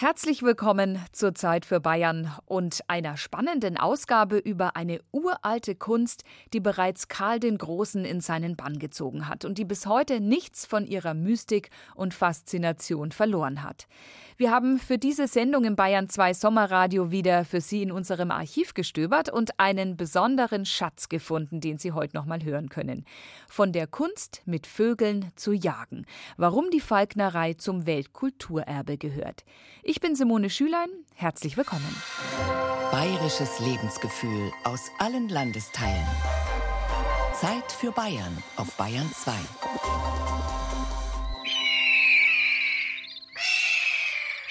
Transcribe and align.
Herzlich 0.00 0.42
willkommen 0.42 0.98
zur 1.12 1.34
Zeit 1.34 1.66
für 1.66 1.78
Bayern 1.78 2.32
und 2.46 2.80
einer 2.88 3.18
spannenden 3.18 3.76
Ausgabe 3.76 4.38
über 4.38 4.74
eine 4.74 5.02
uralte 5.12 5.74
Kunst, 5.74 6.24
die 6.54 6.60
bereits 6.60 7.08
Karl 7.08 7.38
den 7.38 7.58
Großen 7.58 8.06
in 8.06 8.22
seinen 8.22 8.56
Bann 8.56 8.78
gezogen 8.78 9.28
hat 9.28 9.44
und 9.44 9.58
die 9.58 9.66
bis 9.66 9.84
heute 9.84 10.22
nichts 10.22 10.64
von 10.64 10.86
ihrer 10.86 11.12
Mystik 11.12 11.68
und 11.94 12.14
Faszination 12.14 13.12
verloren 13.12 13.62
hat. 13.62 13.88
Wir 14.38 14.50
haben 14.50 14.78
für 14.78 14.96
diese 14.96 15.28
Sendung 15.28 15.64
im 15.64 15.76
Bayern 15.76 16.08
2 16.08 16.32
Sommerradio 16.32 17.10
wieder 17.10 17.44
für 17.44 17.60
Sie 17.60 17.82
in 17.82 17.92
unserem 17.92 18.30
Archiv 18.30 18.72
gestöbert 18.72 19.28
und 19.28 19.60
einen 19.60 19.98
besonderen 19.98 20.64
Schatz 20.64 21.10
gefunden, 21.10 21.60
den 21.60 21.76
Sie 21.76 21.92
heute 21.92 22.16
noch 22.16 22.24
mal 22.24 22.42
hören 22.42 22.70
können. 22.70 23.04
Von 23.48 23.72
der 23.72 23.86
Kunst 23.86 24.40
mit 24.46 24.66
Vögeln 24.66 25.30
zu 25.36 25.52
jagen. 25.52 26.06
Warum 26.38 26.70
die 26.70 26.80
Falknerei 26.80 27.52
zum 27.52 27.84
Weltkulturerbe 27.84 28.96
gehört. 28.96 29.44
Ich 29.90 30.00
bin 30.00 30.14
Simone 30.14 30.50
Schülein. 30.50 30.88
Herzlich 31.16 31.56
willkommen. 31.56 31.96
Bayerisches 32.92 33.58
Lebensgefühl 33.58 34.52
aus 34.62 34.92
allen 35.00 35.28
Landesteilen. 35.28 36.06
Zeit 37.34 37.72
für 37.72 37.90
Bayern 37.90 38.40
auf 38.54 38.72
Bayern 38.76 39.10
2. 39.12 39.32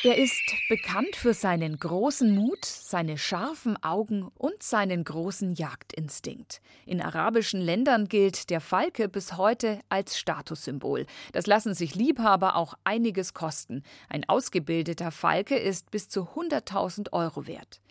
Er 0.01 0.17
ist 0.17 0.53
bekannt 0.69 1.17
für 1.17 1.33
seinen 1.33 1.77
großen 1.77 2.33
Mut, 2.33 2.63
seine 2.63 3.17
scharfen 3.17 3.75
Augen 3.83 4.31
und 4.37 4.63
seinen 4.63 5.03
großen 5.03 5.55
Jagdinstinkt. 5.55 6.61
In 6.85 7.01
arabischen 7.01 7.59
Ländern 7.59 8.07
gilt 8.07 8.49
der 8.49 8.61
Falke 8.61 9.09
bis 9.09 9.35
heute 9.35 9.81
als 9.89 10.17
Statussymbol. 10.17 11.05
Das 11.33 11.47
lassen 11.47 11.73
sich 11.73 11.95
Liebhaber 11.95 12.55
auch 12.55 12.75
einiges 12.85 13.33
kosten. 13.33 13.83
Ein 14.07 14.23
ausgebildeter 14.29 15.11
Falke 15.11 15.57
ist 15.57 15.91
bis 15.91 16.07
zu 16.07 16.29
100.000 16.33 17.11
Euro 17.11 17.45
wert. 17.45 17.81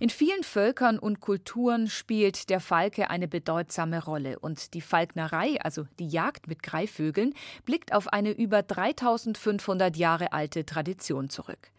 In 0.00 0.10
vielen 0.10 0.42
Völkern 0.42 0.98
und 0.98 1.20
Kulturen 1.20 1.88
spielt 1.88 2.50
der 2.50 2.60
Falke 2.60 3.10
eine 3.10 3.28
bedeutsame 3.28 4.04
Rolle 4.04 4.38
und 4.38 4.74
die 4.74 4.80
Falknerei, 4.80 5.60
also 5.60 5.86
die 5.98 6.08
Jagd 6.08 6.48
mit 6.48 6.62
Greifvögeln, 6.62 7.34
blickt 7.64 7.92
auf 7.92 8.12
eine 8.12 8.32
über 8.32 8.62
3500 8.62 9.96
Jahre 9.96 10.32
alte 10.32 10.66
Tradition 10.66 11.30
zurück. 11.30 11.70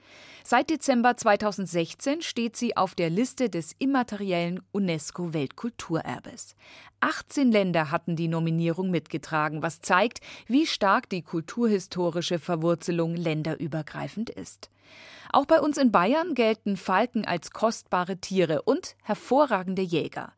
Seit 0.44 0.70
Dezember 0.70 1.18
2016 1.18 2.22
steht 2.22 2.56
sie 2.56 2.78
auf 2.78 2.96
der 2.96 3.10
Liste 3.10 3.50
des 3.50 3.74
immateriellen 3.80 4.62
UNESCO-Weltkulturerbes. 4.72 6.56
18 7.06 7.52
Länder 7.52 7.92
hatten 7.92 8.16
die 8.16 8.28
Nominierung 8.28 8.90
mitgetragen, 8.90 9.62
was 9.62 9.80
zeigt, 9.80 10.22
wie 10.48 10.66
stark 10.66 11.08
die 11.08 11.22
kulturhistorische 11.22 12.40
Verwurzelung 12.40 13.16
länderübergreifend 13.16 14.32
ist. 14.32 14.72
Auch 15.32 15.46
bei 15.46 15.62
uns 15.62 15.78
in 15.78 15.92
Bayern 15.92 16.34
gelten 16.34 16.78
Falken 16.78 17.24
als 17.24 17.52
kostbare 17.52 18.18
Tiere 18.18 18.64
und 18.64 18.96
hervorragende 19.04 19.84
Jäger. 19.84 20.34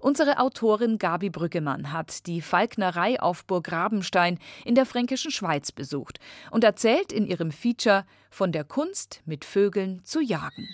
Unsere 0.00 0.40
Autorin 0.40 0.98
Gabi 0.98 1.30
Brückemann 1.30 1.92
hat 1.92 2.26
die 2.26 2.40
Falknerei 2.40 3.20
auf 3.20 3.44
Burg 3.44 3.70
Rabenstein 3.70 4.40
in 4.64 4.74
der 4.74 4.86
fränkischen 4.86 5.30
Schweiz 5.30 5.70
besucht 5.70 6.18
und 6.50 6.64
erzählt 6.64 7.12
in 7.12 7.28
ihrem 7.28 7.52
Feature 7.52 8.04
von 8.28 8.50
der 8.50 8.64
Kunst, 8.64 9.22
mit 9.24 9.44
Vögeln 9.44 10.04
zu 10.04 10.20
jagen. 10.20 10.68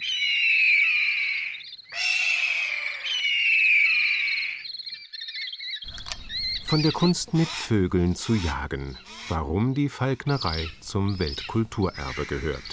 Von 6.75 6.83
der 6.83 6.91
Kunst 6.91 7.35
mit 7.35 7.47
Vögeln 7.47 8.17
zu 8.17 8.35
jagen. 8.35 8.99
Warum 9.29 9.75
die 9.75 9.89
Falknerei 9.89 10.69
zum 10.81 11.21
Weltkulturerbe 11.21 12.25
gehört. 12.25 12.65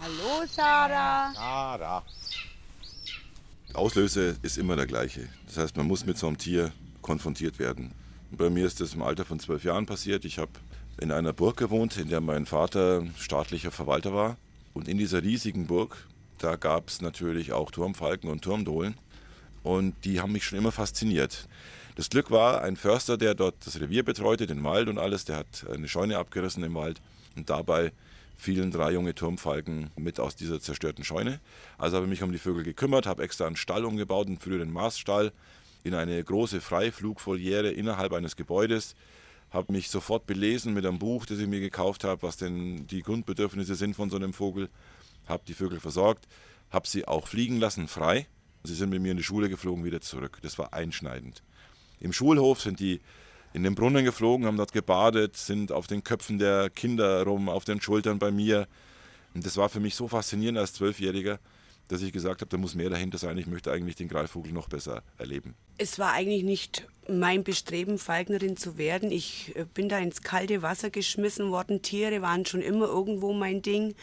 Hallo 0.00 0.46
Sarah. 0.48 1.34
Sarah. 1.34 2.02
Auslöser 3.74 4.34
ist 4.40 4.56
immer 4.56 4.76
der 4.76 4.86
gleiche. 4.86 5.28
Das 5.44 5.58
heißt, 5.58 5.76
man 5.76 5.86
muss 5.86 6.06
mit 6.06 6.16
so 6.16 6.26
einem 6.26 6.38
Tier 6.38 6.72
konfrontiert 7.02 7.58
werden. 7.58 7.92
Und 8.30 8.38
bei 8.38 8.48
mir 8.48 8.64
ist 8.64 8.80
das 8.80 8.94
im 8.94 9.02
Alter 9.02 9.26
von 9.26 9.38
zwölf 9.38 9.64
Jahren 9.64 9.84
passiert. 9.84 10.24
Ich 10.24 10.38
habe 10.38 10.52
in 10.98 11.12
einer 11.12 11.34
Burg 11.34 11.58
gewohnt, 11.58 11.98
in 11.98 12.08
der 12.08 12.22
mein 12.22 12.46
Vater 12.46 13.02
staatlicher 13.18 13.72
Verwalter 13.72 14.14
war. 14.14 14.38
Und 14.72 14.88
in 14.88 14.96
dieser 14.96 15.22
riesigen 15.22 15.66
Burg, 15.66 16.06
da 16.38 16.56
gab 16.56 16.88
es 16.88 17.02
natürlich 17.02 17.52
auch 17.52 17.70
Turmfalken 17.70 18.30
und 18.30 18.40
Turmdohlen. 18.40 18.94
Und 19.62 19.94
die 20.06 20.22
haben 20.22 20.32
mich 20.32 20.44
schon 20.44 20.58
immer 20.58 20.72
fasziniert. 20.72 21.46
Das 21.96 22.10
Glück 22.10 22.30
war, 22.30 22.60
ein 22.60 22.76
Förster, 22.76 23.16
der 23.16 23.34
dort 23.34 23.54
das 23.64 23.80
Revier 23.80 24.02
betreute, 24.04 24.46
den 24.46 24.62
Wald 24.62 24.88
und 24.88 24.98
alles, 24.98 25.24
der 25.24 25.36
hat 25.36 25.64
eine 25.72 25.88
Scheune 25.88 26.18
abgerissen 26.18 26.62
im 26.62 26.74
Wald. 26.74 27.00
Und 27.36 27.48
dabei 27.48 27.90
fielen 28.36 28.70
drei 28.70 28.92
junge 28.92 29.14
Turmfalken 29.14 29.90
mit 29.96 30.20
aus 30.20 30.36
dieser 30.36 30.60
zerstörten 30.60 31.04
Scheune. 31.04 31.40
Also 31.78 31.96
habe 31.96 32.04
ich 32.04 32.10
mich 32.10 32.22
um 32.22 32.32
die 32.32 32.38
Vögel 32.38 32.64
gekümmert, 32.64 33.06
habe 33.06 33.22
extra 33.22 33.46
einen 33.46 33.56
Stall 33.56 33.86
umgebaut, 33.86 34.26
einen 34.26 34.38
früheren 34.38 34.70
Maststall, 34.70 35.32
in 35.84 35.94
eine 35.94 36.22
große 36.22 36.60
Freiflugvoliere 36.60 37.70
innerhalb 37.70 38.12
eines 38.12 38.36
Gebäudes. 38.36 38.94
Habe 39.50 39.72
mich 39.72 39.88
sofort 39.88 40.26
belesen 40.26 40.74
mit 40.74 40.84
einem 40.84 40.98
Buch, 40.98 41.24
das 41.24 41.38
ich 41.38 41.48
mir 41.48 41.60
gekauft 41.60 42.04
habe, 42.04 42.22
was 42.22 42.36
denn 42.36 42.86
die 42.88 43.00
Grundbedürfnisse 43.00 43.74
sind 43.74 43.96
von 43.96 44.10
so 44.10 44.16
einem 44.16 44.34
Vogel. 44.34 44.68
Habe 45.26 45.44
die 45.48 45.54
Vögel 45.54 45.80
versorgt, 45.80 46.28
habe 46.68 46.86
sie 46.86 47.08
auch 47.08 47.26
fliegen 47.26 47.58
lassen, 47.58 47.88
frei. 47.88 48.26
Sie 48.64 48.74
sind 48.74 48.90
mit 48.90 49.00
mir 49.00 49.12
in 49.12 49.16
die 49.16 49.22
Schule 49.22 49.48
geflogen, 49.48 49.82
wieder 49.86 50.02
zurück. 50.02 50.40
Das 50.42 50.58
war 50.58 50.74
einschneidend. 50.74 51.42
Im 52.00 52.12
Schulhof 52.12 52.60
sind 52.60 52.80
die 52.80 53.00
in 53.52 53.62
den 53.62 53.74
Brunnen 53.74 54.04
geflogen, 54.04 54.46
haben 54.46 54.58
dort 54.58 54.72
gebadet, 54.72 55.36
sind 55.36 55.72
auf 55.72 55.86
den 55.86 56.04
Köpfen 56.04 56.38
der 56.38 56.68
Kinder 56.68 57.22
rum, 57.22 57.48
auf 57.48 57.64
den 57.64 57.80
Schultern 57.80 58.18
bei 58.18 58.30
mir. 58.30 58.68
Und 59.34 59.46
das 59.46 59.56
war 59.56 59.68
für 59.68 59.80
mich 59.80 59.94
so 59.94 60.08
faszinierend 60.08 60.58
als 60.58 60.74
Zwölfjähriger, 60.74 61.38
dass 61.88 62.02
ich 62.02 62.12
gesagt 62.12 62.42
habe, 62.42 62.50
da 62.50 62.58
muss 62.58 62.74
mehr 62.74 62.90
dahinter 62.90 63.16
sein. 63.16 63.38
Ich 63.38 63.46
möchte 63.46 63.72
eigentlich 63.72 63.96
den 63.96 64.08
Greifvogel 64.08 64.52
noch 64.52 64.68
besser 64.68 65.02
erleben. 65.16 65.54
Es 65.78 65.98
war 65.98 66.12
eigentlich 66.12 66.42
nicht 66.42 66.86
mein 67.08 67.44
Bestreben, 67.44 67.98
Falknerin 67.98 68.56
zu 68.56 68.76
werden. 68.76 69.10
Ich 69.10 69.54
äh, 69.56 69.64
bin 69.64 69.88
da 69.88 69.98
ins 69.98 70.22
kalte 70.22 70.60
Wasser 70.62 70.90
geschmissen 70.90 71.50
worden. 71.50 71.80
Tiere 71.80 72.20
waren 72.20 72.44
schon 72.44 72.60
immer 72.60 72.86
irgendwo 72.86 73.32
mein 73.32 73.62
Ding. 73.62 73.94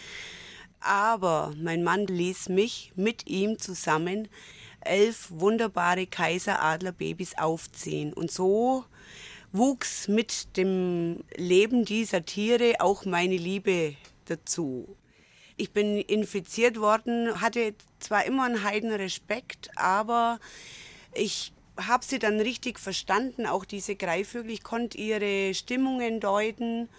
Aber 0.79 1.53
mein 1.61 1.83
Mann 1.83 2.07
ließ 2.07 2.49
mich 2.49 2.91
mit 2.95 3.27
ihm 3.27 3.59
zusammen 3.59 4.29
elf 4.85 5.27
wunderbare 5.29 6.07
Kaiseradlerbabys 6.07 7.37
aufziehen. 7.37 8.13
Und 8.13 8.31
so 8.31 8.85
wuchs 9.51 10.07
mit 10.07 10.57
dem 10.57 11.23
Leben 11.35 11.85
dieser 11.85 12.25
Tiere 12.25 12.75
auch 12.79 13.05
meine 13.05 13.37
Liebe 13.37 13.95
dazu. 14.25 14.95
Ich 15.55 15.71
bin 15.71 15.97
infiziert 15.97 16.79
worden, 16.79 17.39
hatte 17.39 17.75
zwar 17.99 18.25
immer 18.25 18.45
einen 18.45 18.63
Heidenrespekt, 18.63 19.69
aber 19.75 20.39
ich 21.13 21.53
habe 21.77 22.03
sie 22.03 22.19
dann 22.19 22.39
richtig 22.39 22.79
verstanden, 22.79 23.45
auch 23.45 23.65
diese 23.65 23.95
Greifvögel. 23.95 24.51
Ich 24.51 24.63
konnte 24.63 24.97
ihre 24.97 25.53
Stimmungen 25.53 26.19
deuten. 26.19 26.89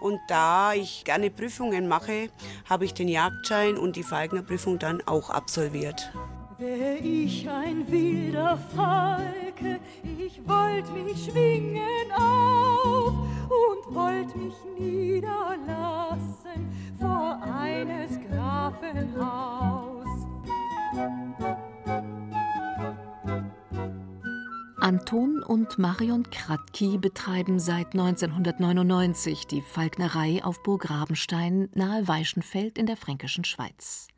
Und 0.00 0.20
da 0.28 0.74
ich 0.74 1.04
gerne 1.04 1.30
Prüfungen 1.30 1.88
mache, 1.88 2.28
habe 2.68 2.84
ich 2.84 2.94
den 2.94 3.08
Jagdschein 3.08 3.78
und 3.78 3.96
die 3.96 4.02
Falknerprüfung 4.02 4.78
dann 4.78 5.00
auch 5.06 5.30
absolviert. 5.30 6.12
Wär 6.58 7.04
ich 7.04 7.48
ein 7.48 7.90
wilder 7.90 8.56
Falke, 8.56 9.80
ich 10.04 10.40
wollt 10.46 10.92
mich 10.94 11.24
schwingen 11.24 12.12
auf 12.12 13.12
und 13.50 13.94
wollt 13.94 14.36
mich 14.36 14.54
niederlassen 14.78 16.68
vor 16.98 17.42
eines 17.42 18.20
Grafen 18.28 19.20
Haus. 19.20 20.06
Anton 24.78 25.42
und 25.42 25.76
Marion 25.78 26.30
Kratky 26.30 26.98
betreiben 26.98 27.58
seit 27.58 27.94
1999 27.94 29.48
die 29.48 29.62
Falknerei 29.62 30.44
auf 30.44 30.62
Burg 30.62 30.88
Rabenstein 30.88 31.68
nahe 31.74 32.06
Weichenfeld 32.06 32.78
in 32.78 32.86
der 32.86 32.96
fränkischen 32.96 33.44
Schweiz. 33.44 34.08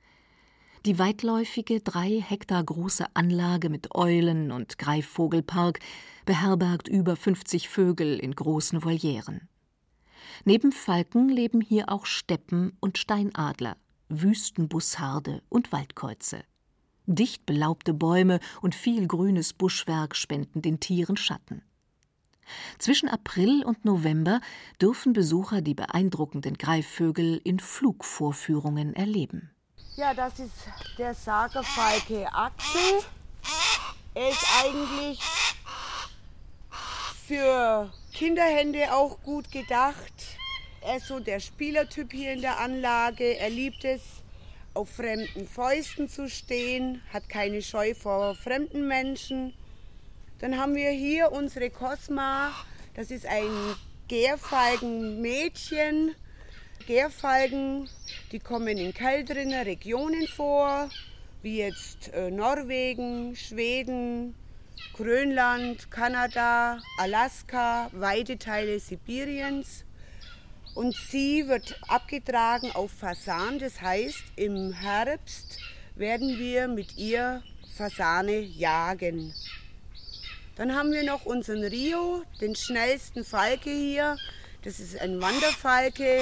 Die 0.86 1.00
weitläufige, 1.00 1.80
drei 1.80 2.20
Hektar 2.20 2.62
große 2.62 3.06
Anlage 3.14 3.70
mit 3.70 3.96
Eulen- 3.96 4.52
und 4.52 4.78
Greifvogelpark 4.78 5.80
beherbergt 6.26 6.86
über 6.86 7.16
50 7.16 7.68
Vögel 7.68 8.20
in 8.20 8.36
großen 8.36 8.84
Volieren. 8.84 9.48
Neben 10.44 10.70
Falken 10.70 11.28
leben 11.28 11.60
hier 11.60 11.88
auch 11.88 12.06
Steppen- 12.06 12.76
und 12.78 12.98
Steinadler, 12.98 13.76
Wüstenbussarde 14.10 15.42
und 15.48 15.72
Waldkäuze. 15.72 16.44
Dicht 17.06 17.46
belaubte 17.46 17.92
Bäume 17.92 18.38
und 18.62 18.76
viel 18.76 19.08
grünes 19.08 19.54
Buschwerk 19.54 20.14
spenden 20.14 20.62
den 20.62 20.78
Tieren 20.78 21.16
Schatten. 21.16 21.62
Zwischen 22.78 23.08
April 23.08 23.64
und 23.64 23.84
November 23.84 24.40
dürfen 24.80 25.14
Besucher 25.14 25.62
die 25.62 25.74
beeindruckenden 25.74 26.56
Greifvögel 26.56 27.40
in 27.42 27.58
Flugvorführungen 27.58 28.94
erleben. 28.94 29.50
Ja, 29.96 30.12
das 30.12 30.38
ist 30.38 30.52
der 30.98 31.14
Sagerfalke 31.14 32.30
Axel. 32.30 33.00
Er 34.14 34.28
ist 34.28 34.44
eigentlich 34.62 35.18
für 37.26 37.90
Kinderhände 38.12 38.92
auch 38.92 39.18
gut 39.22 39.50
gedacht. 39.50 40.12
Er 40.82 40.98
ist 40.98 41.06
so 41.06 41.18
der 41.18 41.40
Spielertyp 41.40 42.12
hier 42.12 42.34
in 42.34 42.42
der 42.42 42.60
Anlage. 42.60 43.38
Er 43.38 43.48
liebt 43.48 43.86
es, 43.86 44.02
auf 44.74 44.90
fremden 44.90 45.48
Fäusten 45.48 46.10
zu 46.10 46.28
stehen, 46.28 47.00
hat 47.10 47.30
keine 47.30 47.62
Scheu 47.62 47.94
vor 47.94 48.34
fremden 48.34 48.86
Menschen. 48.86 49.54
Dann 50.40 50.58
haben 50.58 50.74
wir 50.74 50.90
hier 50.90 51.32
unsere 51.32 51.70
Cosma. 51.70 52.52
Das 52.94 53.10
ist 53.10 53.24
ein 53.24 53.48
Gärfalgenmädchen. 54.08 56.14
Gärfalgen, 56.86 57.88
die 58.30 58.38
kommen 58.38 58.78
in 58.78 58.94
kälteren 58.94 59.52
Regionen 59.52 60.28
vor, 60.28 60.88
wie 61.42 61.58
jetzt 61.58 62.12
äh, 62.14 62.30
Norwegen, 62.30 63.34
Schweden, 63.34 64.36
Grönland, 64.92 65.90
Kanada, 65.90 66.78
Alaska, 66.98 67.90
weite 67.92 68.38
Teile 68.38 68.78
Sibiriens. 68.78 69.84
Und 70.76 70.94
sie 70.94 71.48
wird 71.48 71.76
abgetragen 71.88 72.70
auf 72.72 72.92
Fasan, 72.92 73.58
das 73.58 73.80
heißt, 73.80 74.22
im 74.36 74.72
Herbst 74.72 75.58
werden 75.96 76.38
wir 76.38 76.68
mit 76.68 76.96
ihr 76.96 77.42
Fasane 77.76 78.38
jagen. 78.38 79.34
Dann 80.54 80.74
haben 80.74 80.92
wir 80.92 81.02
noch 81.02 81.26
unseren 81.26 81.64
Rio, 81.64 82.22
den 82.40 82.54
schnellsten 82.54 83.24
Falke 83.24 83.70
hier. 83.70 84.16
Das 84.62 84.78
ist 84.78 85.00
ein 85.00 85.20
Wanderfalke 85.20 86.20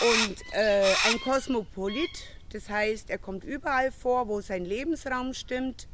und 0.00 0.36
äh, 0.52 0.94
ein 1.08 1.20
Kosmopolit. 1.20 2.10
Das 2.52 2.68
heißt, 2.68 3.08
er 3.10 3.18
kommt 3.18 3.44
überall 3.44 3.92
vor, 3.92 4.28
wo 4.28 4.40
sein 4.40 4.64
Lebensraum 4.64 5.34
stimmt. 5.34 5.88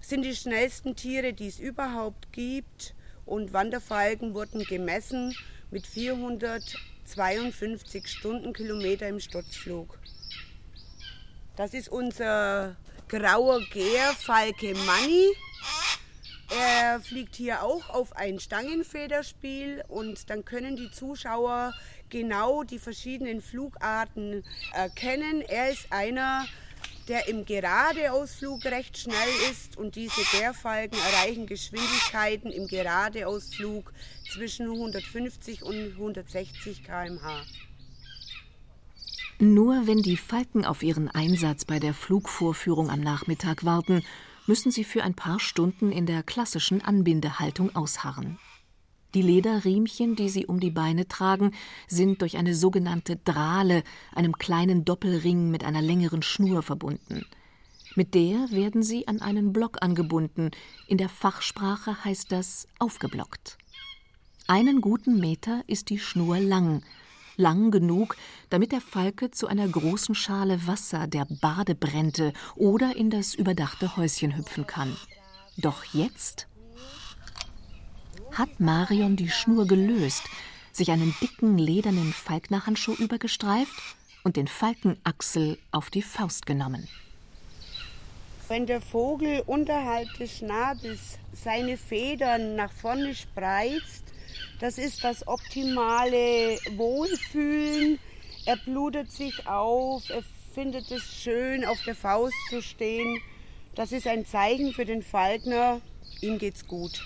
Sind 0.00 0.22
die 0.22 0.34
schnellsten 0.34 0.96
Tiere, 0.96 1.32
die 1.32 1.46
es 1.48 1.58
überhaupt 1.58 2.32
gibt. 2.32 2.94
Und 3.24 3.52
Wanderfalken 3.52 4.34
wurden 4.34 4.64
gemessen 4.64 5.36
mit 5.70 5.86
452 5.86 8.08
Stundenkilometer 8.08 9.08
im 9.08 9.20
Sturzflug. 9.20 9.98
Das 11.56 11.74
ist 11.74 11.88
unser 11.88 12.76
grauer 13.08 13.60
Gärfalke 13.72 14.74
Manni. 14.74 15.28
Er 16.50 17.00
fliegt 17.00 17.36
hier 17.36 17.62
auch 17.62 17.88
auf 17.88 18.14
ein 18.14 18.38
Stangenfederspiel 18.38 19.82
und 19.88 20.28
dann 20.28 20.44
können 20.44 20.76
die 20.76 20.90
Zuschauer 20.90 21.72
genau 22.12 22.62
die 22.62 22.78
verschiedenen 22.78 23.40
Flugarten 23.40 24.44
erkennen. 24.74 25.40
Er 25.40 25.70
ist 25.70 25.90
einer, 25.90 26.46
der 27.08 27.26
im 27.26 27.44
Geradeausflug 27.46 28.64
recht 28.66 28.98
schnell 28.98 29.32
ist 29.50 29.78
und 29.78 29.96
diese 29.96 30.22
Gärfalken 30.30 30.98
erreichen 30.98 31.46
Geschwindigkeiten 31.46 32.52
im 32.52 32.68
Geradeausflug 32.68 33.92
zwischen 34.30 34.70
150 34.70 35.62
und 35.62 35.92
160 35.94 36.84
km/h. 36.84 37.42
Nur 39.38 39.86
wenn 39.86 40.02
die 40.02 40.18
Falken 40.18 40.64
auf 40.64 40.82
ihren 40.82 41.08
Einsatz 41.08 41.64
bei 41.64 41.80
der 41.80 41.94
Flugvorführung 41.94 42.90
am 42.90 43.00
Nachmittag 43.00 43.64
warten, 43.64 44.04
müssen 44.46 44.70
sie 44.70 44.84
für 44.84 45.02
ein 45.02 45.14
paar 45.14 45.40
Stunden 45.40 45.90
in 45.90 46.04
der 46.04 46.22
klassischen 46.22 46.82
Anbindehaltung 46.82 47.74
ausharren. 47.74 48.38
Die 49.14 49.22
Lederriemchen, 49.22 50.16
die 50.16 50.30
sie 50.30 50.46
um 50.46 50.58
die 50.58 50.70
Beine 50.70 51.06
tragen, 51.06 51.52
sind 51.86 52.22
durch 52.22 52.38
eine 52.38 52.54
sogenannte 52.54 53.16
Drahle, 53.16 53.82
einem 54.14 54.38
kleinen 54.38 54.84
Doppelring 54.84 55.50
mit 55.50 55.64
einer 55.64 55.82
längeren 55.82 56.22
Schnur 56.22 56.62
verbunden. 56.62 57.26
Mit 57.94 58.14
der 58.14 58.50
werden 58.50 58.82
sie 58.82 59.06
an 59.06 59.20
einen 59.20 59.52
Block 59.52 59.82
angebunden. 59.82 60.50
In 60.86 60.96
der 60.96 61.10
Fachsprache 61.10 62.04
heißt 62.04 62.32
das 62.32 62.66
aufgeblockt. 62.78 63.58
Einen 64.46 64.80
guten 64.80 65.20
Meter 65.20 65.62
ist 65.66 65.90
die 65.90 65.98
Schnur 65.98 66.38
lang, 66.40 66.82
lang 67.36 67.70
genug, 67.70 68.16
damit 68.48 68.72
der 68.72 68.80
Falke 68.80 69.30
zu 69.30 69.46
einer 69.46 69.68
großen 69.68 70.14
Schale 70.14 70.66
Wasser 70.66 71.06
der 71.06 71.26
Badebrente 71.26 72.32
oder 72.56 72.96
in 72.96 73.10
das 73.10 73.34
überdachte 73.34 73.96
Häuschen 73.96 74.36
hüpfen 74.36 74.66
kann. 74.66 74.96
Doch 75.58 75.84
jetzt 75.84 76.48
hat 78.32 78.60
Marion 78.60 79.16
die 79.16 79.30
Schnur 79.30 79.66
gelöst, 79.66 80.22
sich 80.72 80.90
einen 80.90 81.14
dicken 81.20 81.58
ledernen 81.58 82.12
Falknerhandschuh 82.12 82.94
übergestreift 82.94 83.74
und 84.24 84.36
den 84.36 84.48
Falkenachsel 84.48 85.58
auf 85.70 85.90
die 85.90 86.02
Faust 86.02 86.46
genommen. 86.46 86.88
Wenn 88.48 88.66
der 88.66 88.80
Vogel 88.80 89.42
unterhalb 89.46 90.12
des 90.18 90.38
Schnabels 90.38 91.18
seine 91.32 91.76
Federn 91.76 92.56
nach 92.56 92.72
vorne 92.72 93.14
spreizt, 93.14 94.04
das 94.60 94.78
ist 94.78 95.04
das 95.04 95.26
optimale 95.26 96.58
Wohlfühlen. 96.76 97.98
Er 98.44 98.56
blutet 98.56 99.10
sich 99.10 99.46
auf, 99.46 100.08
er 100.10 100.22
findet 100.54 100.90
es 100.90 101.02
schön, 101.02 101.64
auf 101.64 101.82
der 101.84 101.94
Faust 101.94 102.36
zu 102.50 102.62
stehen. 102.62 103.20
Das 103.74 103.92
ist 103.92 104.06
ein 104.06 104.26
Zeichen 104.26 104.72
für 104.72 104.84
den 104.84 105.02
Falkner, 105.02 105.80
ihm 106.20 106.38
geht's 106.38 106.66
gut. 106.66 107.02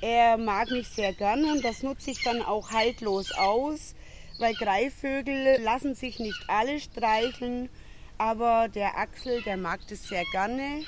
Er 0.00 0.38
mag 0.38 0.70
mich 0.70 0.88
sehr 0.88 1.12
gern 1.12 1.44
und 1.44 1.64
das 1.64 1.82
nutze 1.82 2.10
ich 2.10 2.22
dann 2.22 2.40
auch 2.42 2.70
haltlos 2.70 3.32
aus, 3.32 3.94
weil 4.38 4.54
Greifvögel 4.54 5.60
lassen 5.62 5.94
sich 5.94 6.18
nicht 6.18 6.42
alle 6.48 6.80
streicheln, 6.80 7.68
aber 8.16 8.68
der 8.68 8.96
Axel, 8.96 9.42
der 9.42 9.56
mag 9.56 9.80
das 9.88 10.08
sehr 10.08 10.24
gerne 10.32 10.84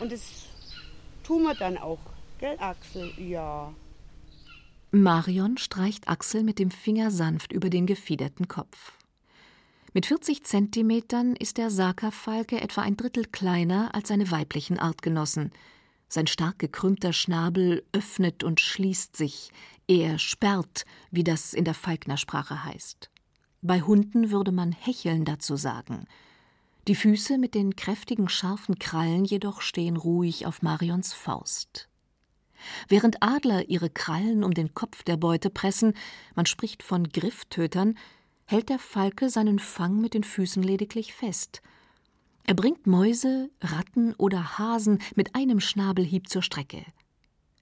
und 0.00 0.10
das 0.10 0.46
tun 1.22 1.42
wir 1.42 1.54
dann 1.54 1.78
auch. 1.78 2.00
Gell, 2.38 2.56
Axel? 2.58 3.12
Ja. 3.18 3.72
Marion 4.90 5.56
streicht 5.58 6.08
Axel 6.08 6.42
mit 6.42 6.58
dem 6.58 6.70
Finger 6.70 7.10
sanft 7.10 7.52
über 7.52 7.70
den 7.70 7.86
gefiederten 7.86 8.48
Kopf. 8.48 8.92
Mit 9.92 10.06
40 10.06 10.42
Zentimetern 10.44 11.36
ist 11.36 11.56
der 11.56 11.70
Saka-Falke 11.70 12.60
etwa 12.60 12.82
ein 12.82 12.96
Drittel 12.96 13.24
kleiner 13.26 13.94
als 13.94 14.08
seine 14.08 14.30
weiblichen 14.32 14.78
Artgenossen. 14.80 15.52
Sein 16.14 16.28
stark 16.28 16.60
gekrümmter 16.60 17.12
Schnabel 17.12 17.84
öffnet 17.90 18.44
und 18.44 18.60
schließt 18.60 19.16
sich, 19.16 19.50
er 19.88 20.20
sperrt, 20.20 20.84
wie 21.10 21.24
das 21.24 21.52
in 21.54 21.64
der 21.64 21.74
Falknersprache 21.74 22.62
heißt. 22.62 23.10
Bei 23.62 23.80
Hunden 23.80 24.30
würde 24.30 24.52
man 24.52 24.70
hecheln 24.70 25.24
dazu 25.24 25.56
sagen. 25.56 26.06
Die 26.86 26.94
Füße 26.94 27.36
mit 27.36 27.56
den 27.56 27.74
kräftigen, 27.74 28.28
scharfen 28.28 28.78
Krallen 28.78 29.24
jedoch 29.24 29.60
stehen 29.60 29.96
ruhig 29.96 30.46
auf 30.46 30.62
Marions 30.62 31.12
Faust. 31.12 31.88
Während 32.86 33.20
Adler 33.20 33.68
ihre 33.68 33.90
Krallen 33.90 34.44
um 34.44 34.54
den 34.54 34.72
Kopf 34.72 35.02
der 35.02 35.16
Beute 35.16 35.50
pressen, 35.50 35.94
man 36.36 36.46
spricht 36.46 36.84
von 36.84 37.08
Grifftötern, 37.08 37.98
hält 38.44 38.68
der 38.68 38.78
Falke 38.78 39.30
seinen 39.30 39.58
Fang 39.58 40.00
mit 40.00 40.14
den 40.14 40.22
Füßen 40.22 40.62
lediglich 40.62 41.12
fest. 41.12 41.60
Er 42.46 42.54
bringt 42.54 42.86
Mäuse, 42.86 43.50
Ratten 43.62 44.14
oder 44.14 44.58
Hasen 44.58 44.98
mit 45.14 45.34
einem 45.34 45.60
Schnabelhieb 45.60 46.28
zur 46.28 46.42
Strecke. 46.42 46.84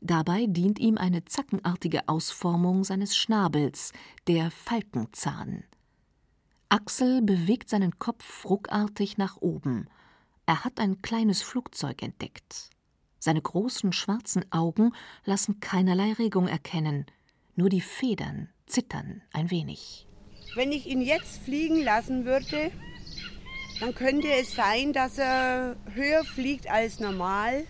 Dabei 0.01 0.47
dient 0.49 0.81
ihm 0.81 0.99
eine 0.99 1.25
zackenartige 1.25 2.09
Ausformung 2.09 2.83
seines 2.83 3.17
Schnabels, 3.17 3.93
der 4.27 4.51
Falkenzahn. 4.51 5.63
Axel 6.69 7.23
bewegt 7.23 7.69
seinen 7.71 8.01
Kopf 8.01 8.45
ruckartig 8.45 9.19
nach 9.19 9.37
oben. 9.37 9.87
Er 10.47 10.65
hat 10.65 10.81
ein 10.81 11.01
kleines 11.01 11.43
Flugzeug 11.43 12.03
entdeckt. 12.03 12.71
Seine 13.21 13.41
großen 13.41 13.93
schwarzen 13.93 14.51
Augen 14.51 14.93
lassen 15.25 15.61
keinerlei 15.61 16.13
Regung 16.15 16.49
erkennen, 16.49 17.07
nur 17.55 17.69
die 17.69 17.81
Federn 17.81 18.49
zittern 18.67 19.23
ein 19.33 19.53
wenig. 19.53 20.09
Wenn 20.57 20.73
ich 20.73 20.89
ihn 20.89 21.03
jetzt 21.03 21.45
fliegen 21.45 21.81
lassen 21.85 22.25
würde, 22.25 22.73
dann 23.83 23.97
könnte 23.97 24.29
es 24.33 24.55
sein, 24.55 24.93
dass 24.93 25.19
er 25.19 25.75
höher 25.93 26.23
fliegt 26.23 26.71
als 26.71 27.01
normal 27.01 27.65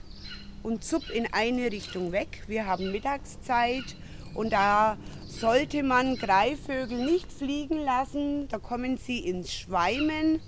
und 0.62 0.84
zupp 0.84 1.08
in 1.08 1.26
eine 1.32 1.72
Richtung 1.72 2.12
weg. 2.12 2.42
Wir 2.46 2.66
haben 2.66 2.92
Mittagszeit 2.92 3.96
und 4.34 4.52
da 4.52 4.98
sollte 5.26 5.82
man 5.82 6.16
Greifvögel 6.16 7.02
nicht 7.02 7.32
fliegen 7.32 7.78
lassen. 7.78 8.46
Da 8.48 8.58
kommen 8.58 8.98
sie 8.98 9.20
ins 9.20 9.54
Schweimen 9.54 10.40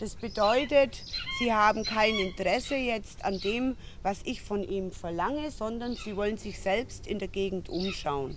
das 0.00 0.14
bedeutet, 0.14 1.04
sie 1.38 1.52
haben 1.52 1.84
kein 1.84 2.14
Interesse 2.18 2.74
jetzt 2.74 3.22
an 3.22 3.38
dem, 3.38 3.76
was 4.02 4.22
ich 4.24 4.40
von 4.40 4.64
ihm 4.64 4.92
verlange, 4.92 5.50
sondern 5.50 5.94
sie 5.94 6.16
wollen 6.16 6.38
sich 6.38 6.58
selbst 6.58 7.06
in 7.06 7.18
der 7.18 7.28
Gegend 7.28 7.68
umschauen. 7.68 8.34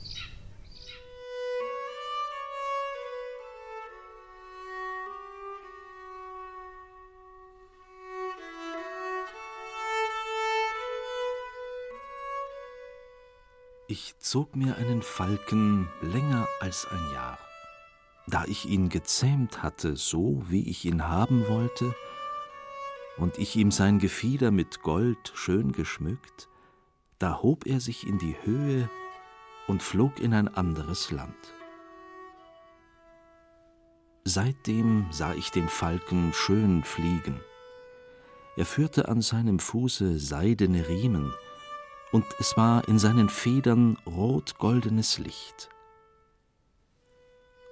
Ich 13.96 14.18
zog 14.18 14.56
mir 14.56 14.76
einen 14.78 15.04
Falken 15.04 15.88
länger 16.02 16.48
als 16.60 16.88
ein 16.88 17.14
Jahr. 17.14 17.38
Da 18.26 18.44
ich 18.46 18.66
ihn 18.66 18.90
gezähmt 18.90 19.62
hatte, 19.62 19.96
so 19.98 20.42
wie 20.48 20.68
ich 20.68 20.84
ihn 20.86 21.08
haben 21.08 21.48
wollte, 21.48 21.94
und 23.18 23.38
ich 23.38 23.56
ihm 23.56 23.70
sein 23.70 24.00
Gefieder 24.00 24.50
mit 24.50 24.82
Gold 24.82 25.32
schön 25.36 25.74
geschmückt, 25.74 26.50
da 27.20 27.44
hob 27.44 27.68
er 27.68 27.80
sich 27.80 28.08
in 28.08 28.18
die 28.18 28.36
Höhe 28.42 28.90
und 29.68 29.84
flog 29.84 30.20
in 30.20 30.34
ein 30.34 30.48
anderes 30.48 31.12
Land. 31.12 31.54
Seitdem 34.24 35.06
sah 35.12 35.36
ich 35.36 35.52
den 35.52 35.70
Falken 35.70 36.34
schön 36.34 36.84
fliegen. 36.84 37.40
Er 38.58 38.66
führte 38.66 39.08
an 39.08 39.22
seinem 39.22 39.60
Fuße 39.60 40.18
seidene 40.18 40.90
Riemen, 40.90 41.32
und 42.14 42.26
es 42.40 42.56
war 42.56 42.88
in 42.88 43.00
seinen 43.00 43.28
Federn 43.28 43.98
rot-goldenes 44.06 45.18
Licht. 45.18 45.70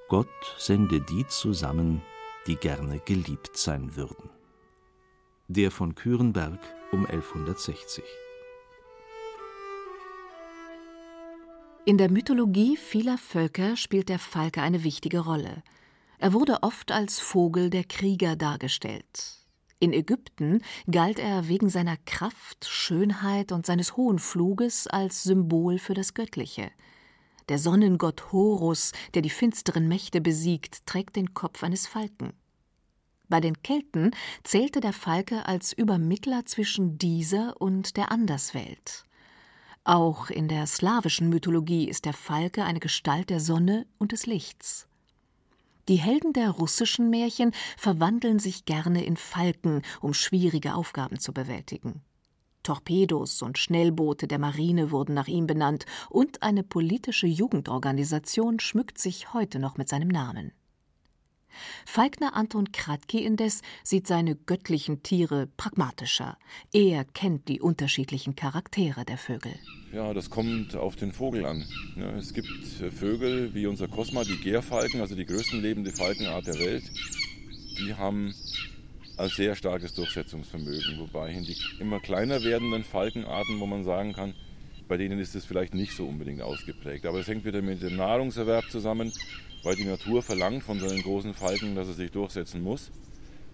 Gott 0.09 0.27
sende 0.57 0.99
die 0.99 1.25
zusammen, 1.27 2.01
die 2.47 2.55
gerne 2.55 2.99
geliebt 2.99 3.55
sein 3.55 3.95
würden. 3.95 4.29
Der 5.47 5.69
von 5.69 5.95
Kürenberg 5.95 6.59
um 6.91 7.05
1160. 7.05 8.03
In 11.85 11.97
der 11.97 12.11
Mythologie 12.11 12.77
vieler 12.77 13.17
Völker 13.17 13.77
spielt 13.77 14.09
der 14.09 14.19
Falke 14.19 14.61
eine 14.61 14.83
wichtige 14.83 15.19
Rolle. 15.19 15.63
Er 16.17 16.33
wurde 16.33 16.63
oft 16.63 16.91
als 16.91 17.19
Vogel 17.19 17.69
der 17.69 17.83
Krieger 17.83 18.35
dargestellt. 18.35 19.40
In 19.81 19.93
Ägypten 19.93 20.61
galt 20.91 21.17
er 21.17 21.47
wegen 21.47 21.67
seiner 21.67 21.97
Kraft, 22.05 22.67
Schönheit 22.69 23.51
und 23.51 23.65
seines 23.65 23.97
hohen 23.97 24.19
Fluges 24.19 24.85
als 24.85 25.23
Symbol 25.23 25.79
für 25.79 25.95
das 25.95 26.13
Göttliche. 26.13 26.69
Der 27.49 27.57
Sonnengott 27.57 28.31
Horus, 28.31 28.91
der 29.15 29.23
die 29.23 29.31
finsteren 29.31 29.87
Mächte 29.87 30.21
besiegt, 30.21 30.85
trägt 30.85 31.15
den 31.15 31.33
Kopf 31.33 31.63
eines 31.63 31.87
Falken. 31.87 32.33
Bei 33.27 33.41
den 33.41 33.63
Kelten 33.63 34.11
zählte 34.43 34.81
der 34.81 34.93
Falke 34.93 35.47
als 35.47 35.73
Übermittler 35.73 36.45
zwischen 36.45 36.99
dieser 36.99 37.59
und 37.59 37.97
der 37.97 38.11
Anderswelt. 38.11 39.05
Auch 39.83 40.29
in 40.29 40.47
der 40.47 40.67
slawischen 40.67 41.29
Mythologie 41.29 41.89
ist 41.89 42.05
der 42.05 42.13
Falke 42.13 42.65
eine 42.65 42.79
Gestalt 42.79 43.31
der 43.31 43.39
Sonne 43.39 43.87
und 43.97 44.11
des 44.11 44.27
Lichts. 44.27 44.87
Die 45.91 45.97
Helden 45.97 46.31
der 46.31 46.51
russischen 46.51 47.09
Märchen 47.09 47.51
verwandeln 47.75 48.39
sich 48.39 48.63
gerne 48.63 49.03
in 49.03 49.17
Falken, 49.17 49.81
um 49.99 50.13
schwierige 50.13 50.73
Aufgaben 50.73 51.19
zu 51.19 51.33
bewältigen. 51.33 52.01
Torpedos 52.63 53.41
und 53.41 53.57
Schnellboote 53.57 54.25
der 54.25 54.39
Marine 54.39 54.91
wurden 54.91 55.13
nach 55.13 55.27
ihm 55.27 55.47
benannt, 55.47 55.85
und 56.09 56.43
eine 56.43 56.63
politische 56.63 57.27
Jugendorganisation 57.27 58.61
schmückt 58.61 58.99
sich 58.99 59.33
heute 59.33 59.59
noch 59.59 59.75
mit 59.75 59.89
seinem 59.89 60.07
Namen. 60.07 60.53
Falkner 61.85 62.35
Anton 62.35 62.71
Kratky 62.71 63.25
indes 63.25 63.61
sieht 63.83 64.07
seine 64.07 64.35
göttlichen 64.35 65.03
Tiere 65.03 65.47
pragmatischer. 65.57 66.37
Er 66.73 67.05
kennt 67.05 67.47
die 67.47 67.61
unterschiedlichen 67.61 68.35
Charaktere 68.35 69.05
der 69.05 69.17
Vögel. 69.17 69.53
Ja, 69.93 70.13
das 70.13 70.29
kommt 70.29 70.75
auf 70.75 70.95
den 70.95 71.11
Vogel 71.11 71.45
an. 71.45 71.65
Es 72.17 72.33
gibt 72.33 72.49
äh, 72.81 72.91
Vögel 72.91 73.53
wie 73.53 73.67
unser 73.67 73.87
Kosma, 73.87 74.23
die 74.23 74.37
Gärfalken, 74.37 75.01
also 75.01 75.15
die 75.15 75.25
größten 75.25 75.61
lebende 75.61 75.91
Falkenart 75.91 76.47
der 76.47 76.59
Welt. 76.59 76.83
Die 77.77 77.93
haben 77.93 78.33
ein 79.17 79.29
sehr 79.29 79.55
starkes 79.55 79.93
Durchsetzungsvermögen, 79.93 80.99
wobei 80.99 81.33
die 81.33 81.57
immer 81.79 81.99
kleiner 81.99 82.43
werdenden 82.43 82.83
Falkenarten, 82.83 83.59
wo 83.59 83.65
man 83.65 83.83
sagen 83.83 84.13
kann, 84.13 84.33
bei 84.91 84.97
denen 84.97 85.19
ist 85.19 85.35
es 85.35 85.45
vielleicht 85.45 85.73
nicht 85.73 85.95
so 85.95 86.05
unbedingt 86.05 86.41
ausgeprägt. 86.41 87.05
Aber 87.05 87.19
es 87.19 87.27
hängt 87.27 87.45
wieder 87.45 87.61
mit 87.61 87.81
dem 87.81 87.95
Nahrungserwerb 87.95 88.69
zusammen 88.69 89.11
weil 89.63 89.75
die 89.75 89.85
Natur 89.85 90.23
verlangt 90.23 90.63
von 90.63 90.79
seinen 90.79 91.01
großen 91.01 91.33
Falken, 91.33 91.75
dass 91.75 91.87
er 91.87 91.93
sich 91.93 92.11
durchsetzen 92.11 92.61
muss. 92.61 92.91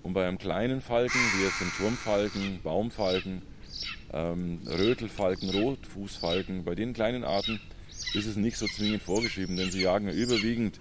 Und 0.03 0.13
bei 0.13 0.27
einem 0.27 0.37
kleinen 0.37 0.81
Falken, 0.81 1.19
wie 1.35 1.43
jetzt 1.43 1.59
dem 1.59 1.71
Turmfalken, 1.77 2.61
Baumfalken, 2.63 3.41
ähm, 4.13 4.61
Rötelfalken, 4.65 5.49
Rotfußfalken, 5.49 6.63
bei 6.63 6.75
den 6.75 6.93
kleinen 6.93 7.23
Arten 7.23 7.59
ist 8.13 8.25
es 8.25 8.37
nicht 8.37 8.57
so 8.57 8.67
zwingend 8.67 9.03
vorgeschrieben, 9.03 9.57
denn 9.57 9.71
sie 9.71 9.81
jagen 9.81 10.07
ja 10.07 10.13
überwiegend 10.13 10.79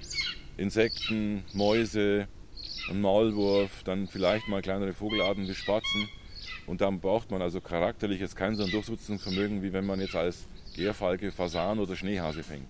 Insekten, 0.56 1.42
Mäuse, 1.52 2.28
einen 2.88 3.00
Maulwurf, 3.00 3.82
dann 3.82 4.06
vielleicht 4.06 4.46
mal 4.48 4.62
kleinere 4.62 4.92
Vogelarten 4.92 5.48
wie 5.48 5.54
Spatzen. 5.54 6.08
Und 6.66 6.80
dann 6.80 7.00
braucht 7.00 7.30
man 7.30 7.42
also 7.42 7.60
charakterlich 7.60 8.20
jetzt 8.20 8.36
kein 8.36 8.56
so 8.56 8.64
ein 8.64 8.70
Durchsetzungsvermögen, 8.70 9.62
wie 9.62 9.72
wenn 9.72 9.86
man 9.86 10.00
jetzt 10.00 10.16
als 10.16 10.46
Gärfalke, 10.74 11.30
Fasan 11.30 11.78
oder 11.78 11.94
Schneehase 11.94 12.42
fängt. 12.42 12.68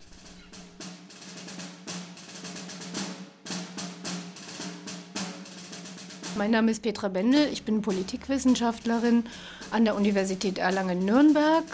Mein 6.37 6.51
Name 6.51 6.71
ist 6.71 6.83
Petra 6.83 7.09
Bendel, 7.09 7.49
ich 7.51 7.63
bin 7.63 7.81
Politikwissenschaftlerin 7.81 9.25
an 9.71 9.87
der 9.87 9.97
Universität 9.97 10.59
Erlangen-Nürnberg. 10.59 11.65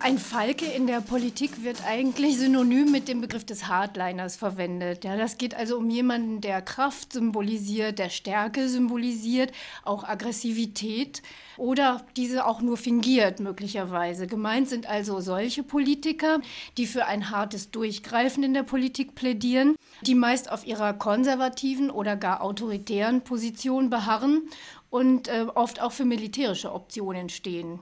Ein 0.00 0.18
Falke 0.18 0.64
in 0.64 0.86
der 0.86 1.00
Politik 1.00 1.64
wird 1.64 1.84
eigentlich 1.84 2.38
synonym 2.38 2.92
mit 2.92 3.08
dem 3.08 3.20
Begriff 3.20 3.44
des 3.44 3.66
Hardliners 3.66 4.36
verwendet. 4.36 5.02
Ja, 5.02 5.16
das 5.16 5.38
geht 5.38 5.56
also 5.56 5.76
um 5.76 5.90
jemanden, 5.90 6.40
der 6.40 6.62
Kraft 6.62 7.12
symbolisiert, 7.12 7.98
der 7.98 8.08
Stärke 8.08 8.68
symbolisiert, 8.68 9.50
auch 9.82 10.04
Aggressivität 10.04 11.20
oder 11.56 12.06
diese 12.16 12.46
auch 12.46 12.60
nur 12.60 12.76
fingiert 12.76 13.40
möglicherweise. 13.40 14.28
Gemeint 14.28 14.68
sind 14.68 14.88
also 14.88 15.18
solche 15.18 15.64
Politiker, 15.64 16.38
die 16.76 16.86
für 16.86 17.06
ein 17.06 17.30
hartes 17.30 17.72
Durchgreifen 17.72 18.44
in 18.44 18.54
der 18.54 18.62
Politik 18.62 19.16
plädieren, 19.16 19.74
die 20.02 20.14
meist 20.14 20.48
auf 20.52 20.64
ihrer 20.64 20.92
konservativen 20.92 21.90
oder 21.90 22.14
gar 22.14 22.42
autoritären 22.42 23.22
Position 23.22 23.90
beharren 23.90 24.42
und 24.90 25.26
äh, 25.26 25.46
oft 25.52 25.82
auch 25.82 25.92
für 25.92 26.04
militärische 26.04 26.72
Optionen 26.72 27.30
stehen. 27.30 27.80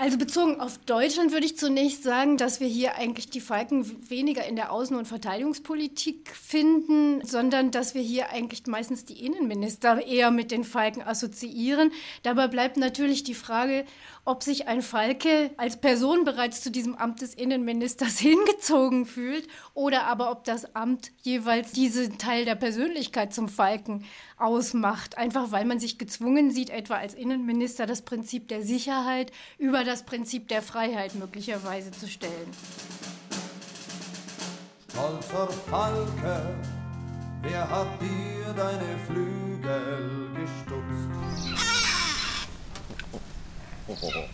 Also 0.00 0.16
bezogen 0.16 0.60
auf 0.60 0.78
Deutschland 0.78 1.32
würde 1.32 1.44
ich 1.44 1.58
zunächst 1.58 2.04
sagen, 2.04 2.36
dass 2.36 2.60
wir 2.60 2.68
hier 2.68 2.94
eigentlich 2.94 3.30
die 3.30 3.40
Falken 3.40 4.08
weniger 4.08 4.46
in 4.46 4.54
der 4.54 4.70
Außen- 4.70 4.96
und 4.96 5.08
Verteidigungspolitik 5.08 6.36
finden, 6.36 7.20
sondern 7.24 7.72
dass 7.72 7.96
wir 7.96 8.00
hier 8.00 8.30
eigentlich 8.30 8.64
meistens 8.68 9.06
die 9.06 9.26
Innenminister 9.26 10.06
eher 10.06 10.30
mit 10.30 10.52
den 10.52 10.62
Falken 10.62 11.02
assoziieren. 11.02 11.90
Dabei 12.22 12.46
bleibt 12.46 12.76
natürlich 12.76 13.24
die 13.24 13.34
Frage, 13.34 13.84
ob 14.28 14.42
sich 14.42 14.68
ein 14.68 14.82
Falke 14.82 15.50
als 15.56 15.78
Person 15.78 16.24
bereits 16.24 16.60
zu 16.60 16.70
diesem 16.70 16.94
Amt 16.96 17.22
des 17.22 17.32
Innenministers 17.32 18.18
hingezogen 18.18 19.06
fühlt 19.06 19.48
oder 19.72 20.04
aber 20.04 20.30
ob 20.30 20.44
das 20.44 20.76
Amt 20.76 21.12
jeweils 21.22 21.72
diesen 21.72 22.18
Teil 22.18 22.44
der 22.44 22.54
Persönlichkeit 22.54 23.32
zum 23.32 23.48
Falken 23.48 24.04
ausmacht, 24.36 25.16
einfach 25.16 25.50
weil 25.50 25.64
man 25.64 25.80
sich 25.80 25.96
gezwungen 25.96 26.50
sieht, 26.50 26.68
etwa 26.68 26.96
als 26.96 27.14
Innenminister 27.14 27.86
das 27.86 28.02
Prinzip 28.02 28.48
der 28.48 28.62
Sicherheit 28.62 29.32
über 29.56 29.82
das 29.82 30.02
Prinzip 30.02 30.46
der 30.48 30.60
Freiheit 30.60 31.14
möglicherweise 31.14 31.90
zu 31.90 32.06
stellen. 32.06 32.52
Stolzer 34.90 35.48
Falke, 35.70 36.54
wer 37.40 37.70
hat 37.70 37.88
dir 38.02 38.52
deine 38.54 38.98
Flügel 39.06 40.30
gestutzt? 40.34 41.17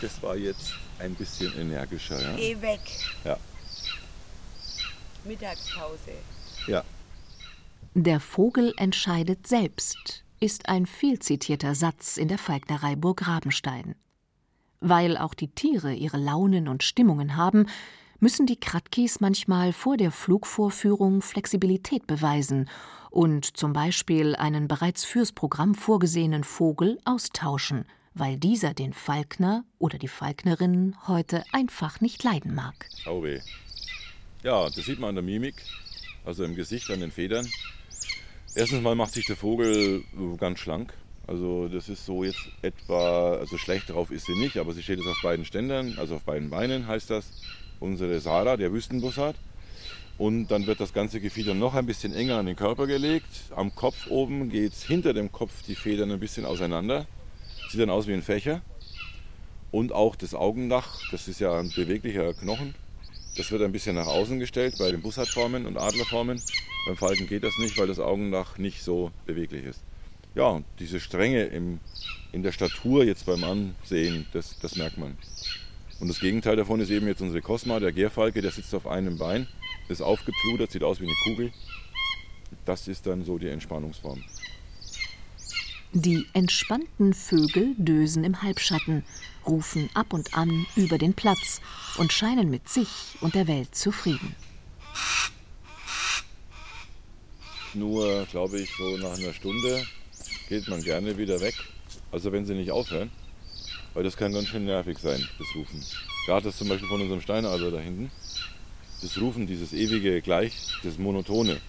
Das 0.00 0.22
war 0.22 0.36
jetzt 0.36 0.74
ein 0.98 1.14
bisschen 1.14 1.58
energischer, 1.58 2.20
ja? 2.20 2.36
Geh 2.36 2.60
weg. 2.60 2.80
Ja. 3.24 3.38
Mittagspause. 5.24 6.12
Ja. 6.66 6.84
Der 7.94 8.20
Vogel 8.20 8.74
entscheidet 8.76 9.46
selbst, 9.46 10.24
ist 10.38 10.68
ein 10.68 10.84
viel 10.84 11.18
zitierter 11.18 11.74
Satz 11.74 12.18
in 12.18 12.28
der 12.28 12.38
Falknerei 12.38 12.94
Burg 12.94 13.26
Rabenstein. 13.26 13.94
Weil 14.80 15.16
auch 15.16 15.32
die 15.32 15.48
Tiere 15.48 15.94
ihre 15.94 16.18
Launen 16.18 16.68
und 16.68 16.82
Stimmungen 16.82 17.36
haben, 17.36 17.66
müssen 18.20 18.46
die 18.46 18.58
Kratkis 18.58 19.20
manchmal 19.20 19.72
vor 19.72 19.96
der 19.96 20.10
Flugvorführung 20.10 21.22
Flexibilität 21.22 22.06
beweisen 22.06 22.68
und 23.10 23.56
zum 23.56 23.72
Beispiel 23.72 24.36
einen 24.36 24.68
bereits 24.68 25.04
fürs 25.04 25.32
Programm 25.32 25.74
vorgesehenen 25.74 26.44
Vogel 26.44 26.98
austauschen, 27.04 27.86
weil 28.14 28.36
dieser 28.38 28.74
den 28.74 28.92
Falkner 28.92 29.64
oder 29.78 29.98
die 29.98 30.08
Falknerin 30.08 30.96
heute 31.06 31.44
einfach 31.52 32.00
nicht 32.00 32.22
leiden 32.24 32.54
mag. 32.54 32.88
Oh 33.06 33.22
weh. 33.22 33.40
Ja, 34.42 34.66
das 34.66 34.84
sieht 34.84 34.98
man 34.98 35.10
an 35.10 35.14
der 35.16 35.24
Mimik, 35.24 35.56
also 36.24 36.44
im 36.44 36.54
Gesicht, 36.54 36.90
an 36.90 37.00
den 37.00 37.10
Federn. 37.10 37.46
Erstens 38.54 38.82
mal 38.82 38.94
macht 38.94 39.12
sich 39.12 39.26
der 39.26 39.36
Vogel 39.36 40.04
ganz 40.38 40.60
schlank. 40.60 40.94
Also 41.26 41.68
das 41.68 41.88
ist 41.88 42.06
so 42.06 42.22
jetzt 42.22 42.48
etwa, 42.62 43.34
also 43.34 43.58
schlecht 43.58 43.90
drauf 43.90 44.10
ist 44.10 44.26
sie 44.26 44.38
nicht, 44.38 44.58
aber 44.58 44.72
sie 44.72 44.82
steht 44.82 44.98
jetzt 44.98 45.08
auf 45.08 45.20
beiden 45.22 45.44
Ständern, 45.44 45.96
also 45.98 46.16
auf 46.16 46.22
beiden 46.22 46.50
Beinen 46.50 46.86
heißt 46.86 47.10
das 47.10 47.26
unsere 47.80 48.20
Sarah, 48.20 48.56
der 48.56 48.72
Wüstenbussard. 48.72 49.36
Und 50.18 50.48
dann 50.48 50.66
wird 50.66 50.80
das 50.80 50.94
ganze 50.94 51.20
Gefieder 51.20 51.54
noch 51.54 51.74
ein 51.74 51.84
bisschen 51.84 52.14
enger 52.14 52.38
an 52.38 52.46
den 52.46 52.56
Körper 52.56 52.86
gelegt. 52.86 53.28
Am 53.54 53.74
Kopf 53.74 54.06
oben 54.08 54.48
geht 54.48 54.72
es 54.72 54.84
hinter 54.84 55.12
dem 55.12 55.30
Kopf 55.30 55.62
die 55.66 55.74
Federn 55.74 56.10
ein 56.10 56.20
bisschen 56.20 56.46
auseinander. 56.46 57.06
Sieht 57.68 57.80
dann 57.80 57.90
aus 57.90 58.06
wie 58.06 58.14
ein 58.14 58.22
Fächer. 58.22 58.62
Und 59.70 59.92
auch 59.92 60.16
das 60.16 60.34
Augennach, 60.34 61.00
das 61.10 61.28
ist 61.28 61.40
ja 61.40 61.58
ein 61.58 61.70
beweglicher 61.70 62.32
Knochen, 62.32 62.74
das 63.36 63.50
wird 63.50 63.60
ein 63.62 63.72
bisschen 63.72 63.96
nach 63.96 64.06
außen 64.06 64.38
gestellt 64.38 64.76
bei 64.78 64.90
den 64.90 65.02
Bussardformen 65.02 65.66
und 65.66 65.76
Adlerformen. 65.76 66.40
Beim 66.86 66.96
Falken 66.96 67.26
geht 67.26 67.44
das 67.44 67.58
nicht, 67.58 67.76
weil 67.76 67.86
das 67.86 67.98
Augennach 67.98 68.56
nicht 68.56 68.82
so 68.82 69.10
beweglich 69.26 69.66
ist. 69.66 69.82
Ja, 70.34 70.62
diese 70.78 71.00
Strenge 71.00 71.44
im, 71.44 71.80
in 72.32 72.42
der 72.42 72.52
Statur 72.52 73.04
jetzt 73.04 73.26
beim 73.26 73.44
Ansehen, 73.44 74.26
das, 74.32 74.58
das 74.60 74.76
merkt 74.76 74.96
man. 74.96 75.18
Und 75.98 76.08
das 76.08 76.20
Gegenteil 76.20 76.56
davon 76.56 76.80
ist 76.80 76.90
eben 76.90 77.06
jetzt 77.06 77.22
unsere 77.22 77.40
Cosma, 77.40 77.80
der 77.80 77.92
Gärfalke, 77.92 78.42
der 78.42 78.50
sitzt 78.50 78.74
auf 78.74 78.86
einem 78.86 79.16
Bein, 79.16 79.48
ist 79.88 80.02
aufgepludert, 80.02 80.70
sieht 80.70 80.84
aus 80.84 81.00
wie 81.00 81.06
eine 81.06 81.16
Kugel. 81.24 81.52
Das 82.64 82.86
ist 82.86 83.06
dann 83.06 83.24
so 83.24 83.38
die 83.38 83.48
Entspannungsform. 83.48 84.22
Die 85.92 86.26
entspannten 86.34 87.14
Vögel 87.14 87.74
dösen 87.78 88.24
im 88.24 88.42
Halbschatten, 88.42 89.04
rufen 89.46 89.88
ab 89.94 90.12
und 90.12 90.34
an 90.34 90.66
über 90.76 90.98
den 90.98 91.14
Platz 91.14 91.62
und 91.96 92.12
scheinen 92.12 92.50
mit 92.50 92.68
sich 92.68 92.88
und 93.20 93.34
der 93.34 93.46
Welt 93.46 93.74
zufrieden. 93.74 94.34
Nur, 97.72 98.26
glaube 98.26 98.60
ich, 98.60 98.70
so 98.76 98.96
nach 98.98 99.16
einer 99.16 99.32
Stunde 99.32 99.86
geht 100.48 100.68
man 100.68 100.82
gerne 100.82 101.16
wieder 101.16 101.40
weg. 101.40 101.54
Also 102.10 102.32
wenn 102.32 102.44
sie 102.44 102.54
nicht 102.54 102.70
aufhören, 102.70 103.10
weil 103.96 104.04
das 104.04 104.18
kann 104.18 104.34
ganz 104.34 104.48
schön 104.48 104.66
nervig 104.66 104.98
sein, 104.98 105.26
das 105.38 105.46
Rufen. 105.54 105.82
Gerade 106.26 106.44
das 106.44 106.58
zum 106.58 106.68
Beispiel 106.68 106.86
von 106.86 107.00
unserem 107.00 107.22
Steinadler 107.22 107.70
da 107.70 107.78
hinten. 107.78 108.10
Das 109.00 109.18
Rufen, 109.18 109.46
dieses 109.46 109.72
ewige 109.72 110.20
Gleich, 110.20 110.52
das 110.82 110.98
Monotone, 110.98 111.62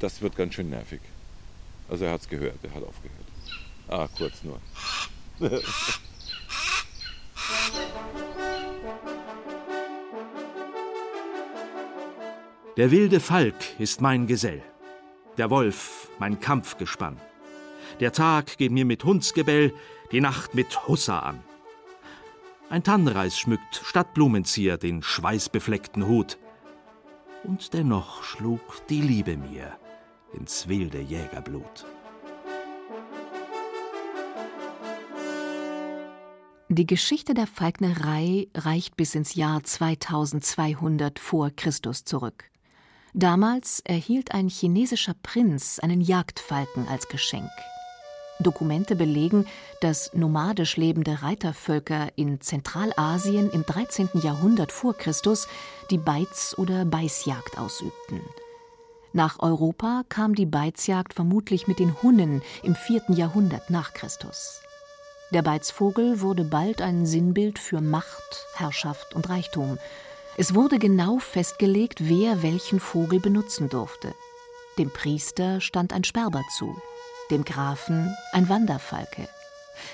das 0.00 0.20
wird 0.20 0.34
ganz 0.34 0.54
schön 0.54 0.68
nervig. 0.68 1.00
Also 1.88 2.06
er 2.06 2.10
hat 2.10 2.22
es 2.22 2.28
gehört, 2.28 2.58
er 2.64 2.74
hat 2.74 2.82
aufgehört. 2.82 3.26
Ah, 3.86 4.08
kurz 4.18 4.42
nur. 4.42 4.60
Der 12.76 12.90
wilde 12.90 13.20
Falk 13.20 13.54
ist 13.78 14.00
mein 14.00 14.26
Gesell, 14.26 14.60
der 15.38 15.48
Wolf 15.50 16.08
mein 16.18 16.40
Kampfgespann. 16.40 17.20
Der 18.00 18.10
Tag 18.10 18.58
geht 18.58 18.72
mir 18.72 18.84
mit 18.84 19.04
Hundsgebell, 19.04 19.72
die 20.14 20.20
Nacht 20.20 20.54
mit 20.54 20.86
Hussa 20.86 21.18
an. 21.18 21.42
Ein 22.70 22.84
Tannenreis 22.84 23.36
schmückt 23.36 23.82
statt 23.84 24.14
Blumenzieher 24.14 24.78
den 24.78 25.02
schweißbefleckten 25.02 26.06
Hut. 26.06 26.38
Und 27.42 27.74
dennoch 27.74 28.22
schlug 28.22 28.86
die 28.88 29.00
Liebe 29.00 29.36
mir 29.36 29.76
ins 30.32 30.68
wilde 30.68 31.00
Jägerblut. 31.00 31.84
Die 36.68 36.86
Geschichte 36.86 37.34
der 37.34 37.48
Falknerei 37.48 38.46
reicht 38.54 38.96
bis 38.96 39.16
ins 39.16 39.34
Jahr 39.34 39.64
2200 39.64 41.18
vor 41.18 41.50
Christus 41.50 42.04
zurück. 42.04 42.44
Damals 43.14 43.80
erhielt 43.80 44.30
ein 44.30 44.46
chinesischer 44.46 45.14
Prinz 45.20 45.80
einen 45.80 46.00
Jagdfalken 46.00 46.86
als 46.86 47.08
Geschenk. 47.08 47.50
Dokumente 48.40 48.96
belegen, 48.96 49.46
dass 49.80 50.12
nomadisch 50.14 50.76
lebende 50.76 51.22
Reitervölker 51.22 52.08
in 52.16 52.40
Zentralasien 52.40 53.50
im 53.50 53.64
13. 53.64 54.10
Jahrhundert 54.14 54.72
vor 54.72 54.94
Christus 54.94 55.48
die 55.90 55.98
Beiz- 55.98 56.54
oder 56.58 56.84
Beißjagd 56.84 57.58
ausübten. 57.58 58.20
Nach 59.12 59.38
Europa 59.38 60.02
kam 60.08 60.34
die 60.34 60.46
Beizjagd 60.46 61.14
vermutlich 61.14 61.68
mit 61.68 61.78
den 61.78 62.02
Hunnen 62.02 62.42
im 62.64 62.74
4. 62.74 63.04
Jahrhundert 63.10 63.70
nach 63.70 63.94
Christus. 63.94 64.60
Der 65.32 65.42
Beizvogel 65.42 66.20
wurde 66.20 66.44
bald 66.44 66.82
ein 66.82 67.06
Sinnbild 67.06 67.58
für 67.58 67.80
Macht, 67.80 68.46
Herrschaft 68.54 69.14
und 69.14 69.28
Reichtum. 69.28 69.78
Es 70.36 70.54
wurde 70.54 70.80
genau 70.80 71.18
festgelegt, 71.18 72.08
wer 72.08 72.42
welchen 72.42 72.80
Vogel 72.80 73.20
benutzen 73.20 73.68
durfte. 73.68 74.14
Dem 74.78 74.90
Priester 74.90 75.60
stand 75.60 75.92
ein 75.92 76.02
Sperber 76.02 76.42
zu, 76.56 76.76
dem 77.30 77.44
Grafen 77.44 78.14
ein 78.32 78.48
Wanderfalke, 78.48 79.28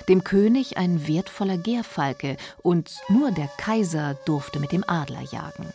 dem 0.07 0.23
König 0.23 0.77
ein 0.77 1.07
wertvoller 1.07 1.57
Gärfalke 1.57 2.37
und 2.61 2.91
nur 3.09 3.31
der 3.31 3.49
Kaiser 3.57 4.15
durfte 4.25 4.59
mit 4.59 4.71
dem 4.71 4.83
Adler 4.87 5.21
jagen. 5.21 5.73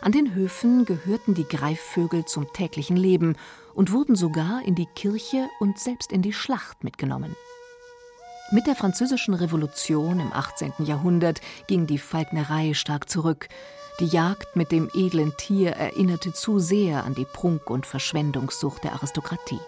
An 0.00 0.12
den 0.12 0.34
Höfen 0.34 0.84
gehörten 0.84 1.34
die 1.34 1.48
Greifvögel 1.48 2.24
zum 2.24 2.52
täglichen 2.52 2.96
Leben 2.96 3.36
und 3.74 3.92
wurden 3.92 4.16
sogar 4.16 4.62
in 4.64 4.74
die 4.74 4.88
Kirche 4.94 5.48
und 5.60 5.78
selbst 5.78 6.12
in 6.12 6.22
die 6.22 6.32
Schlacht 6.32 6.84
mitgenommen. 6.84 7.34
Mit 8.50 8.66
der 8.66 8.76
Französischen 8.76 9.34
Revolution 9.34 10.20
im 10.20 10.32
18. 10.32 10.74
Jahrhundert 10.80 11.40
ging 11.66 11.86
die 11.86 11.98
Falknerei 11.98 12.74
stark 12.74 13.08
zurück. 13.08 13.48
Die 14.00 14.06
Jagd 14.06 14.54
mit 14.54 14.70
dem 14.70 14.90
edlen 14.94 15.34
Tier 15.36 15.70
erinnerte 15.70 16.32
zu 16.32 16.58
sehr 16.58 17.04
an 17.04 17.14
die 17.14 17.24
Prunk- 17.24 17.70
und 17.70 17.86
Verschwendungssucht 17.86 18.84
der 18.84 18.92
Aristokratie. 18.92 19.60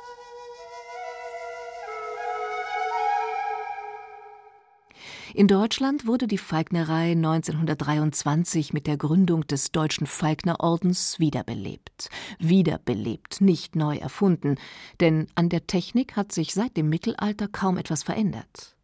In 5.36 5.48
Deutschland 5.48 6.06
wurde 6.06 6.28
die 6.28 6.38
Falknerei 6.38 7.10
1923 7.10 8.72
mit 8.72 8.86
der 8.86 8.96
Gründung 8.96 9.46
des 9.46 9.70
Deutschen 9.70 10.06
Falknerordens 10.06 11.18
wiederbelebt. 11.18 12.08
Wiederbelebt, 12.38 13.42
nicht 13.42 13.76
neu 13.76 13.98
erfunden, 13.98 14.56
denn 14.98 15.26
an 15.34 15.50
der 15.50 15.66
Technik 15.66 16.16
hat 16.16 16.32
sich 16.32 16.54
seit 16.54 16.78
dem 16.78 16.88
Mittelalter 16.88 17.48
kaum 17.48 17.76
etwas 17.76 18.02
verändert. 18.02 18.76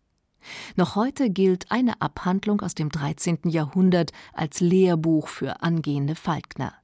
Noch 0.77 0.95
heute 0.95 1.31
gilt 1.31 1.73
eine 1.73 2.03
Abhandlung 2.03 2.61
aus 2.61 2.75
dem 2.75 2.91
13. 2.91 3.49
Jahrhundert 3.49 4.13
als 4.35 4.61
Lehrbuch 4.61 5.29
für 5.29 5.63
angehende 5.63 6.15
Falkner. 6.15 6.75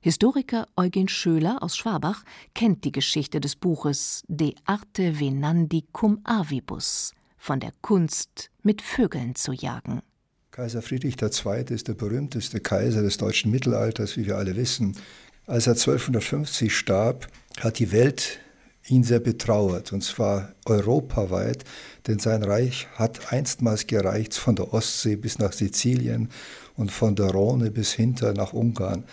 Historiker 0.00 0.66
Eugen 0.74 1.06
Schöler 1.06 1.62
aus 1.62 1.76
Schwabach 1.76 2.24
kennt 2.52 2.82
die 2.82 2.92
Geschichte 2.92 3.40
des 3.40 3.54
Buches 3.54 4.24
De 4.26 4.56
arte 4.64 5.20
venandi 5.20 5.84
cum 5.92 6.18
avibus 6.24 7.14
von 7.38 7.60
der 7.60 7.72
Kunst, 7.80 8.50
mit 8.62 8.82
Vögeln 8.82 9.34
zu 9.34 9.52
jagen. 9.52 10.02
Kaiser 10.50 10.82
Friedrich 10.82 11.16
II. 11.22 11.64
ist 11.70 11.88
der 11.88 11.94
berühmteste 11.94 12.60
Kaiser 12.60 13.02
des 13.02 13.16
deutschen 13.16 13.50
Mittelalters, 13.50 14.16
wie 14.16 14.26
wir 14.26 14.36
alle 14.36 14.56
wissen. 14.56 14.96
Als 15.46 15.66
er 15.66 15.74
1250 15.74 16.76
starb, 16.76 17.28
hat 17.60 17.78
die 17.78 17.92
Welt 17.92 18.40
ihn 18.88 19.04
sehr 19.04 19.20
betrauert, 19.20 19.92
und 19.92 20.02
zwar 20.02 20.54
europaweit, 20.64 21.64
denn 22.06 22.18
sein 22.18 22.42
Reich 22.42 22.88
hat 22.94 23.32
einstmals 23.32 23.86
gereicht 23.86 24.34
von 24.34 24.56
der 24.56 24.74
Ostsee 24.74 25.16
bis 25.16 25.38
nach 25.38 25.52
Sizilien 25.52 26.30
und 26.74 26.90
von 26.90 27.14
der 27.14 27.30
Rhone 27.30 27.70
bis 27.70 27.92
hinter 27.92 28.32
nach 28.34 28.52
Ungarn. 28.52 29.04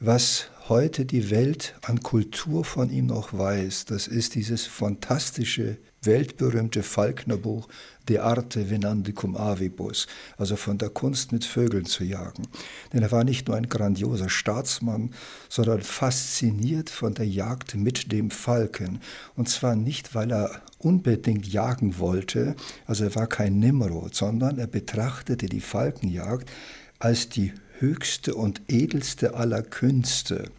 Was 0.00 0.46
heute 0.68 1.04
die 1.04 1.30
Welt 1.30 1.74
an 1.82 2.00
Kultur 2.02 2.64
von 2.64 2.90
ihm 2.90 3.06
noch 3.06 3.32
weiß, 3.32 3.84
das 3.84 4.08
ist 4.08 4.34
dieses 4.34 4.66
fantastische 4.66 5.78
weltberühmte 6.02 6.82
Falknerbuch 6.82 7.68
De 8.08 8.18
arte 8.18 8.68
venandi 8.68 9.12
cum 9.12 9.36
avibus, 9.36 10.08
also 10.36 10.56
von 10.56 10.76
der 10.76 10.88
Kunst 10.88 11.30
mit 11.30 11.44
Vögeln 11.44 11.84
zu 11.84 12.02
jagen. 12.02 12.48
Denn 12.92 13.02
er 13.02 13.12
war 13.12 13.22
nicht 13.22 13.46
nur 13.46 13.56
ein 13.56 13.68
grandioser 13.68 14.28
Staatsmann, 14.28 15.14
sondern 15.48 15.82
fasziniert 15.82 16.90
von 16.90 17.14
der 17.14 17.28
Jagd 17.28 17.76
mit 17.76 18.10
dem 18.10 18.32
Falken. 18.32 19.00
Und 19.36 19.48
zwar 19.48 19.76
nicht, 19.76 20.16
weil 20.16 20.32
er 20.32 20.62
unbedingt 20.78 21.46
jagen 21.46 21.98
wollte, 22.00 22.56
also 22.86 23.04
er 23.04 23.14
war 23.14 23.28
kein 23.28 23.60
Nimrod, 23.60 24.16
sondern 24.16 24.58
er 24.58 24.66
betrachtete 24.66 25.46
die 25.46 25.60
Falkenjagd 25.60 26.50
als 26.98 27.28
die 27.28 27.52
höchste 27.78 28.34
und 28.34 28.62
edelste 28.68 29.34
aller 29.34 29.62
Künste. 29.62 30.50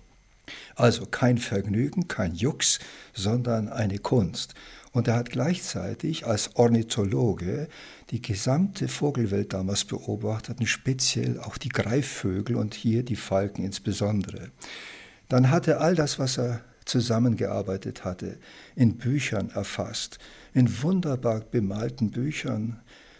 Also 0.75 1.05
kein 1.05 1.37
Vergnügen, 1.37 2.07
kein 2.07 2.35
Jux, 2.35 2.79
sondern 3.13 3.69
eine 3.69 3.99
Kunst. 3.99 4.53
Und 4.93 5.07
er 5.07 5.15
hat 5.15 5.31
gleichzeitig 5.31 6.25
als 6.27 6.55
Ornithologe 6.55 7.67
die 8.11 8.21
gesamte 8.21 8.87
Vogelwelt 8.87 9.51
damals 9.53 9.85
beobachtet, 9.85 10.59
und 10.59 10.67
speziell 10.67 11.39
auch 11.39 11.57
die 11.57 11.69
Greifvögel 11.69 12.55
und 12.55 12.75
hier 12.75 13.03
die 13.03 13.15
Falken 13.15 13.65
insbesondere. 13.65 14.51
Dann 15.29 15.49
hat 15.49 15.67
er 15.67 15.81
all 15.81 15.95
das, 15.95 16.19
was 16.19 16.37
er 16.37 16.61
zusammengearbeitet 16.85 18.05
hatte, 18.05 18.37
in 18.75 18.97
Büchern 18.97 19.49
erfasst, 19.49 20.19
in 20.53 20.83
wunderbar 20.83 21.39
bemalten 21.39 22.11
Büchern. 22.11 22.79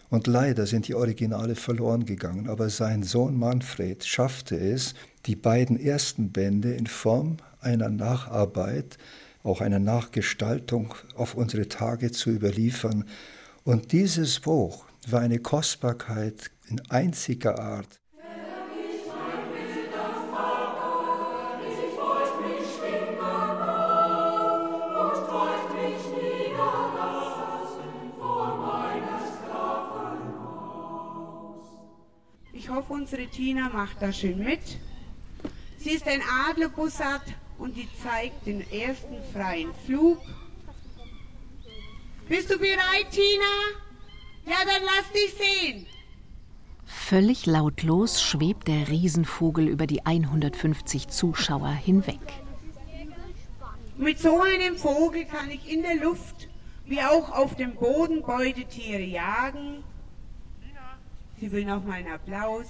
Und 0.09 0.27
leider 0.27 0.67
sind 0.67 0.87
die 0.87 0.93
Originale 0.93 1.55
verloren 1.55 2.05
gegangen, 2.05 2.49
aber 2.49 2.69
sein 2.69 3.01
Sohn 3.01 3.35
Manfred 3.35 4.05
schaffte 4.05 4.55
es, 4.55 4.93
die 5.25 5.35
beiden 5.35 5.79
ersten 5.79 6.29
Bände 6.29 6.73
in 6.73 6.85
Form 6.85 7.37
einer 7.61 7.89
Nacharbeit 7.89 8.99
auch 9.43 9.61
eine 9.61 9.79
Nachgestaltung 9.79 10.95
auf 11.15 11.35
unsere 11.35 11.67
Tage 11.67 12.11
zu 12.11 12.29
überliefern. 12.31 13.07
Und 13.63 13.91
dieses 13.91 14.39
Buch 14.39 14.85
war 15.07 15.21
eine 15.21 15.39
Kostbarkeit 15.39 16.51
in 16.69 16.81
einziger 16.89 17.59
Art. 17.59 17.99
Ich 32.53 32.69
hoffe, 32.69 32.93
unsere 32.93 33.27
Tina 33.27 33.69
macht 33.69 34.01
da 34.01 34.13
schön 34.13 34.39
mit. 34.39 34.61
Sie 35.77 35.91
ist 35.91 36.07
ein 36.07 36.21
Adlerbussard 36.49 37.23
und 37.57 37.75
die 37.75 37.87
zeigt 38.01 38.45
den 38.45 38.61
ersten 38.71 39.15
freien 39.31 39.71
Flug. 39.85 40.19
Bist 42.27 42.49
du 42.49 42.57
bereit, 42.57 43.11
Tina? 43.11 43.81
Ja, 44.45 44.57
dann 44.65 44.81
lass 44.83 45.11
dich 45.11 45.33
sehen. 45.33 45.85
Völlig 46.85 47.45
lautlos 47.45 48.21
schwebt 48.21 48.67
der 48.67 48.87
Riesenvogel 48.87 49.67
über 49.67 49.87
die 49.87 50.05
150 50.05 51.09
Zuschauer 51.09 51.71
hinweg. 51.71 52.19
Mit 53.97 54.19
so 54.19 54.41
einem 54.41 54.77
Vogel 54.77 55.25
kann 55.25 55.51
ich 55.51 55.71
in 55.71 55.83
der 55.83 55.95
Luft 55.95 56.49
wie 56.85 57.01
auch 57.01 57.31
auf 57.31 57.55
dem 57.55 57.75
Boden 57.75 58.21
Beutetiere 58.21 59.01
jagen. 59.01 59.83
Sie 61.39 61.51
will 61.51 61.65
noch 61.65 61.83
mal 61.83 61.93
einen 61.93 62.11
Applaus. 62.11 62.67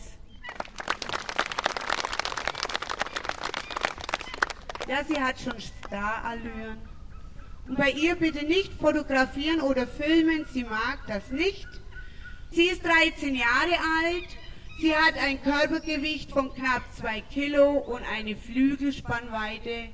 Ja, 4.87 5.03
sie 5.07 5.19
hat 5.19 5.39
schon 5.39 5.59
Starallüren. 5.59 6.77
Und 7.67 7.77
bei 7.77 7.91
ihr 7.91 8.15
bitte 8.15 8.45
nicht 8.45 8.73
fotografieren 8.73 9.61
oder 9.61 9.87
filmen, 9.87 10.45
sie 10.51 10.65
mag 10.65 10.99
das 11.07 11.29
nicht. 11.31 11.67
Sie 12.51 12.65
ist 12.65 12.83
13 12.83 13.35
Jahre 13.35 13.79
alt, 14.03 14.27
sie 14.81 14.93
hat 14.93 15.17
ein 15.17 15.41
Körpergewicht 15.41 16.31
von 16.31 16.53
knapp 16.53 16.83
2 16.99 17.21
Kilo 17.21 17.71
und 17.71 18.03
eine 18.03 18.35
Flügelspannweite 18.35 19.89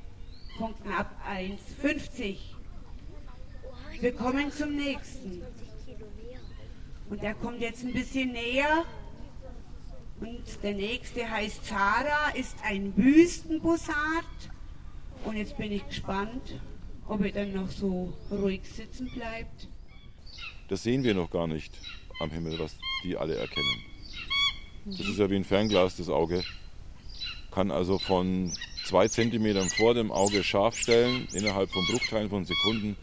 von 0.57 0.73
knapp 0.81 1.11
1,50. 1.29 2.37
Wir 4.01 4.15
kommen 4.15 4.51
zum 4.51 4.75
nächsten. 4.75 5.43
Und 7.09 7.21
der 7.21 7.35
kommt 7.35 7.61
jetzt 7.61 7.83
ein 7.83 7.93
bisschen 7.93 8.31
näher. 8.31 8.85
Und 10.19 10.43
der 10.63 10.73
nächste 10.73 11.29
heißt 11.29 11.65
Zara, 11.65 12.29
ist 12.35 12.55
ein 12.63 12.93
Wüstenbussard. 12.97 14.25
Und 15.25 15.37
jetzt 15.37 15.57
bin 15.57 15.71
ich 15.71 15.87
gespannt, 15.87 16.59
ob 17.07 17.23
er 17.23 17.31
dann 17.31 17.53
noch 17.53 17.69
so 17.69 18.13
ruhig 18.31 18.61
sitzen 18.63 19.09
bleibt. 19.11 19.67
Das 20.69 20.83
sehen 20.83 21.03
wir 21.03 21.13
noch 21.13 21.29
gar 21.31 21.47
nicht 21.47 21.73
am 22.19 22.29
Himmel, 22.29 22.59
was 22.59 22.75
die 23.03 23.17
alle 23.17 23.35
erkennen. 23.35 23.83
Das 24.85 25.01
ist 25.01 25.17
ja 25.17 25.29
wie 25.29 25.35
ein 25.35 25.43
Fernglas, 25.43 25.97
das 25.97 26.09
Auge. 26.09 26.43
Kann 27.51 27.71
also 27.71 27.97
von 27.97 28.51
zwei 28.85 29.07
Zentimetern 29.07 29.69
vor 29.69 29.93
dem 29.93 30.11
Auge 30.11 30.43
scharf 30.43 30.75
stellen, 30.77 31.27
innerhalb 31.33 31.69
von 31.71 31.85
Bruchteilen 31.87 32.29
von 32.29 32.45
Sekunden. 32.45 32.95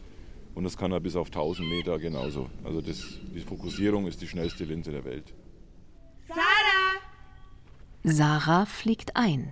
Und 0.55 0.63
das 0.63 0.77
kann 0.77 0.91
er 0.91 0.99
bis 0.99 1.15
auf 1.15 1.27
1000 1.27 1.67
Meter 1.69 1.99
genauso. 1.99 2.49
Also 2.63 2.81
das, 2.81 3.19
die 3.33 3.41
Fokussierung 3.41 4.07
ist 4.07 4.21
die 4.21 4.27
schnellste 4.27 4.63
Linse 4.63 4.91
der 4.91 5.05
Welt. 5.05 5.33
Sarah! 6.27 7.01
Sarah 8.03 8.65
fliegt 8.65 9.15
ein. 9.15 9.51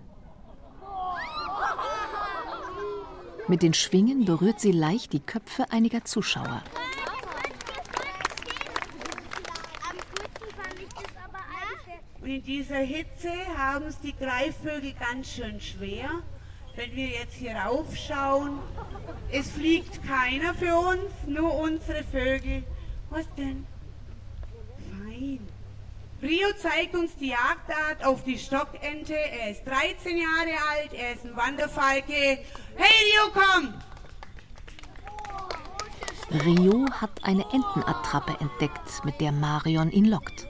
Mit 3.48 3.62
den 3.62 3.76
Schwingen 3.76 4.26
berührt 4.26 4.60
sie 4.60 4.72
leicht 4.72 5.14
die 5.14 5.20
Köpfe 5.20 5.66
einiger 5.72 6.04
Zuschauer. 6.04 6.64
Und 12.22 12.28
in 12.28 12.44
dieser 12.44 12.78
Hitze 12.78 13.32
haben 13.56 13.86
es 13.86 14.00
die 14.00 14.16
Greifvögel 14.16 14.94
ganz 14.94 15.32
schön 15.32 15.62
schwer. 15.62 16.10
Wenn 16.76 16.96
wir 16.96 17.08
jetzt 17.08 17.36
hier 17.36 17.56
raufschauen, 17.56 18.58
es 19.32 19.52
fliegt 19.52 20.04
keiner 20.08 20.56
für 20.56 20.76
uns, 20.76 21.12
nur 21.28 21.54
unsere 21.54 22.04
Vögel. 22.04 22.64
Was 23.12 23.26
denn? 23.36 23.68
Fein. 24.90 25.55
Rio 26.22 26.48
zeigt 26.58 26.96
uns 26.96 27.16
die 27.18 27.30
Jagdart 27.30 28.04
auf 28.04 28.24
die 28.24 28.38
Stockente. 28.38 29.14
Er 29.14 29.52
ist 29.52 29.66
13 29.66 30.18
Jahre 30.18 30.58
alt, 30.72 30.94
er 30.94 31.14
ist 31.14 31.26
ein 31.26 31.36
Wanderfalke. 31.36 32.40
Hey 32.76 32.96
Rio, 33.04 33.32
komm! 33.34 33.74
Rio 36.42 36.86
hat 36.92 37.24
eine 37.24 37.46
Entenattrappe 37.54 38.36
entdeckt, 38.40 39.04
mit 39.04 39.20
der 39.22 39.32
Marion 39.32 39.92
ihn 39.92 40.06
lockt. 40.06 40.48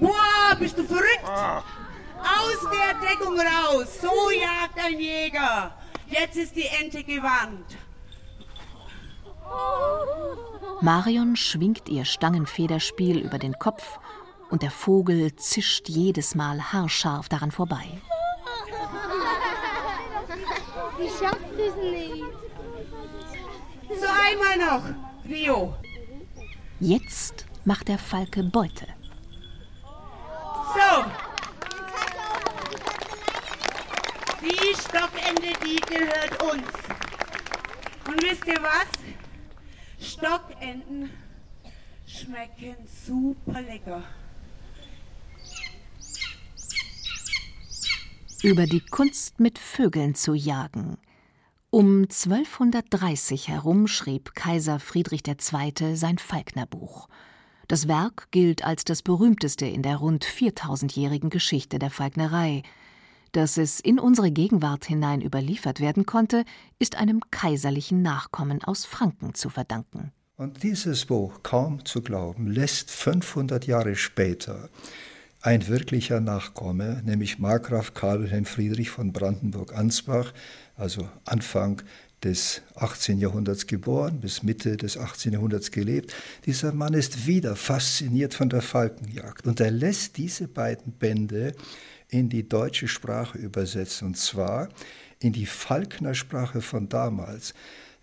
Wow, 0.00 0.58
bist 0.58 0.76
du 0.76 0.84
verrückt? 0.84 1.24
Aus 1.24 2.68
der 2.70 3.08
Deckung 3.08 3.38
raus. 3.38 4.00
So 4.02 4.30
jagt 4.30 4.78
ein 4.84 4.98
Jäger. 4.98 5.74
Jetzt 6.08 6.36
ist 6.36 6.56
die 6.56 6.66
Ente 6.80 7.02
gewandt. 7.02 7.76
Marion 10.80 11.36
schwingt 11.36 11.88
ihr 11.88 12.04
Stangenfederspiel 12.04 13.18
über 13.18 13.38
den 13.38 13.58
Kopf 13.58 13.98
und 14.54 14.62
der 14.62 14.70
Vogel 14.70 15.34
zischt 15.34 15.88
jedes 15.88 16.36
Mal 16.36 16.72
haarscharf 16.72 17.28
daran 17.28 17.50
vorbei. 17.50 17.84
Ich 20.96 21.10
schaff 21.10 21.40
das 21.58 21.74
nicht. 21.74 22.22
So 23.88 24.06
einmal 24.06 24.56
noch, 24.58 24.84
Rio. 25.28 25.74
Jetzt 26.78 27.46
macht 27.64 27.88
der 27.88 27.98
Falke 27.98 28.44
Beute. 28.44 28.86
So. 29.82 31.04
Die 34.40 34.72
Stockende, 34.76 35.52
die 35.64 35.80
gehört 35.80 36.40
uns. 36.44 36.70
Und 38.06 38.22
wisst 38.22 38.46
ihr 38.46 38.62
was? 38.62 38.86
Stockenten 39.98 41.10
schmecken 42.06 42.76
super 43.04 43.60
lecker. 43.60 44.04
Über 48.44 48.66
die 48.66 48.80
Kunst 48.80 49.40
mit 49.40 49.58
Vögeln 49.58 50.14
zu 50.14 50.34
jagen. 50.34 50.98
Um 51.70 52.02
1230 52.02 53.48
herum 53.48 53.86
schrieb 53.86 54.34
Kaiser 54.34 54.78
Friedrich 54.80 55.22
II. 55.26 55.96
sein 55.96 56.18
Falknerbuch. 56.18 57.08
Das 57.68 57.88
Werk 57.88 58.30
gilt 58.32 58.62
als 58.62 58.84
das 58.84 59.00
berühmteste 59.00 59.64
in 59.64 59.80
der 59.80 59.96
rund 59.96 60.26
4000-jährigen 60.26 61.30
Geschichte 61.30 61.78
der 61.78 61.88
Falknerei. 61.88 62.62
Dass 63.32 63.56
es 63.56 63.80
in 63.80 63.98
unsere 63.98 64.30
Gegenwart 64.30 64.84
hinein 64.84 65.22
überliefert 65.22 65.80
werden 65.80 66.04
konnte, 66.04 66.44
ist 66.78 66.96
einem 66.96 67.22
kaiserlichen 67.30 68.02
Nachkommen 68.02 68.62
aus 68.62 68.84
Franken 68.84 69.32
zu 69.32 69.48
verdanken. 69.48 70.12
Und 70.36 70.62
dieses 70.62 71.06
Buch, 71.06 71.42
kaum 71.42 71.86
zu 71.86 72.02
glauben, 72.02 72.48
lässt 72.48 72.90
500 72.90 73.66
Jahre 73.66 73.96
später 73.96 74.68
ein 75.44 75.68
wirklicher 75.68 76.20
Nachkomme, 76.20 77.02
nämlich 77.04 77.38
Markgraf 77.38 77.92
Karl 77.92 78.22
Wilhelm 78.22 78.46
Friedrich 78.46 78.88
von 78.88 79.12
Brandenburg-Ansbach, 79.12 80.32
also 80.74 81.06
Anfang 81.26 81.82
des 82.22 82.62
18. 82.76 83.18
Jahrhunderts 83.18 83.66
geboren, 83.66 84.20
bis 84.20 84.42
Mitte 84.42 84.78
des 84.78 84.96
18. 84.96 85.34
Jahrhunderts 85.34 85.70
gelebt. 85.70 86.14
Dieser 86.46 86.72
Mann 86.72 86.94
ist 86.94 87.26
wieder 87.26 87.56
fasziniert 87.56 88.32
von 88.32 88.48
der 88.48 88.62
Falkenjagd 88.62 89.46
und 89.46 89.60
er 89.60 89.70
lässt 89.70 90.16
diese 90.16 90.48
beiden 90.48 90.94
Bände 90.94 91.52
in 92.08 92.30
die 92.30 92.48
deutsche 92.48 92.88
Sprache 92.88 93.36
übersetzen, 93.36 94.08
und 94.08 94.16
zwar 94.16 94.70
in 95.18 95.34
die 95.34 95.46
Falknersprache 95.46 96.62
von 96.62 96.88
damals. 96.88 97.52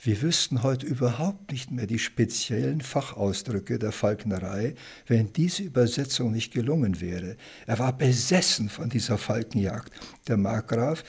Wir 0.03 0.19
wüssten 0.23 0.63
heute 0.63 0.87
überhaupt 0.87 1.51
nicht 1.51 1.69
mehr 1.69 1.85
die 1.85 1.99
speziellen 1.99 2.81
Fachausdrücke 2.81 3.77
der 3.77 3.91
Falknerei, 3.91 4.73
wenn 5.05 5.31
diese 5.31 5.61
Übersetzung 5.61 6.31
nicht 6.31 6.51
gelungen 6.51 6.99
wäre. 7.01 7.37
Er 7.67 7.77
war 7.77 7.95
besessen 7.95 8.69
von 8.69 8.89
dieser 8.89 9.19
Falkenjagd, 9.19 9.93
der 10.27 10.37
Markgraf, 10.37 11.03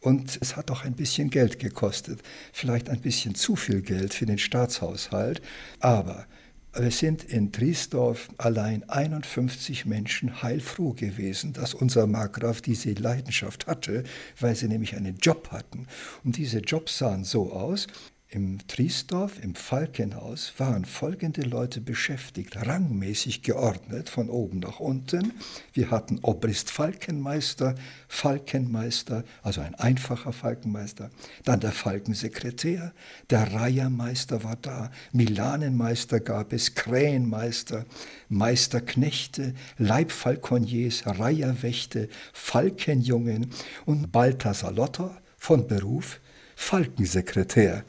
und 0.00 0.38
es 0.40 0.56
hat 0.56 0.70
auch 0.70 0.82
ein 0.82 0.94
bisschen 0.94 1.28
Geld 1.28 1.58
gekostet, 1.58 2.22
vielleicht 2.54 2.88
ein 2.88 3.02
bisschen 3.02 3.34
zu 3.34 3.54
viel 3.54 3.82
Geld 3.82 4.14
für 4.14 4.24
den 4.24 4.38
Staatshaushalt, 4.38 5.42
aber 5.80 6.24
wir 6.72 6.90
sind 6.90 7.24
in 7.24 7.52
Triesdorf 7.52 8.30
allein 8.38 8.88
51 8.88 9.84
Menschen 9.84 10.42
heilfroh 10.42 10.94
gewesen, 10.94 11.52
dass 11.52 11.74
unser 11.74 12.06
Markgraf 12.06 12.62
diese 12.62 12.92
Leidenschaft 12.92 13.66
hatte, 13.66 14.04
weil 14.40 14.54
sie 14.54 14.68
nämlich 14.68 14.96
einen 14.96 15.18
Job 15.18 15.50
hatten. 15.50 15.86
Und 16.24 16.36
diese 16.36 16.60
Jobs 16.60 16.96
sahen 16.98 17.24
so 17.24 17.52
aus, 17.52 17.88
im 18.30 18.58
Triesdorf, 18.68 19.42
im 19.42 19.54
Falkenhaus, 19.54 20.52
waren 20.58 20.84
folgende 20.84 21.40
Leute 21.42 21.80
beschäftigt, 21.80 22.56
rangmäßig 22.56 23.42
geordnet, 23.42 24.10
von 24.10 24.28
oben 24.28 24.58
nach 24.58 24.80
unten. 24.80 25.32
Wir 25.72 25.90
hatten 25.90 26.18
Obrist 26.20 26.70
Falkenmeister, 26.70 27.74
Falkenmeister, 28.06 29.24
also 29.42 29.62
ein 29.62 29.74
einfacher 29.76 30.34
Falkenmeister, 30.34 31.08
dann 31.44 31.60
der 31.60 31.72
Falkensekretär, 31.72 32.92
der 33.30 33.54
Reihermeister 33.54 34.44
war 34.44 34.56
da, 34.56 34.90
Milanenmeister 35.12 36.20
gab 36.20 36.52
es, 36.52 36.74
Krähenmeister, 36.74 37.86
Meisterknechte, 38.28 39.54
Leibfalkoniers, 39.78 41.04
Reiherwächte, 41.06 42.10
Falkenjungen 42.34 43.50
und 43.86 44.12
Balthasar 44.12 44.72
Lotter 44.72 45.16
von 45.38 45.66
Beruf 45.66 46.20
Falkensekretär. 46.60 47.84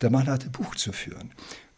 Der 0.00 0.10
Mann 0.10 0.26
hatte 0.26 0.50
Buch 0.50 0.74
zu 0.74 0.92
führen. 0.92 1.32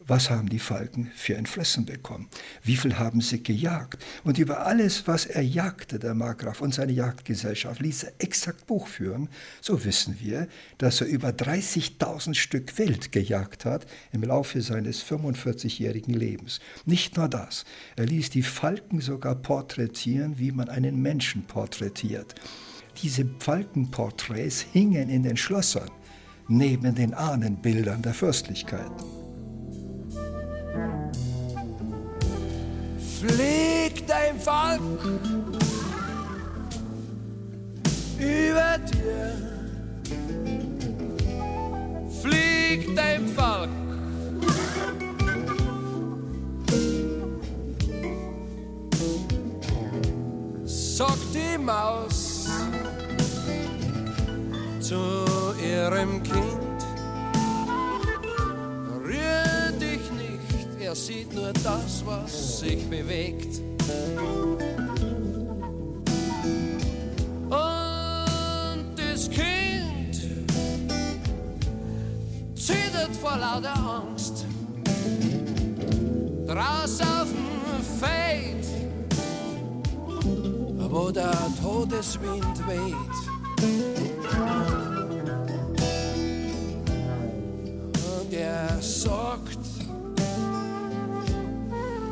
was 0.09 0.31
haben 0.31 0.48
die 0.48 0.61
Falken 0.61 1.11
für 1.16 1.37
ein 1.37 1.46
Fressen 1.46 1.85
bekommen? 1.85 2.29
Wie 2.62 2.76
viel 2.76 2.96
haben 2.98 3.20
sie 3.20 3.42
gejagt? 3.42 4.05
Und 4.22 4.38
über 4.38 4.64
alles, 4.64 5.09
was 5.09 5.26
er 5.26 5.42
jagte, 5.42 5.98
der 5.98 6.14
Markgraf 6.14 6.61
und 6.61 6.72
seine 6.72 6.92
Jagdgesellschaft, 6.92 7.81
ließ 7.81 8.05
er 8.05 8.12
exakt 8.18 8.66
Buch 8.66 8.87
führen. 8.87 9.29
So 9.61 9.85
wissen 9.85 10.16
wir, 10.20 10.46
dass 10.79 11.00
er 11.00 11.09
über 11.09 11.31
30.000 11.31 12.35
Stück 12.35 12.79
Wild 12.79 13.11
gejagt 13.11 13.64
hat 13.64 13.87
im 14.12 14.22
Laufe 14.22 14.62
seines 14.62 15.05
45-jährigen 15.05 16.14
Lebens. 16.14 16.61
Nicht 16.85 17.16
nur 17.16 17.29
das, 17.29 17.64
er 17.96 18.07
ließ 18.07 18.31
die 18.31 18.42
Falken 18.42 19.00
sogar 19.00 19.35
porträtieren, 19.35 20.38
wie 20.38 20.52
man 20.52 20.68
einen 20.68 21.02
Menschen 21.02 21.42
porträtiert. 21.46 22.37
Diese 23.02 23.29
Falkenporträts 23.40 24.61
hingen 24.72 25.11
in 25.11 25.24
den 25.24 25.37
Schlössern 25.37 25.90
neben 26.48 26.94
den 26.94 27.14
Ahnenbildern 27.14 28.02
der 28.02 28.14
Fürstlichkeiten. 28.14 29.04
Fliegt 33.20 34.11
ein 34.11 34.38
Falk 34.38 34.80
über 38.18 38.78
dir. 38.92 39.32
Fliegt 42.22 42.98
ein 42.98 43.26
Falk. 43.28 43.70
Sagt 50.64 51.35
die 51.35 51.59
Maus 51.59 52.48
zu 54.80 55.25
ihrem 55.87 56.22
Kind. 56.22 56.66
er 60.81 60.94
sieht 60.94 61.35
nur 61.35 61.53
das, 61.53 62.05
was 62.05 62.61
sich 62.61 62.88
bewegt. 62.88 63.61
Und 67.44 68.87
das 68.96 69.31
Kind 69.31 70.16
zittert 72.55 73.16
vor 73.20 73.37
lauter 73.37 73.77
Angst. 73.77 74.46
Draus 76.46 77.01
auf 77.01 77.29
dem 77.31 77.83
Feld, 78.01 78.66
wo 80.90 81.11
der 81.11 81.37
Todeswind 81.61 82.66
weht. 82.68 83.95
Er 88.68 88.83
sagt, 88.83 89.59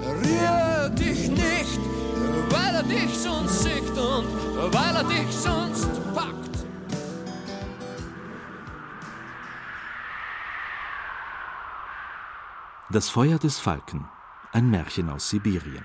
rühr 0.03 0.91
dich 0.91 1.29
nicht, 1.29 1.81
weil 2.51 2.75
er 2.75 2.83
dich 2.83 3.17
sonst 3.17 3.63
sieht 3.63 3.91
und 3.91 4.27
weil 4.73 4.97
er 4.97 5.05
dich 5.05 5.31
sonst 5.33 5.89
packt. 6.15 6.67
Das 12.91 13.09
Feuer 13.09 13.39
des 13.39 13.59
Falken, 13.59 14.09
ein 14.53 14.71
Märchen 14.71 15.11
aus 15.11 15.31
Sibirien. 15.31 15.85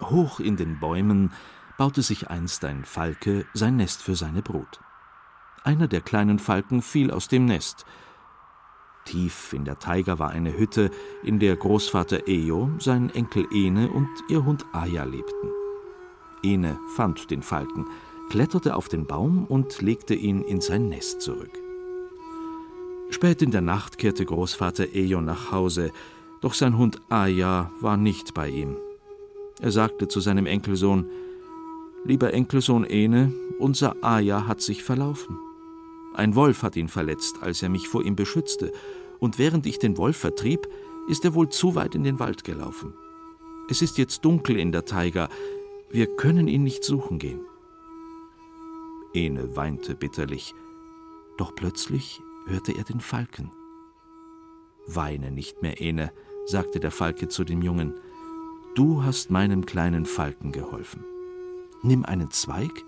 Hoch 0.00 0.40
in 0.40 0.56
den 0.56 0.80
Bäumen 0.80 1.32
baute 1.76 2.02
sich 2.02 2.30
einst 2.30 2.64
ein 2.64 2.84
Falke 2.84 3.44
sein 3.52 3.76
Nest 3.76 4.02
für 4.02 4.16
seine 4.16 4.40
Brut. 4.40 4.80
Einer 5.62 5.88
der 5.88 6.00
kleinen 6.00 6.38
Falken 6.38 6.80
fiel 6.80 7.10
aus 7.10 7.28
dem 7.28 7.44
Nest, 7.44 7.84
Tief 9.10 9.52
in 9.52 9.64
der 9.64 9.80
Taiga 9.80 10.20
war 10.20 10.30
eine 10.30 10.56
Hütte, 10.56 10.88
in 11.24 11.40
der 11.40 11.56
Großvater 11.56 12.28
Ejo, 12.28 12.70
sein 12.78 13.10
Enkel 13.10 13.44
Ene 13.52 13.90
und 13.90 14.08
ihr 14.28 14.44
Hund 14.44 14.64
Aya 14.70 15.02
lebten. 15.02 15.50
Ene 16.44 16.78
fand 16.94 17.28
den 17.28 17.42
Falken, 17.42 17.86
kletterte 18.30 18.76
auf 18.76 18.88
den 18.88 19.08
Baum 19.08 19.46
und 19.46 19.82
legte 19.82 20.14
ihn 20.14 20.42
in 20.42 20.60
sein 20.60 20.88
Nest 20.88 21.22
zurück. 21.22 21.50
Spät 23.10 23.42
in 23.42 23.50
der 23.50 23.62
Nacht 23.62 23.98
kehrte 23.98 24.24
Großvater 24.24 24.94
Ejo 24.94 25.20
nach 25.20 25.50
Hause, 25.50 25.90
doch 26.40 26.54
sein 26.54 26.78
Hund 26.78 27.02
Aya 27.08 27.72
war 27.80 27.96
nicht 27.96 28.32
bei 28.32 28.48
ihm. 28.48 28.76
Er 29.60 29.72
sagte 29.72 30.06
zu 30.06 30.20
seinem 30.20 30.46
Enkelsohn: 30.46 31.10
Lieber 32.04 32.32
Enkelsohn 32.32 32.84
Ene, 32.84 33.32
unser 33.58 33.96
Aya 34.04 34.46
hat 34.46 34.60
sich 34.60 34.84
verlaufen. 34.84 35.36
Ein 36.14 36.36
Wolf 36.36 36.62
hat 36.62 36.76
ihn 36.76 36.88
verletzt, 36.88 37.36
als 37.40 37.60
er 37.62 37.68
mich 37.68 37.88
vor 37.88 38.04
ihm 38.04 38.14
beschützte, 38.14 38.72
und 39.20 39.38
während 39.38 39.66
ich 39.66 39.78
den 39.78 39.96
Wolf 39.96 40.16
vertrieb, 40.16 40.68
ist 41.08 41.24
er 41.24 41.34
wohl 41.34 41.48
zu 41.48 41.74
weit 41.74 41.94
in 41.94 42.02
den 42.02 42.18
Wald 42.18 42.44
gelaufen. 42.44 42.94
Es 43.68 43.82
ist 43.82 43.98
jetzt 43.98 44.24
dunkel 44.24 44.58
in 44.58 44.72
der 44.72 44.84
Taiga, 44.84 45.28
wir 45.90 46.06
können 46.16 46.48
ihn 46.48 46.64
nicht 46.64 46.82
suchen 46.82 47.18
gehen. 47.18 47.40
Ene 49.12 49.56
weinte 49.56 49.94
bitterlich, 49.94 50.54
doch 51.36 51.54
plötzlich 51.54 52.20
hörte 52.46 52.72
er 52.72 52.84
den 52.84 53.00
Falken. 53.00 53.50
Weine 54.86 55.30
nicht 55.30 55.62
mehr, 55.62 55.80
Ene, 55.80 56.12
sagte 56.46 56.80
der 56.80 56.90
Falke 56.90 57.28
zu 57.28 57.44
dem 57.44 57.62
Jungen, 57.62 57.94
du 58.74 59.04
hast 59.04 59.30
meinem 59.30 59.66
kleinen 59.66 60.06
Falken 60.06 60.52
geholfen. 60.52 61.04
Nimm 61.82 62.04
einen 62.04 62.30
Zweig 62.30 62.84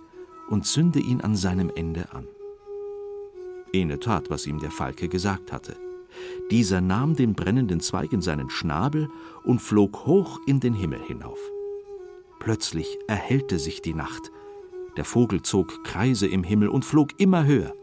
und 0.49 0.67
zünde 0.67 1.01
ihn 1.01 1.21
an 1.21 1.37
seinem 1.37 1.71
Ende 1.75 2.13
an. 2.13 2.29
Ene 3.73 3.99
tat, 3.99 4.31
was 4.31 4.47
ihm 4.47 4.59
der 4.59 4.71
Falke 4.71 5.09
gesagt 5.09 5.53
hatte. 5.53 5.77
Dieser 6.51 6.81
nahm 6.81 7.17
den 7.17 7.35
brennenden 7.35 7.81
Zweig 7.81 8.13
in 8.13 8.21
seinen 8.21 8.51
Schnabel 8.51 9.09
und 9.45 9.61
flog 9.61 10.07
hoch 10.07 10.41
in 10.47 10.61
den 10.61 10.75
Himmel 10.75 11.01
hinauf. 11.01 11.39
Plötzlich 12.41 12.99
erhellte 13.07 13.59
sich 13.59 13.83
die 13.83 13.95
Nacht. 13.95 14.31
Der 14.97 15.05
Vogel 15.05 15.43
zog 15.43 15.85
Kreise 15.85 16.27
im 16.27 16.45
Himmel 16.45 16.69
und 16.69 16.85
flog 16.85 17.19
immer 17.19 17.45
höher. 17.45 17.75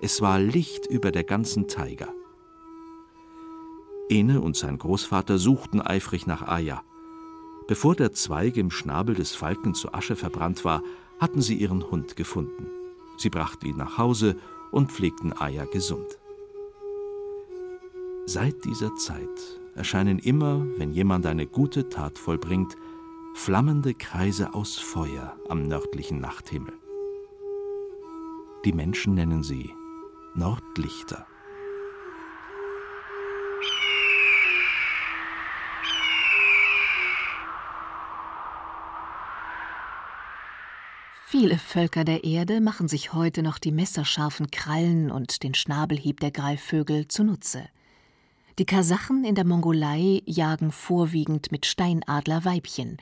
Es 0.00 0.20
war 0.20 0.38
Licht 0.38 0.86
über 0.86 1.10
der 1.10 1.24
ganzen 1.24 1.68
Taiga. 1.68 2.08
Ene 4.08 4.40
und 4.40 4.56
sein 4.56 4.78
Großvater 4.78 5.38
suchten 5.38 5.80
eifrig 5.80 6.26
nach 6.26 6.46
Aya. 6.46 6.82
Bevor 7.66 7.94
der 7.94 8.12
Zweig 8.12 8.56
im 8.56 8.70
Schnabel 8.70 9.14
des 9.14 9.34
Falken 9.34 9.74
zu 9.74 9.94
Asche 9.94 10.16
verbrannt 10.16 10.64
war, 10.64 10.82
hatten 11.18 11.40
sie 11.40 11.54
ihren 11.54 11.90
Hund 11.90 12.16
gefunden. 12.16 12.66
Sie 13.16 13.30
brachten 13.30 13.66
ihn 13.66 13.76
nach 13.76 13.96
Hause 13.96 14.36
und 14.70 14.92
pflegten 14.92 15.32
Aya 15.32 15.64
gesund. 15.64 16.18
Seit 18.26 18.64
dieser 18.64 18.94
Zeit 18.94 19.60
erscheinen 19.74 20.18
immer, 20.18 20.64
wenn 20.78 20.94
jemand 20.94 21.26
eine 21.26 21.46
gute 21.46 21.90
Tat 21.90 22.18
vollbringt, 22.18 22.74
flammende 23.34 23.92
Kreise 23.92 24.54
aus 24.54 24.78
Feuer 24.78 25.36
am 25.50 25.68
nördlichen 25.68 26.20
Nachthimmel. 26.20 26.72
Die 28.64 28.72
Menschen 28.72 29.14
nennen 29.14 29.42
sie 29.42 29.70
Nordlichter. 30.34 31.26
Viele 41.26 41.58
Völker 41.58 42.04
der 42.04 42.24
Erde 42.24 42.62
machen 42.62 42.88
sich 42.88 43.12
heute 43.12 43.42
noch 43.42 43.58
die 43.58 43.72
messerscharfen 43.72 44.50
Krallen 44.50 45.10
und 45.10 45.42
den 45.42 45.52
Schnabelhieb 45.52 46.20
der 46.20 46.30
Greifvögel 46.30 47.06
zunutze. 47.08 47.68
Die 48.60 48.66
Kasachen 48.66 49.24
in 49.24 49.34
der 49.34 49.44
Mongolei 49.44 50.22
jagen 50.26 50.70
vorwiegend 50.70 51.50
mit 51.50 51.66
Steinadler 51.66 52.44
Weibchen. 52.44 52.98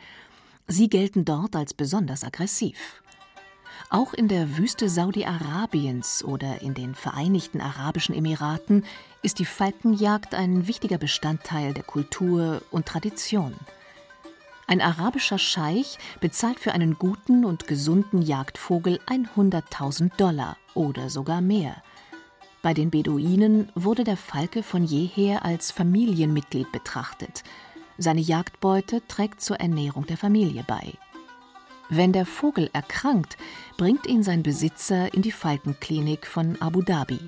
Sie 0.66 0.88
gelten 0.88 1.26
dort 1.26 1.54
als 1.54 1.74
besonders 1.74 2.24
aggressiv. 2.24 3.02
Auch 3.90 4.14
in 4.14 4.28
der 4.28 4.56
Wüste 4.56 4.88
Saudi-Arabiens 4.88 6.24
oder 6.24 6.62
in 6.62 6.72
den 6.72 6.94
Vereinigten 6.94 7.60
Arabischen 7.60 8.14
Emiraten 8.14 8.86
ist 9.20 9.40
die 9.40 9.44
Falkenjagd 9.44 10.34
ein 10.34 10.66
wichtiger 10.68 10.96
Bestandteil 10.96 11.74
der 11.74 11.82
Kultur 11.82 12.62
und 12.70 12.86
Tradition. 12.86 13.54
Ein 14.66 14.80
arabischer 14.80 15.36
Scheich 15.36 15.98
bezahlt 16.22 16.60
für 16.60 16.72
einen 16.72 16.98
guten 16.98 17.44
und 17.44 17.66
gesunden 17.66 18.22
Jagdvogel 18.22 19.00
100.000 19.06 20.16
Dollar 20.16 20.56
oder 20.72 21.10
sogar 21.10 21.42
mehr. 21.42 21.82
Bei 22.62 22.74
den 22.74 22.90
Beduinen 22.90 23.72
wurde 23.74 24.04
der 24.04 24.16
Falke 24.16 24.62
von 24.62 24.84
jeher 24.84 25.44
als 25.44 25.72
Familienmitglied 25.72 26.70
betrachtet. 26.70 27.42
Seine 27.98 28.20
Jagdbeute 28.20 29.02
trägt 29.08 29.40
zur 29.40 29.58
Ernährung 29.58 30.06
der 30.06 30.16
Familie 30.16 30.64
bei. 30.66 30.92
Wenn 31.88 32.12
der 32.12 32.24
Vogel 32.24 32.70
erkrankt, 32.72 33.36
bringt 33.76 34.06
ihn 34.06 34.22
sein 34.22 34.44
Besitzer 34.44 35.12
in 35.12 35.22
die 35.22 35.32
Falkenklinik 35.32 36.24
von 36.24 36.56
Abu 36.62 36.82
Dhabi. 36.82 37.18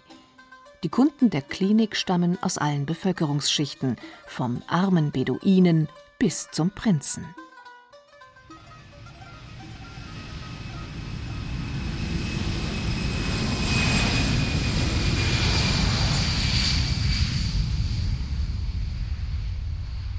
Die 0.85 0.89
Kunden 0.89 1.31
der 1.31 1.43
Klinik 1.43 1.97
stammen 1.97 2.39
aus 2.41 2.57
allen 2.57 2.87
Bevölkerungsschichten, 2.87 3.97
vom 4.27 4.63
armen 4.69 5.11
Beduinen 5.11 5.89
bis 6.19 6.49
zum 6.53 6.71
Prinzen. 6.71 7.27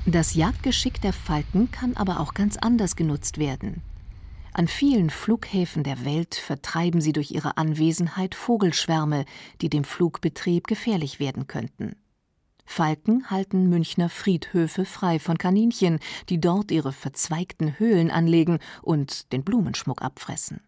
Das 0.07 0.35
Jagdgeschick 0.35 1.01
der 1.01 1.13
Falken 1.13 1.71
kann 1.71 1.97
aber 1.97 2.19
auch 2.19 2.35
ganz 2.35 2.57
anders 2.57 2.95
genutzt 2.95 3.39
werden. 3.39 3.81
An 4.53 4.67
vielen 4.67 5.09
Flughäfen 5.09 5.83
der 5.83 6.05
Welt 6.05 6.35
vertreiben 6.35 7.01
sie 7.01 7.11
durch 7.11 7.31
ihre 7.31 7.57
Anwesenheit 7.57 8.35
Vogelschwärme, 8.35 9.25
die 9.61 9.69
dem 9.69 9.83
Flugbetrieb 9.83 10.67
gefährlich 10.67 11.19
werden 11.19 11.47
könnten. 11.47 11.95
Falken 12.65 13.31
halten 13.31 13.67
Münchner 13.67 14.09
Friedhöfe 14.09 14.85
frei 14.85 15.17
von 15.17 15.39
Kaninchen, 15.39 15.99
die 16.29 16.39
dort 16.39 16.71
ihre 16.71 16.93
verzweigten 16.93 17.79
Höhlen 17.79 18.11
anlegen 18.11 18.59
und 18.83 19.33
den 19.33 19.43
Blumenschmuck 19.43 20.03
abfressen. 20.03 20.61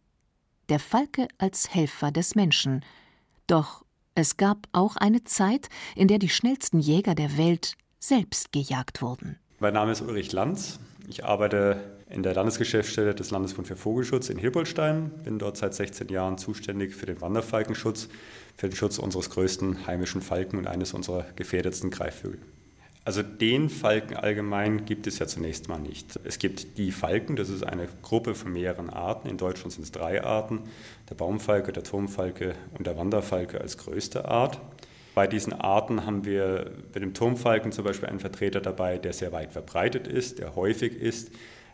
Der 0.70 0.80
Falke 0.80 1.28
als 1.38 1.74
Helfer 1.74 2.12
des 2.12 2.34
Menschen. 2.34 2.84
Doch 3.46 3.86
es 4.16 4.38
gab 4.38 4.68
auch 4.72 4.96
eine 4.96 5.24
Zeit, 5.26 5.70
in 5.96 6.08
der 6.08 6.18
die 6.18 6.30
schnellsten 6.30 6.80
Jäger 6.80 7.14
der 7.14 7.38
Welt 7.38 7.78
selbst 8.00 8.52
gejagt 8.52 9.02
wurden. 9.02 9.38
Mein 9.60 9.74
Name 9.74 9.92
ist 9.92 10.02
Ulrich 10.02 10.32
Lanz. 10.32 10.80
Ich 11.08 11.26
arbeite 11.26 11.98
in 12.10 12.24
der 12.24 12.34
Landesgeschäftsstelle 12.34 13.16
des 13.16 13.32
Landesbund 13.32 13.68
für 13.68 13.76
Vogelschutz 13.76 14.30
in 14.30 14.38
Hilbolstein, 14.38 15.10
bin 15.24 15.40
dort 15.40 15.58
seit 15.58 15.74
16 15.74 16.10
Jahren 16.10 16.38
zuständig 16.38 16.96
für 16.96 17.06
den 17.06 17.20
Wanderfalkenschutz, 17.22 18.08
für 18.56 18.70
den 18.70 18.76
Schutz 18.76 18.98
unseres 18.98 19.30
größten 19.30 19.88
heimischen 19.88 20.22
Falken 20.22 20.58
und 20.58 20.68
eines 20.68 20.94
unserer 20.94 21.26
gefährdetsten 21.36 21.90
Greifvögel. 21.92 22.40
Also 23.08 23.24
den 23.24 23.70
Falken 23.70 24.18
allgemein 24.18 24.84
gibt 24.84 25.08
es 25.08 25.18
ja 25.20 25.28
zunächst 25.28 25.70
mal 25.70 25.80
nicht. 25.80 26.20
Es 26.26 26.40
gibt 26.40 26.78
die 26.78 26.92
Falken, 26.92 27.38
das 27.38 27.48
ist 27.48 27.64
eine 27.64 27.88
Gruppe 28.02 28.36
von 28.36 28.52
mehreren 28.52 28.90
Arten. 28.90 29.30
In 29.30 29.38
Deutschland 29.38 29.72
sind 29.72 29.84
es 29.84 29.94
drei 29.94 30.22
Arten, 30.26 30.64
der 31.10 31.16
Baumfalke, 31.16 31.72
der 31.72 31.84
Turmfalke 31.84 32.54
und 32.78 32.86
der 32.86 32.98
Wanderfalke 32.98 33.62
als 33.62 33.78
größte 33.78 34.28
Art. 34.28 34.60
Bei 35.18 35.26
diesen 35.26 35.54
Arten 35.54 36.06
haben 36.06 36.26
wir 36.26 36.74
bei 36.94 37.00
dem 37.00 37.16
Turmfalken 37.16 37.72
zum 37.72 37.84
Beispiel 37.84 38.08
einen 38.08 38.20
Vertreter 38.20 38.62
dabei, 38.62 39.00
der 39.00 39.14
sehr 39.14 39.32
weit 39.32 39.52
verbreitet 39.52 40.08
ist, 40.08 40.38
der 40.38 40.56
häufig 40.56 40.94
ist, 40.96 41.32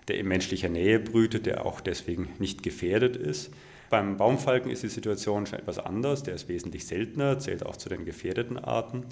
der 0.08 0.18
in 0.18 0.30
menschlicher 0.30 0.70
Nähe 0.70 0.98
brütet, 0.98 1.46
der 1.46 1.66
auch 1.66 1.82
deswegen 1.82 2.30
nicht 2.40 2.64
gefährdet 2.64 3.18
ist. 3.18 3.54
Beim 3.90 4.16
Baumfalken 4.16 4.72
ist 4.72 4.84
die 4.84 4.88
Situation 4.88 5.46
schon 5.46 5.60
etwas 5.60 5.78
anders, 5.78 6.24
der 6.24 6.36
ist 6.36 6.48
wesentlich 6.48 6.88
seltener, 6.88 7.38
zählt 7.38 7.66
auch 7.66 7.76
zu 7.76 7.90
den 7.90 8.06
gefährdeten 8.06 8.58
Arten. 8.58 9.08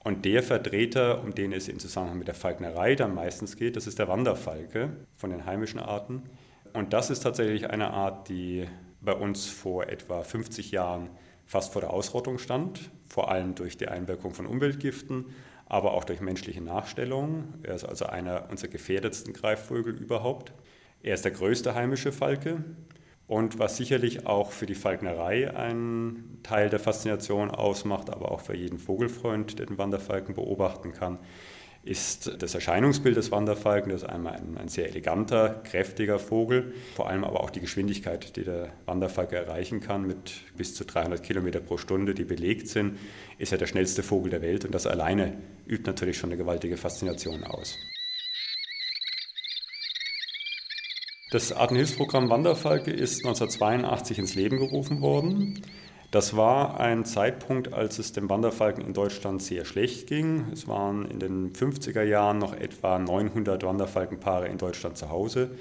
Und 0.00 0.26
der 0.26 0.42
Vertreter, 0.42 1.24
um 1.24 1.34
den 1.34 1.54
es 1.54 1.66
im 1.68 1.78
Zusammenhang 1.78 2.18
mit 2.18 2.28
der 2.28 2.34
Falknerei 2.34 2.94
dann 2.94 3.14
meistens 3.14 3.56
geht, 3.56 3.76
das 3.76 3.86
ist 3.86 3.98
der 3.98 4.06
Wanderfalke 4.06 4.90
von 5.16 5.30
den 5.30 5.46
heimischen 5.46 5.80
Arten. 5.80 6.24
Und 6.74 6.92
das 6.92 7.08
ist 7.08 7.20
tatsächlich 7.20 7.70
eine 7.70 7.88
Art, 7.88 8.28
die 8.28 8.66
bei 9.00 9.14
uns 9.14 9.46
vor 9.46 9.88
etwa 9.88 10.22
50 10.22 10.72
Jahren 10.72 11.08
fast 11.46 11.72
vor 11.72 11.80
der 11.80 11.90
Ausrottung 11.90 12.38
stand, 12.38 12.90
vor 13.12 13.30
allem 13.30 13.54
durch 13.54 13.76
die 13.76 13.88
Einwirkung 13.88 14.32
von 14.32 14.46
Umweltgiften, 14.46 15.26
aber 15.66 15.92
auch 15.92 16.04
durch 16.04 16.22
menschliche 16.22 16.62
Nachstellungen. 16.62 17.60
Er 17.62 17.74
ist 17.74 17.84
also 17.84 18.06
einer 18.06 18.48
unserer 18.50 18.70
gefährdetsten 18.70 19.34
Greifvögel 19.34 19.94
überhaupt. 19.94 20.54
Er 21.02 21.12
ist 21.12 21.26
der 21.26 21.32
größte 21.32 21.74
heimische 21.74 22.10
Falke 22.10 22.64
und 23.26 23.58
was 23.58 23.76
sicherlich 23.76 24.26
auch 24.26 24.50
für 24.50 24.64
die 24.64 24.74
Falknerei 24.74 25.54
einen 25.54 26.40
Teil 26.42 26.70
der 26.70 26.80
Faszination 26.80 27.50
ausmacht, 27.50 28.08
aber 28.08 28.32
auch 28.32 28.40
für 28.40 28.56
jeden 28.56 28.78
Vogelfreund, 28.78 29.58
der 29.58 29.66
den 29.66 29.76
Wanderfalken 29.76 30.34
beobachten 30.34 30.92
kann, 30.94 31.18
ist 31.84 32.40
das 32.40 32.54
Erscheinungsbild 32.54 33.16
des 33.16 33.32
Wanderfalken. 33.32 33.90
Das 33.90 34.02
ist 34.02 34.08
einmal 34.08 34.34
ein, 34.34 34.56
ein, 34.56 34.68
sehr 34.68 34.88
eleganter, 34.88 35.62
kräftiger 35.64 36.18
Vogel, 36.18 36.74
vor 36.94 37.08
allem 37.08 37.24
aber 37.24 37.40
auch 37.40 37.50
die 37.50 37.60
Geschwindigkeit, 37.60 38.36
die 38.36 38.44
der 38.44 38.72
Wanderfalke 38.86 39.36
erreichen 39.36 39.80
kann, 39.80 40.06
mit 40.06 40.32
bis 40.56 40.74
zu 40.74 40.84
300 40.84 41.22
Kilometer 41.22 41.60
pro 41.60 41.78
Stunde, 41.78 42.14
die 42.14 42.24
belegt 42.24 42.68
sind, 42.68 42.98
ist 43.38 43.50
er 43.50 43.58
der 43.58 43.66
schnellste 43.66 44.02
Vogel 44.04 44.30
der 44.30 44.42
Welt 44.42 44.64
und 44.64 44.72
das 44.72 44.86
alleine 44.86 45.36
übt 45.66 45.84
natürlich 45.86 46.18
schon 46.18 46.30
eine 46.30 46.36
gewaltige 46.36 46.76
Faszination 46.76 47.42
aus. 47.42 47.76
Das 51.32 51.50
Artenhilfsprogramm 51.50 52.28
Wanderfalke 52.28 52.90
ist 52.90 53.24
1982 53.24 54.18
ins 54.18 54.34
Leben 54.34 54.58
gerufen 54.58 55.00
worden. 55.00 55.62
Das 56.12 56.36
war 56.36 56.78
ein 56.78 57.06
Zeitpunkt, 57.06 57.72
als 57.72 57.98
es 57.98 58.12
dem 58.12 58.28
Wanderfalken 58.28 58.84
in 58.84 58.92
Deutschland 58.92 59.42
sehr 59.42 59.64
schlecht 59.64 60.06
ging. 60.06 60.44
Es 60.52 60.68
waren 60.68 61.06
in 61.06 61.18
den 61.18 61.54
50er 61.54 62.02
Jahren 62.02 62.36
noch 62.36 62.52
etwa 62.52 62.98
900 62.98 63.64
Wanderfalkenpaare 63.64 64.46
in 64.46 64.58
Deutschland 64.58 64.98
zu 64.98 65.08
Hause. 65.08 65.52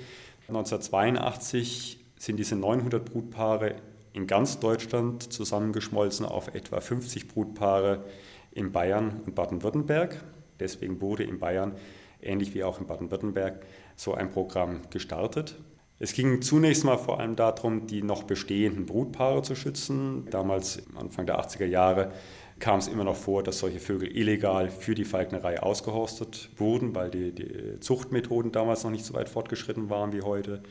1982 0.50 2.04
sind 2.18 2.36
diese 2.36 2.58
900 2.58 3.06
Brutpaare 3.06 3.76
in 4.12 4.28
ganz 4.28 4.60
Deutschland 4.60 5.32
zusammengeschmolzen 5.32 6.26
auf 6.26 6.54
etwa 6.54 6.82
50 6.82 7.30
Brutpaare 7.30 8.04
in 8.52 8.74
Bayern 8.74 9.22
und 9.26 9.36
Baden-Württemberg. 9.36 10.22
Deswegen 10.60 11.00
wurde 11.00 11.24
in 11.24 11.40
Bayern, 11.40 11.76
ähnlich 12.22 12.54
wie 12.54 12.66
auch 12.66 12.82
in 12.82 12.88
Baden-Württemberg, 12.88 13.66
so 13.96 14.16
ein 14.16 14.30
Programm 14.30 14.82
gestartet. 14.90 15.56
Es 16.04 16.14
ging 16.14 16.42
zunächst 16.42 16.84
mal 16.84 16.98
vor 16.98 17.20
allem 17.20 17.36
darum, 17.36 17.86
die 17.86 18.02
noch 18.02 18.24
bestehenden 18.24 18.88
Brutpaare 18.88 19.44
zu 19.44 19.54
schützen. 19.54 20.26
Damals, 20.32 20.82
Anfang 20.96 21.28
der 21.28 21.40
80er 21.40 21.68
Jahre, 21.68 22.12
kam 22.58 22.80
es 22.80 22.88
immer 22.88 23.04
noch 23.04 23.16
vor, 23.16 23.44
dass 23.44 23.60
solche 23.60 23.80
Vögel 23.80 24.10
illegal 24.18 24.72
für 24.72 24.96
die 24.96 25.06
Falknerei 25.06 25.62
ausgehorstet 25.62 26.50
wurden, 26.58 26.96
weil 26.96 27.12
die, 27.12 27.32
die 27.34 27.80
Zuchtmethoden 27.82 28.52
damals 28.52 28.84
noch 28.84 28.90
nicht 28.90 29.06
so 29.06 29.14
weit 29.14 29.30
fortgeschritten 29.30 29.92
waren 29.92 30.12
wie 30.12 30.24
heute. 30.24 30.64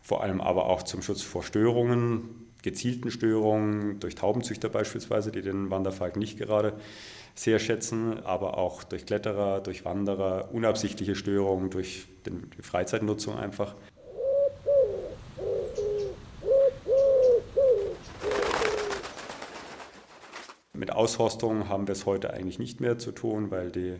Vor 0.00 0.22
allem 0.22 0.40
aber 0.40 0.66
auch 0.66 0.84
zum 0.84 1.02
Schutz 1.02 1.22
vor 1.22 1.42
Störungen, 1.42 2.46
gezielten 2.62 3.10
Störungen, 3.10 3.98
durch 3.98 4.14
Taubenzüchter 4.14 4.68
beispielsweise, 4.68 5.32
die 5.32 5.42
den 5.42 5.72
Wanderfalken 5.72 6.20
nicht 6.20 6.38
gerade 6.38 6.74
sehr 7.34 7.58
schätzen, 7.58 8.20
aber 8.22 8.58
auch 8.58 8.84
durch 8.84 9.06
Kletterer, 9.06 9.60
durch 9.60 9.84
Wanderer, 9.84 10.50
unabsichtliche 10.52 11.16
Störungen, 11.16 11.68
durch 11.68 12.06
die 12.26 12.62
Freizeitnutzung 12.62 13.36
einfach. 13.36 13.74
Mit 20.78 20.92
Aushorstung 20.92 21.68
haben 21.68 21.88
wir 21.88 21.92
es 21.92 22.06
heute 22.06 22.32
eigentlich 22.32 22.60
nicht 22.60 22.80
mehr 22.80 22.98
zu 22.98 23.10
tun, 23.10 23.50
weil 23.50 23.72
die 23.72 23.94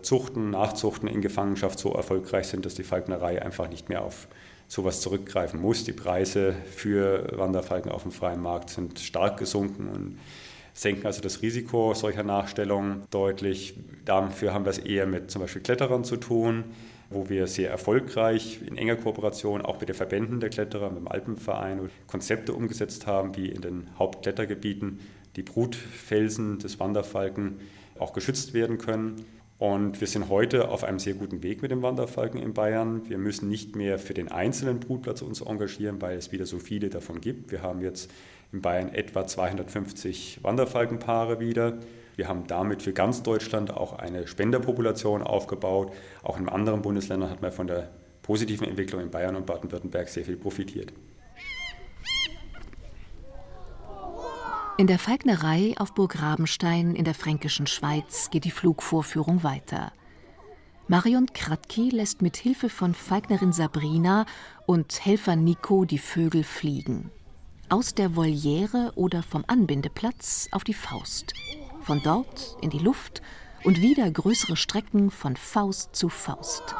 Zuchten, 0.00 0.50
Nachzuchten 0.50 1.08
in 1.08 1.20
Gefangenschaft 1.20 1.80
so 1.80 1.92
erfolgreich 1.92 2.46
sind, 2.46 2.64
dass 2.64 2.76
die 2.76 2.84
Falknerei 2.84 3.42
einfach 3.42 3.68
nicht 3.68 3.88
mehr 3.88 4.02
auf 4.02 4.28
sowas 4.68 5.00
zurückgreifen 5.00 5.60
muss. 5.60 5.82
Die 5.82 5.92
Preise 5.92 6.54
für 6.70 7.36
Wanderfalken 7.36 7.90
auf 7.90 8.02
dem 8.02 8.12
freien 8.12 8.40
Markt 8.40 8.70
sind 8.70 9.00
stark 9.00 9.38
gesunken 9.38 9.88
und 9.88 10.20
senken 10.72 11.04
also 11.04 11.20
das 11.20 11.42
Risiko 11.42 11.94
solcher 11.94 12.22
Nachstellungen 12.22 13.02
deutlich. 13.10 13.74
Dafür 14.04 14.54
haben 14.54 14.64
wir 14.64 14.70
es 14.70 14.78
eher 14.78 15.06
mit 15.06 15.32
zum 15.32 15.42
Beispiel 15.42 15.62
Kletterern 15.62 16.04
zu 16.04 16.16
tun, 16.16 16.62
wo 17.10 17.28
wir 17.28 17.48
sehr 17.48 17.70
erfolgreich 17.70 18.60
in 18.64 18.78
enger 18.78 18.96
Kooperation 18.96 19.62
auch 19.62 19.80
mit 19.80 19.88
den 19.88 19.96
Verbänden 19.96 20.38
der 20.38 20.48
Kletterer, 20.48 20.90
mit 20.90 21.00
dem 21.00 21.08
Alpenverein 21.08 21.90
Konzepte 22.06 22.52
umgesetzt 22.52 23.06
haben, 23.06 23.36
wie 23.36 23.48
in 23.48 23.60
den 23.60 23.88
Hauptklettergebieten 23.98 25.00
die 25.36 25.42
Brutfelsen 25.42 26.58
des 26.60 26.78
Wanderfalken 26.78 27.58
auch 27.98 28.12
geschützt 28.12 28.54
werden 28.54 28.78
können. 28.78 29.24
Und 29.58 30.00
wir 30.00 30.06
sind 30.06 30.30
heute 30.30 30.70
auf 30.70 30.84
einem 30.84 30.98
sehr 30.98 31.14
guten 31.14 31.42
Weg 31.42 31.60
mit 31.60 31.70
dem 31.70 31.82
Wanderfalken 31.82 32.40
in 32.40 32.54
Bayern. 32.54 33.02
Wir 33.10 33.18
müssen 33.18 33.48
nicht 33.48 33.76
mehr 33.76 33.98
für 33.98 34.14
den 34.14 34.28
einzelnen 34.28 34.80
Brutplatz 34.80 35.20
uns 35.20 35.42
engagieren, 35.42 36.00
weil 36.00 36.16
es 36.16 36.32
wieder 36.32 36.46
so 36.46 36.58
viele 36.58 36.88
davon 36.88 37.20
gibt. 37.20 37.52
Wir 37.52 37.60
haben 37.60 37.82
jetzt 37.82 38.10
in 38.52 38.62
Bayern 38.62 38.88
etwa 38.94 39.26
250 39.26 40.38
Wanderfalkenpaare 40.42 41.40
wieder. 41.40 41.78
Wir 42.20 42.28
haben 42.28 42.46
damit 42.46 42.82
für 42.82 42.92
ganz 42.92 43.22
Deutschland 43.22 43.74
auch 43.74 43.98
eine 43.98 44.26
Spenderpopulation 44.26 45.22
aufgebaut. 45.22 45.90
Auch 46.22 46.38
in 46.38 46.50
anderen 46.50 46.82
Bundesländern 46.82 47.30
hat 47.30 47.40
man 47.40 47.50
von 47.50 47.66
der 47.66 47.88
positiven 48.20 48.68
Entwicklung 48.68 49.00
in 49.00 49.10
Bayern 49.10 49.36
und 49.36 49.46
Baden-Württemberg 49.46 50.06
sehr 50.06 50.26
viel 50.26 50.36
profitiert. 50.36 50.92
In 54.76 54.86
der 54.86 54.98
Falknerei 54.98 55.72
auf 55.78 55.94
Burg 55.94 56.20
Rabenstein 56.20 56.94
in 56.94 57.06
der 57.06 57.14
fränkischen 57.14 57.66
Schweiz 57.66 58.28
geht 58.28 58.44
die 58.44 58.50
Flugvorführung 58.50 59.42
weiter. 59.42 59.90
Marion 60.88 61.24
Kratki 61.32 61.88
lässt 61.88 62.20
mit 62.20 62.36
Hilfe 62.36 62.68
von 62.68 62.92
Falknerin 62.92 63.54
Sabrina 63.54 64.26
und 64.66 65.06
Helfer 65.06 65.36
Nico 65.36 65.86
die 65.86 65.96
Vögel 65.96 66.44
fliegen. 66.44 67.10
Aus 67.70 67.94
der 67.94 68.14
Voliere 68.14 68.92
oder 68.94 69.22
vom 69.22 69.42
Anbindeplatz 69.46 70.48
auf 70.52 70.64
die 70.64 70.74
Faust. 70.74 71.32
Von 71.90 72.04
dort 72.04 72.56
in 72.60 72.70
die 72.70 72.78
Luft 72.78 73.20
und 73.64 73.80
wieder 73.80 74.08
größere 74.08 74.56
Strecken 74.56 75.10
von 75.10 75.34
Faust 75.34 75.96
zu 75.96 76.08
Faust. 76.08 76.76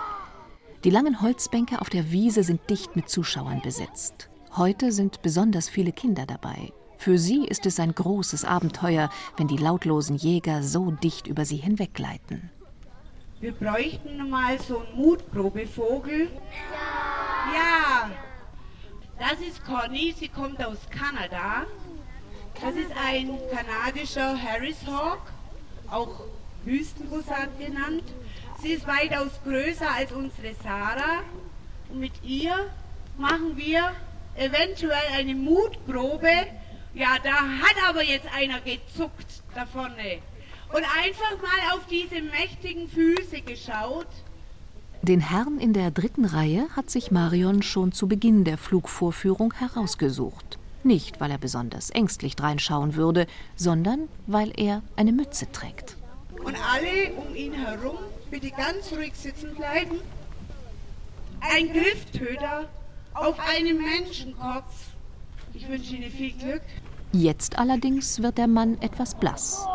Die 0.85 0.91
langen 0.91 1.21
Holzbänke 1.21 1.81
auf 1.81 1.91
der 1.91 2.13
Wiese 2.13 2.45
sind 2.45 2.71
dicht 2.71 2.95
mit 2.95 3.09
Zuschauern 3.09 3.61
besetzt. 3.61 4.31
Heute 4.55 4.93
sind 4.93 5.21
besonders 5.21 5.69
viele 5.69 5.91
Kinder 5.91 6.27
dabei. 6.27 6.73
Für 6.97 7.19
sie 7.19 7.45
ist 7.45 7.67
es 7.67 7.81
ein 7.81 7.93
großes 7.93 8.45
Abenteuer, 8.45 9.11
wenn 9.37 9.49
die 9.49 9.57
lautlosen 9.57 10.15
Jäger 10.15 10.63
so 10.63 10.93
dicht 10.93 11.27
über 11.27 11.45
sie 11.45 11.57
hinweggleiten. 11.57 12.49
Wir 13.41 13.51
bräuchten 13.51 14.31
mal 14.31 14.61
so 14.61 14.79
einen 14.79 14.97
Mutprobevogel. 14.97 16.29
Ja. 17.53 17.53
ja. 17.53 18.11
Das 19.19 19.41
ist 19.41 19.65
Conny, 19.65 20.15
sie 20.17 20.29
kommt 20.29 20.65
aus 20.65 20.79
Kanada. 20.89 21.67
Das 22.61 22.75
ist 22.75 22.91
ein 23.03 23.39
kanadischer 23.51 24.37
Harris 24.41 24.77
Hawk, 24.87 25.23
auch 25.91 26.25
Wüstenbussard 26.65 27.59
genannt. 27.59 28.05
Sie 28.61 28.73
ist 28.73 28.87
weitaus 28.87 29.31
größer 29.45 29.91
als 29.91 30.13
unsere 30.13 30.55
Sarah. 30.63 31.23
Und 31.89 32.01
mit 32.01 32.13
ihr 32.23 32.71
machen 33.17 33.57
wir 33.57 33.93
eventuell 34.37 35.09
eine 35.17 35.35
Mutprobe. 35.35 36.29
Ja, 36.93 37.17
da 37.23 37.33
hat 37.33 37.77
aber 37.89 38.05
jetzt 38.05 38.27
einer 38.37 38.61
gezuckt 38.61 39.43
da 39.55 39.65
vorne. 39.65 40.19
Und 40.69 40.85
einfach 41.03 41.41
mal 41.41 41.75
auf 41.75 41.87
diese 41.91 42.21
mächtigen 42.21 42.89
Füße 42.89 43.41
geschaut. 43.41 44.07
Den 45.01 45.21
Herrn 45.21 45.59
in 45.59 45.73
der 45.73 45.91
dritten 45.91 46.27
Reihe 46.27 46.69
hat 46.77 46.91
sich 46.91 47.11
Marion 47.11 47.63
schon 47.63 47.93
zu 47.93 48.07
Beginn 48.07 48.45
der 48.45 48.59
Flugvorführung 48.59 49.55
herausgesucht. 49.55 50.60
Nicht, 50.83 51.21
weil 51.21 51.31
er 51.31 51.39
besonders 51.39 51.91
ängstlich 51.91 52.37
dreinschauen 52.37 52.95
würde, 52.95 53.27
sondern 53.55 54.09
weil 54.27 54.53
er 54.57 54.83
eine 54.97 55.13
Mütze 55.13 55.51
trägt. 55.53 55.97
Und 56.45 56.57
alle 56.57 57.13
um 57.15 57.35
ihn 57.35 57.53
herum 57.53 57.99
bitte 58.31 58.51
ganz 58.51 58.93
ruhig 58.93 59.13
sitzen 59.15 59.55
bleiben. 59.55 60.01
Ein 61.41 61.73
Grifftöter 61.73 62.69
auf 63.15 63.39
einem 63.41 63.79
Menschenkopf. 63.83 64.75
Ich 65.53 65.69
wünsche 65.69 65.97
Ihnen 65.97 66.11
viel 66.11 66.33
Glück. 66.33 66.63
Jetzt 67.13 67.59
allerdings 67.59 68.23
wird 68.23 68.39
der 68.39 68.47
Mann 68.47 68.81
etwas 68.81 69.19
blass. 69.19 69.67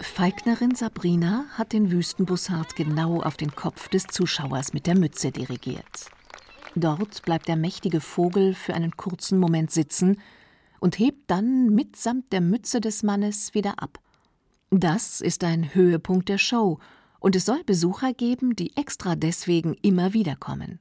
Falknerin 0.00 0.74
Sabrina 0.74 1.44
hat 1.52 1.72
den 1.72 1.90
Wüstenbussard 1.90 2.74
genau 2.74 3.22
auf 3.22 3.36
den 3.36 3.54
Kopf 3.54 3.88
des 3.88 4.06
Zuschauers 4.06 4.72
mit 4.72 4.86
der 4.86 4.96
Mütze 4.96 5.30
dirigiert. 5.30 6.10
Dort 6.78 7.22
bleibt 7.22 7.48
der 7.48 7.56
mächtige 7.56 8.02
Vogel 8.02 8.52
für 8.52 8.74
einen 8.74 8.98
kurzen 8.98 9.38
Moment 9.38 9.70
sitzen 9.70 10.20
und 10.78 10.98
hebt 10.98 11.30
dann 11.30 11.70
mitsamt 11.70 12.32
der 12.34 12.42
Mütze 12.42 12.82
des 12.82 13.02
Mannes 13.02 13.54
wieder 13.54 13.82
ab. 13.82 13.98
Das 14.70 15.22
ist 15.22 15.42
ein 15.42 15.74
Höhepunkt 15.74 16.28
der 16.28 16.36
Show, 16.36 16.78
und 17.18 17.34
es 17.34 17.46
soll 17.46 17.64
Besucher 17.64 18.12
geben, 18.12 18.54
die 18.56 18.76
extra 18.76 19.16
deswegen 19.16 19.74
immer 19.80 20.12
wieder 20.12 20.36
kommen. 20.36 20.78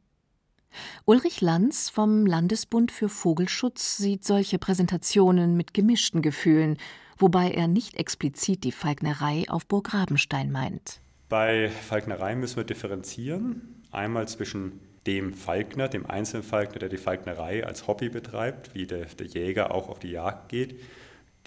Ulrich 1.05 1.39
Lanz 1.39 1.89
vom 1.89 2.25
Landesbund 2.25 2.91
für 2.91 3.07
Vogelschutz 3.07 3.95
sieht 3.95 4.25
solche 4.25 4.59
Präsentationen 4.59 5.55
mit 5.55 5.73
gemischten 5.73 6.21
Gefühlen, 6.21 6.77
wobei 7.17 7.51
er 7.51 7.69
nicht 7.69 7.95
explizit 7.95 8.65
die 8.65 8.73
Falknerei 8.73 9.45
auf 9.47 9.65
Burg 9.65 9.93
Rabenstein 9.93 10.51
meint. 10.51 10.99
Bei 11.29 11.69
Falknerei 11.69 12.35
müssen 12.35 12.57
wir 12.57 12.65
differenzieren. 12.65 13.81
Einmal 13.91 14.27
zwischen 14.27 14.81
dem 15.07 15.33
Falkner, 15.33 15.87
dem 15.87 16.05
einzelnen 16.05 16.43
Falkner, 16.43 16.79
der 16.79 16.89
die 16.89 16.97
Falknerei 16.97 17.65
als 17.65 17.87
Hobby 17.87 18.09
betreibt, 18.09 18.73
wie 18.73 18.87
der, 18.87 19.05
der 19.05 19.27
Jäger 19.27 19.73
auch 19.73 19.89
auf 19.89 19.99
die 19.99 20.11
Jagd 20.11 20.49
geht. 20.49 20.79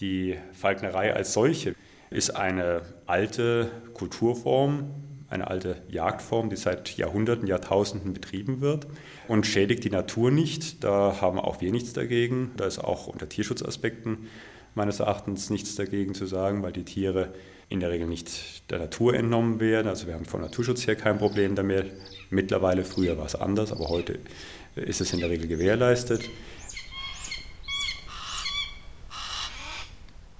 Die 0.00 0.36
Falknerei 0.52 1.12
als 1.12 1.32
solche 1.32 1.74
ist 2.10 2.30
eine 2.30 2.82
alte 3.06 3.70
Kulturform, 3.94 4.90
eine 5.28 5.48
alte 5.48 5.82
Jagdform, 5.88 6.48
die 6.50 6.56
seit 6.56 6.96
Jahrhunderten, 6.96 7.46
Jahrtausenden 7.46 8.14
betrieben 8.14 8.60
wird 8.60 8.86
und 9.26 9.46
schädigt 9.46 9.84
die 9.84 9.90
Natur 9.90 10.30
nicht. 10.30 10.82
Da 10.84 11.20
haben 11.20 11.38
auch 11.38 11.60
wir 11.60 11.70
nichts 11.70 11.92
dagegen. 11.92 12.52
Da 12.56 12.64
ist 12.64 12.78
auch 12.78 13.08
unter 13.08 13.28
Tierschutzaspekten 13.28 14.28
meines 14.74 15.00
Erachtens 15.00 15.50
nichts 15.50 15.74
dagegen 15.74 16.14
zu 16.14 16.26
sagen, 16.26 16.62
weil 16.62 16.72
die 16.72 16.84
Tiere 16.84 17.34
in 17.68 17.80
der 17.80 17.90
Regel 17.90 18.06
nicht 18.06 18.70
der 18.70 18.78
Natur 18.78 19.14
entnommen 19.14 19.60
werden. 19.60 19.88
Also 19.88 20.06
wir 20.06 20.14
haben 20.14 20.24
von 20.24 20.40
Naturschutz 20.40 20.86
her 20.86 20.96
kein 20.96 21.18
Problem 21.18 21.54
damit. 21.54 21.92
Mittlerweile, 22.30 22.84
früher 22.84 23.16
war 23.18 23.26
es 23.26 23.34
anders, 23.34 23.72
aber 23.72 23.88
heute 23.88 24.18
ist 24.76 25.00
es 25.00 25.12
in 25.12 25.20
der 25.20 25.30
Regel 25.30 25.48
gewährleistet. 25.48 26.28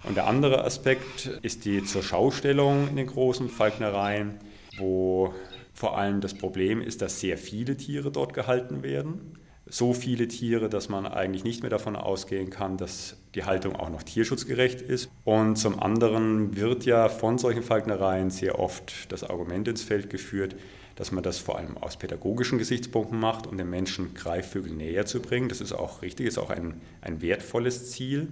Und 0.05 0.17
der 0.17 0.27
andere 0.27 0.65
Aspekt 0.65 1.27
ist 1.43 1.65
die 1.65 1.85
zur 1.85 2.03
Schaustellung 2.03 2.89
in 2.89 2.97
den 2.97 3.07
großen 3.07 3.49
Falknereien, 3.49 4.39
wo 4.79 5.35
vor 5.75 5.99
allem 5.99 6.21
das 6.21 6.35
Problem 6.35 6.81
ist, 6.81 7.03
dass 7.03 7.21
sehr 7.21 7.39
viele 7.39 7.77
Tiere 7.77 8.11
dort 8.11 8.33
gehalten 8.33 8.83
werden 8.83 9.39
so 9.71 9.93
viele 9.93 10.29
Tiere, 10.29 10.69
dass 10.69 10.89
man 10.89 11.07
eigentlich 11.07 11.45
nicht 11.45 11.63
mehr 11.63 11.71
davon 11.71 11.97
ausgehen 11.97 12.51
kann, 12.51 12.77
dass 12.77 13.17
die 13.35 13.45
Haltung 13.45 13.77
auch 13.77 13.91
noch 13.91 14.03
tierschutzgerecht 14.03 14.81
ist. 14.81 15.11
Und 15.25 15.57
zum 15.57 15.79
anderen 15.79 16.57
wird 16.57 16.85
ja 16.85 17.09
von 17.09 17.39
solchen 17.39 17.63
Falknereien 17.63 18.31
sehr 18.31 18.59
oft 18.59 19.13
das 19.13 19.25
Argument 19.25 19.69
ins 19.69 19.83
Feld 19.83 20.11
geführt, 20.11 20.57
dass 20.99 21.13
man 21.13 21.23
das 21.23 21.39
vor 21.39 21.57
allem 21.59 21.79
aus 21.79 21.97
pädagogischen 21.97 22.59
Gesichtspunkten 22.59 23.21
macht, 23.21 23.47
um 23.47 23.57
den 23.57 23.71
Menschen 23.71 24.15
Greifvögel 24.15 24.73
näher 24.73 25.07
zu 25.07 25.23
bringen. 25.23 25.49
Das 25.49 25.61
ist 25.61 25.73
auch 25.73 26.03
richtig, 26.03 26.27
ist 26.27 26.39
auch 26.39 26.51
ein, 26.51 26.81
ein 27.03 27.23
wertvolles 27.23 27.93
Ziel. 27.93 28.27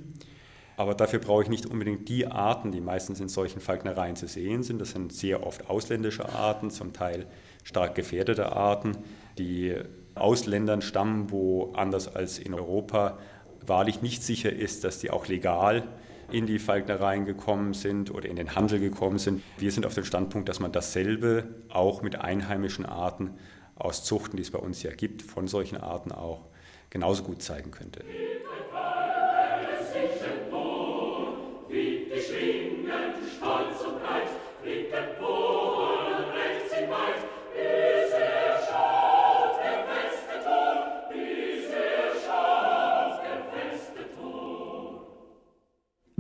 Aber 0.77 0.97
dafür 0.97 1.21
brauche 1.21 1.45
ich 1.45 1.49
nicht 1.49 1.67
unbedingt 1.67 2.09
die 2.09 2.27
Arten, 2.27 2.73
die 2.73 2.81
meistens 2.81 3.21
in 3.21 3.29
solchen 3.29 3.61
Falknereien 3.61 4.17
zu 4.17 4.27
sehen 4.27 4.65
sind. 4.65 4.81
Das 4.81 4.91
sind 4.91 5.13
sehr 5.13 5.47
oft 5.47 5.71
ausländische 5.71 6.29
Arten, 6.29 6.73
zum 6.73 6.93
Teil 6.93 7.27
stark 7.63 7.95
gefährdete 7.95 8.51
Arten, 8.51 8.97
die 9.39 9.77
Ausländern 10.17 10.83
stammen, 10.83 11.31
wo 11.31 11.73
anders 11.75 12.17
als 12.17 12.41
in 12.41 12.53
Europa 12.53 13.17
wahrlich 13.65 14.03
nicht 14.03 14.25
sicher 14.25 14.53
ist, 14.53 14.83
dass 14.83 14.99
die 14.99 15.13
auch 15.13 15.29
legal 15.29 15.85
in 16.31 16.47
die 16.47 16.59
Falknereien 16.59 17.25
gekommen 17.25 17.75
sind 17.75 18.11
oder 18.13 18.29
in 18.29 18.37
den 18.37 18.55
Handel 18.55 18.81
gekommen 18.81 19.19
sind. 19.19 19.43
Wir 19.59 19.71
sind 19.71 19.87
auf 19.87 19.95
dem 19.95 20.05
Standpunkt, 20.05 20.49
dass 20.49 20.61
man 20.61 20.73
dasselbe 20.73 21.45
auch 21.69 22.03
mit 22.03 22.17
einheimischen 22.17 22.87
Arten 22.87 23.39
aus 23.77 24.05
Zuchten, 24.05 24.37
die 24.37 24.43
es 24.43 24.51
bei 24.51 24.59
uns 24.59 24.83
ja 24.83 24.93
gibt, 24.93 25.23
von 25.23 25.49
solchen 25.49 25.77
Arten 25.77 26.13
auch 26.13 26.47
genauso 26.91 27.23
gut 27.23 27.43
zeigen 27.43 27.71
könnte. 27.71 28.01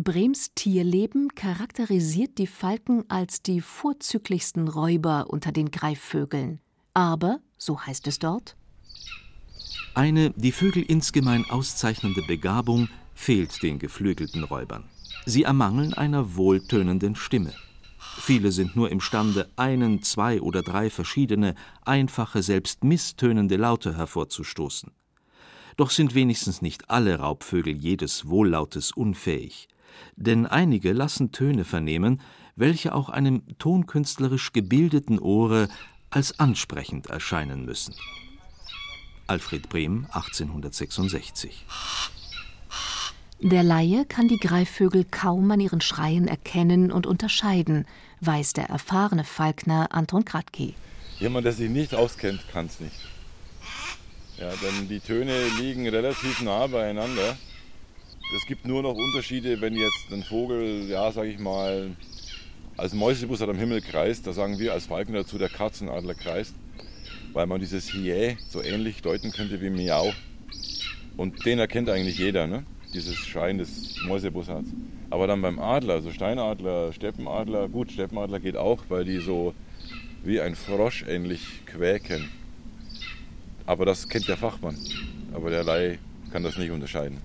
Brems 0.06 0.54
Tierleben 0.54 1.34
charakterisiert 1.34 2.38
die 2.38 2.46
Falken 2.46 3.02
als 3.10 3.42
die 3.42 3.60
vorzüglichsten 3.60 4.68
Räuber 4.68 5.26
unter 5.30 5.50
den 5.50 5.72
Greifvögeln. 5.72 6.60
Aber, 6.94 7.40
so 7.58 7.80
heißt 7.80 8.06
es 8.06 8.20
dort, 8.20 8.56
eine 9.94 10.30
die 10.30 10.52
Vögel 10.52 10.84
insgemein 10.84 11.44
auszeichnende 11.50 12.22
Begabung 12.22 12.88
fehlt 13.16 13.60
den 13.64 13.80
geflügelten 13.80 14.44
Räubern. 14.44 14.84
Sie 15.24 15.42
ermangeln 15.42 15.92
einer 15.92 16.36
wohltönenden 16.36 17.16
Stimme. 17.16 17.52
Viele 17.98 18.52
sind 18.52 18.76
nur 18.76 18.92
imstande, 18.92 19.50
einen, 19.56 20.04
zwei 20.04 20.40
oder 20.40 20.62
drei 20.62 20.88
verschiedene, 20.88 21.56
einfache, 21.84 22.44
selbst 22.44 22.84
misstönende 22.84 23.56
Laute 23.56 23.96
hervorzustoßen. 23.96 24.92
Doch 25.76 25.90
sind 25.90 26.14
wenigstens 26.14 26.62
nicht 26.62 26.90
alle 26.90 27.18
Raubvögel 27.18 27.74
jedes 27.74 28.28
Wohllautes 28.28 28.92
unfähig 28.92 29.66
denn 30.16 30.46
einige 30.46 30.92
lassen 30.92 31.32
Töne 31.32 31.64
vernehmen, 31.64 32.20
welche 32.56 32.94
auch 32.94 33.08
einem 33.08 33.42
tonkünstlerisch 33.58 34.52
gebildeten 34.52 35.18
Ohre 35.18 35.68
als 36.10 36.38
ansprechend 36.38 37.08
erscheinen 37.08 37.64
müssen. 37.64 37.94
Alfred 39.26 39.68
Brehm 39.68 40.06
1866 40.12 41.66
Der 43.40 43.62
Laie 43.62 44.04
kann 44.06 44.28
die 44.28 44.38
Greifvögel 44.38 45.04
kaum 45.04 45.50
an 45.50 45.60
ihren 45.60 45.80
Schreien 45.80 46.28
erkennen 46.28 46.92
und 46.92 47.06
unterscheiden, 47.06 47.86
weiß 48.20 48.54
der 48.54 48.70
erfahrene 48.70 49.24
Falkner 49.24 49.88
Anton 49.90 50.24
Kratky. 50.24 50.74
Jemand, 51.18 51.44
der 51.44 51.52
sich 51.52 51.70
nicht 51.70 51.94
auskennt, 51.94 52.40
kann 52.52 52.66
es 52.66 52.80
nicht. 52.80 52.96
Ja, 54.38 54.50
denn 54.62 54.88
die 54.88 55.00
Töne 55.00 55.48
liegen 55.58 55.88
relativ 55.88 56.42
nah 56.42 56.66
beieinander 56.66 57.36
es 58.34 58.46
gibt 58.46 58.66
nur 58.66 58.82
noch 58.82 58.94
Unterschiede, 58.94 59.60
wenn 59.60 59.74
jetzt 59.74 60.12
ein 60.12 60.24
Vogel, 60.24 60.88
ja, 60.88 61.12
sag 61.12 61.26
ich 61.26 61.38
mal, 61.38 61.90
als 62.76 62.92
Mäusebussard 62.92 63.50
am 63.50 63.58
Himmel 63.58 63.80
kreist, 63.80 64.26
da 64.26 64.32
sagen 64.32 64.58
wir 64.58 64.72
als 64.72 64.86
Falken 64.86 65.14
dazu, 65.14 65.38
der 65.38 65.48
Katzenadler 65.48 66.14
kreist, 66.14 66.54
weil 67.32 67.46
man 67.46 67.60
dieses 67.60 67.88
Hiä 67.88 68.36
so 68.48 68.62
ähnlich 68.62 69.00
deuten 69.02 69.30
könnte 69.30 69.60
wie 69.60 69.70
Miau. 69.70 70.12
Und 71.16 71.46
den 71.46 71.58
erkennt 71.58 71.88
eigentlich 71.88 72.18
jeder, 72.18 72.46
ne? 72.46 72.64
dieses 72.92 73.16
Schreien 73.16 73.58
des 73.58 73.96
Mäusebussards. 74.06 74.70
Aber 75.10 75.26
dann 75.26 75.40
beim 75.40 75.58
Adler, 75.58 76.02
so 76.02 76.10
Steinadler, 76.10 76.92
Steppenadler, 76.92 77.68
gut, 77.68 77.92
Steppenadler 77.92 78.40
geht 78.40 78.56
auch, 78.56 78.84
weil 78.88 79.04
die 79.04 79.18
so 79.18 79.54
wie 80.24 80.40
ein 80.40 80.56
Frosch 80.56 81.04
ähnlich 81.06 81.64
quäken. 81.66 82.28
Aber 83.66 83.84
das 83.84 84.08
kennt 84.08 84.28
der 84.28 84.36
Fachmann. 84.36 84.76
Aber 85.32 85.50
der 85.50 85.62
Laie 85.62 85.98
kann 86.32 86.42
das 86.42 86.56
nicht 86.56 86.70
unterscheiden. 86.70 87.18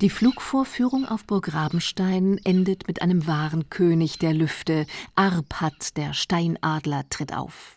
Die 0.00 0.10
Flugvorführung 0.10 1.06
auf 1.06 1.24
Burg 1.24 1.52
Rabenstein 1.52 2.38
endet 2.44 2.86
mit 2.86 3.02
einem 3.02 3.26
wahren 3.26 3.68
König 3.68 4.16
der 4.20 4.32
Lüfte. 4.32 4.86
Arpad, 5.16 5.96
der 5.96 6.14
Steinadler, 6.14 7.08
tritt 7.10 7.36
auf. 7.36 7.74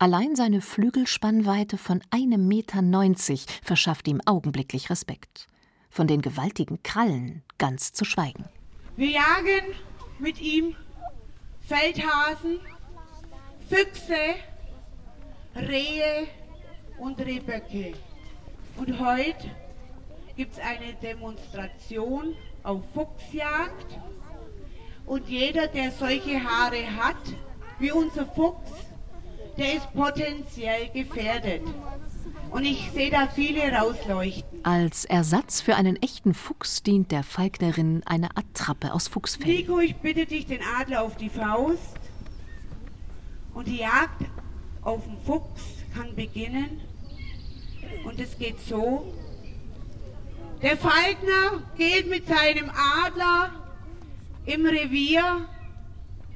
Allein 0.00 0.34
seine 0.34 0.62
Flügelspannweite 0.62 1.78
von 1.78 2.02
einem 2.10 2.48
Meter 2.48 2.82
neunzig 2.82 3.46
verschafft 3.62 4.08
ihm 4.08 4.20
augenblicklich 4.26 4.90
Respekt. 4.90 5.46
Von 5.90 6.08
den 6.08 6.22
gewaltigen 6.22 6.82
Krallen 6.82 7.44
ganz 7.56 7.92
zu 7.92 8.04
schweigen. 8.04 8.46
Wir 8.96 9.10
jagen 9.10 9.72
mit 10.18 10.40
ihm 10.40 10.74
Feldhasen, 11.68 12.58
Füchse, 13.68 14.34
Rehe 15.54 16.26
und 16.98 17.20
Rehböcke. 17.20 17.92
Und 18.76 18.98
heute 18.98 19.50
gibt 20.40 20.54
es 20.54 20.58
eine 20.60 20.94
Demonstration 21.02 22.34
auf 22.62 22.80
Fuchsjagd. 22.94 23.98
Und 25.04 25.28
jeder, 25.28 25.66
der 25.66 25.90
solche 25.90 26.42
Haare 26.42 26.96
hat, 26.96 27.18
wie 27.78 27.92
unser 27.92 28.24
Fuchs, 28.24 28.70
der 29.58 29.74
ist 29.74 29.92
potenziell 29.92 30.88
gefährdet. 30.94 31.60
Und 32.50 32.64
ich 32.64 32.90
sehe 32.90 33.10
da 33.10 33.26
viele 33.26 33.70
rausleuchten. 33.70 34.64
Als 34.64 35.04
Ersatz 35.04 35.60
für 35.60 35.76
einen 35.76 36.00
echten 36.00 36.32
Fuchs 36.32 36.82
dient 36.82 37.12
der 37.12 37.22
Falknerin 37.22 38.00
eine 38.06 38.30
Attrappe 38.34 38.94
aus 38.94 39.08
Fuchsfell. 39.08 39.46
Nico, 39.46 39.78
ich 39.78 39.96
bitte 39.96 40.24
dich 40.24 40.46
den 40.46 40.60
Adler 40.80 41.02
auf 41.02 41.18
die 41.18 41.28
Faust. 41.28 41.98
Und 43.52 43.68
die 43.68 43.80
Jagd 43.80 44.24
auf 44.80 45.04
den 45.04 45.18
Fuchs 45.22 45.84
kann 45.94 46.14
beginnen. 46.14 46.80
Und 48.06 48.18
es 48.18 48.38
geht 48.38 48.58
so. 48.66 49.04
Der 50.62 50.76
Falkner 50.76 51.62
geht 51.76 52.08
mit 52.08 52.28
seinem 52.28 52.70
Adler 52.70 53.50
im 54.44 54.66
Revier 54.66 55.48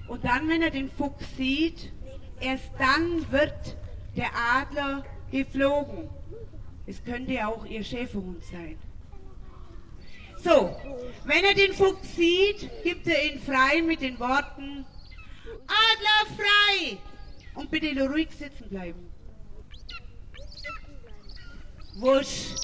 und 0.09 0.25
dann, 0.25 0.49
wenn 0.49 0.63
er 0.63 0.71
den 0.71 0.91
Fuchs 0.91 1.25
sieht, 1.37 1.93
erst 2.41 2.71
dann 2.79 3.31
wird 3.31 3.77
der 4.17 4.31
Adler 4.35 5.05
geflogen. 5.31 6.09
Es 6.87 7.05
könnte 7.05 7.47
auch 7.47 7.67
ihr 7.67 7.85
Schäferhund 7.85 8.43
sein. 8.45 8.79
So, 10.43 10.75
wenn 11.25 11.45
er 11.45 11.55
den 11.55 11.73
Fuchs 11.73 12.17
sieht, 12.17 12.71
gibt 12.83 13.07
er 13.07 13.25
ihn 13.25 13.41
frei 13.41 13.83
mit 13.83 14.01
den 14.01 14.19
Worten 14.19 14.87
Adler 15.67 16.37
frei! 16.37 16.99
Und 17.55 17.71
bitte 17.71 18.09
ruhig 18.09 18.29
sitzen 18.31 18.69
bleiben. 18.69 19.11
Wusch. 21.97 22.55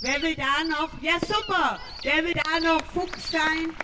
Wer 0.00 0.22
will 0.22 0.36
da 0.36 0.64
noch? 0.68 0.90
Ja, 1.00 1.18
super. 1.20 1.80
Wer 2.02 2.24
will 2.24 2.34
da 2.34 2.60
noch 2.60 2.84
Fuchs 2.86 3.30
sein? 3.30 3.74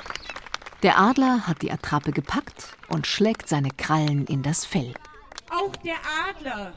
Der 0.82 0.98
Adler 0.98 1.46
hat 1.46 1.62
die 1.62 1.70
Attrappe 1.70 2.12
gepackt 2.12 2.76
und 2.88 3.06
schlägt 3.06 3.48
seine 3.48 3.70
Krallen 3.70 4.26
in 4.26 4.42
das 4.42 4.64
Fell. 4.64 4.92
Auch 5.50 5.74
der 5.76 5.96
Adler 6.28 6.74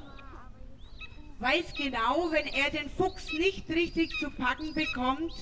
weiß 1.39 1.73
genau, 1.77 2.31
wenn 2.31 2.47
er 2.47 2.69
den 2.69 2.89
Fuchs 2.89 3.31
nicht 3.33 3.67
richtig 3.69 4.11
zu 4.19 4.29
packen 4.31 4.73
bekommt, 4.73 5.33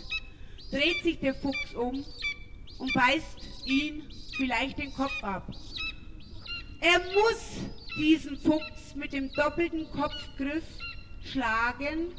dreht 0.71 1.03
sich 1.03 1.19
der 1.19 1.35
Fuchs 1.35 1.75
um 1.75 2.03
und 2.79 2.93
beißt 2.93 3.65
ihn 3.65 4.03
vielleicht 4.35 4.79
den 4.79 4.93
Kopf 4.93 5.23
ab. 5.23 5.47
Er 6.81 6.99
muss 6.99 7.61
diesen 7.95 8.37
Fuchs 8.37 8.95
mit 8.95 9.13
dem 9.13 9.31
doppelten 9.33 9.89
Kopfgriff 9.91 10.63
schlagen, 11.23 12.13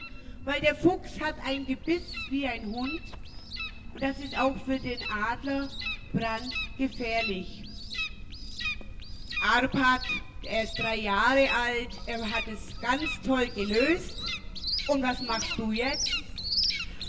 weil 0.44 0.60
der 0.60 0.74
Fuchs 0.74 1.20
hat 1.20 1.36
ein 1.44 1.66
Gebiss 1.66 2.02
wie 2.30 2.46
ein 2.46 2.66
Hund 2.66 3.00
und 3.94 4.02
das 4.02 4.18
ist 4.18 4.36
auch 4.36 4.56
für 4.64 4.78
den 4.78 4.98
Adler 5.10 5.68
brandgefährlich. 6.12 7.62
Arpad, 9.42 10.02
er 10.44 10.64
ist 10.64 10.78
drei 10.78 10.96
Jahre 10.96 11.48
alt, 11.50 11.90
er 12.06 12.22
hat 12.30 12.44
es 12.48 12.80
ganz 12.80 13.02
toll 13.24 13.46
gelöst. 13.48 14.16
Und 14.88 15.02
was 15.02 15.20
machst 15.22 15.56
du 15.56 15.72
jetzt? 15.72 16.10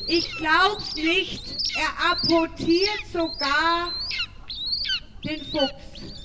Ich 0.07 0.29
glaub's 0.37 0.95
nicht, 0.95 1.43
er 1.75 2.11
apportiert 2.11 3.01
sogar 3.11 3.91
den 5.23 5.43
Fuchs. 5.45 6.23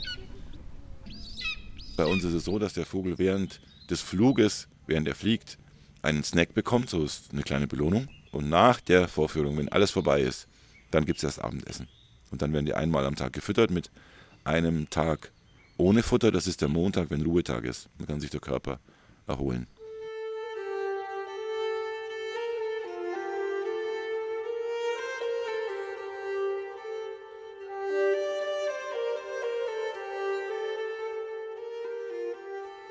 Bei 1.96 2.06
uns 2.06 2.24
ist 2.24 2.34
es 2.34 2.44
so, 2.44 2.58
dass 2.58 2.74
der 2.74 2.86
Vogel 2.86 3.18
während 3.18 3.60
des 3.88 4.00
Fluges, 4.00 4.68
während 4.86 5.08
er 5.08 5.14
fliegt, 5.14 5.58
einen 6.02 6.24
Snack 6.24 6.54
bekommt, 6.54 6.90
so 6.90 7.04
ist 7.04 7.32
eine 7.32 7.42
kleine 7.42 7.66
Belohnung. 7.66 8.08
Und 8.32 8.48
nach 8.48 8.80
der 8.80 9.08
Vorführung, 9.08 9.58
wenn 9.58 9.68
alles 9.68 9.90
vorbei 9.90 10.20
ist, 10.20 10.46
dann 10.90 11.04
gibt 11.04 11.18
es 11.18 11.22
das 11.22 11.38
Abendessen. 11.38 11.88
Und 12.30 12.42
dann 12.42 12.52
werden 12.52 12.66
die 12.66 12.74
einmal 12.74 13.06
am 13.06 13.16
Tag 13.16 13.32
gefüttert 13.32 13.70
mit 13.70 13.90
einem 14.44 14.88
Tag 14.90 15.32
ohne 15.76 16.02
Futter. 16.02 16.30
Das 16.30 16.46
ist 16.46 16.60
der 16.60 16.68
Montag, 16.68 17.10
wenn 17.10 17.22
Ruhetag 17.22 17.64
ist. 17.64 17.88
Dann 17.98 18.06
kann 18.06 18.20
sich 18.20 18.30
der 18.30 18.40
Körper 18.40 18.78
erholen. 19.26 19.66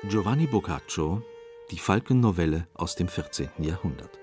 Giovanni 0.08 0.46
Boccaccio, 0.46 1.22
die 1.70 1.78
Falkennovelle 1.78 2.66
aus 2.74 2.96
dem 2.96 3.08
14. 3.08 3.48
Jahrhundert. 3.58 4.18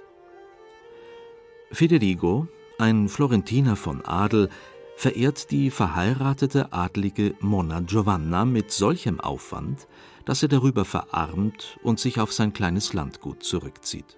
Federigo, 1.72 2.48
ein 2.80 3.10
Florentiner 3.10 3.76
von 3.76 4.04
Adel, 4.06 4.50
verehrt 4.96 5.52
die 5.52 5.70
verheiratete 5.70 6.74
adlige 6.74 7.36
Monna 7.40 7.82
Giovanna 7.82 8.46
mit 8.46 8.72
solchem 8.72 9.20
Aufwand, 9.20 9.88
dass 10.26 10.42
er 10.42 10.50
darüber 10.50 10.86
verarmt 10.86 11.78
und 11.84 12.00
sich 12.00 12.20
auf 12.20 12.34
sein 12.34 12.52
kleines 12.52 12.94
Landgut 12.94 13.44
zurückzieht. 13.44 14.18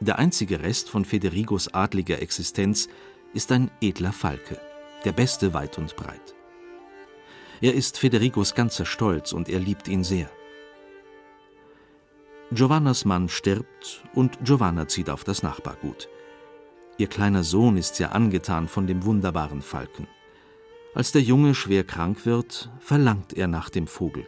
Der 0.00 0.18
einzige 0.18 0.60
Rest 0.60 0.90
von 0.90 1.04
Federigos 1.04 1.68
adliger 1.68 2.20
Existenz 2.20 2.88
ist 3.34 3.52
ein 3.52 3.70
edler 3.80 4.12
Falke, 4.12 4.60
der 5.04 5.12
beste 5.12 5.54
weit 5.54 5.78
und 5.78 5.94
breit. 5.94 6.34
Er 7.60 7.74
ist 7.74 7.98
Federigos 7.98 8.54
ganzer 8.54 8.86
Stolz 8.86 9.32
und 9.32 9.48
er 9.48 9.60
liebt 9.60 9.86
ihn 9.86 10.02
sehr. 10.02 10.30
Giovannas 12.52 13.04
Mann 13.04 13.28
stirbt 13.28 14.02
und 14.12 14.44
Giovanna 14.44 14.88
zieht 14.88 15.08
auf 15.08 15.22
das 15.22 15.44
Nachbargut. 15.44 16.08
Ihr 16.98 17.06
kleiner 17.06 17.44
Sohn 17.44 17.76
ist 17.76 17.94
sehr 17.94 18.12
angetan 18.12 18.66
von 18.66 18.88
dem 18.88 19.04
wunderbaren 19.04 19.62
Falken. 19.62 20.08
Als 20.92 21.12
der 21.12 21.22
Junge 21.22 21.54
schwer 21.54 21.84
krank 21.84 22.26
wird, 22.26 22.68
verlangt 22.80 23.34
er 23.34 23.46
nach 23.46 23.70
dem 23.70 23.86
Vogel. 23.86 24.26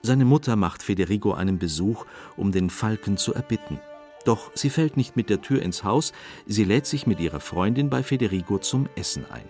Seine 0.00 0.24
Mutter 0.24 0.56
macht 0.56 0.82
Federigo 0.82 1.34
einen 1.34 1.58
Besuch, 1.58 2.06
um 2.38 2.50
den 2.50 2.70
Falken 2.70 3.18
zu 3.18 3.34
erbitten. 3.34 3.78
Doch 4.24 4.50
sie 4.54 4.70
fällt 4.70 4.96
nicht 4.96 5.16
mit 5.16 5.28
der 5.28 5.42
Tür 5.42 5.60
ins 5.60 5.84
Haus, 5.84 6.14
sie 6.46 6.64
lädt 6.64 6.86
sich 6.86 7.06
mit 7.06 7.20
ihrer 7.20 7.40
Freundin 7.40 7.90
bei 7.90 8.02
Federigo 8.02 8.56
zum 8.56 8.88
Essen 8.96 9.26
ein. 9.30 9.44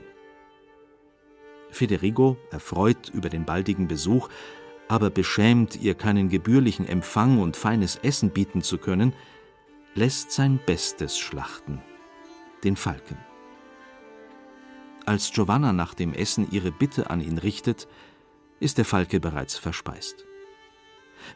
Federigo, 1.70 2.36
erfreut 2.50 3.08
über 3.10 3.28
den 3.28 3.44
baldigen 3.44 3.86
Besuch, 3.86 4.28
aber 4.90 5.10
beschämt, 5.10 5.76
ihr 5.80 5.94
keinen 5.94 6.28
gebührlichen 6.28 6.84
Empfang 6.84 7.38
und 7.38 7.56
feines 7.56 7.96
Essen 7.96 8.30
bieten 8.30 8.60
zu 8.60 8.76
können, 8.76 9.12
lässt 9.94 10.32
sein 10.32 10.58
Bestes 10.66 11.16
schlachten, 11.16 11.80
den 12.64 12.74
Falken. 12.74 13.16
Als 15.06 15.32
Giovanna 15.32 15.72
nach 15.72 15.94
dem 15.94 16.12
Essen 16.12 16.50
ihre 16.50 16.72
Bitte 16.72 17.08
an 17.08 17.20
ihn 17.20 17.38
richtet, 17.38 17.86
ist 18.58 18.78
der 18.78 18.84
Falke 18.84 19.20
bereits 19.20 19.56
verspeist. 19.56 20.26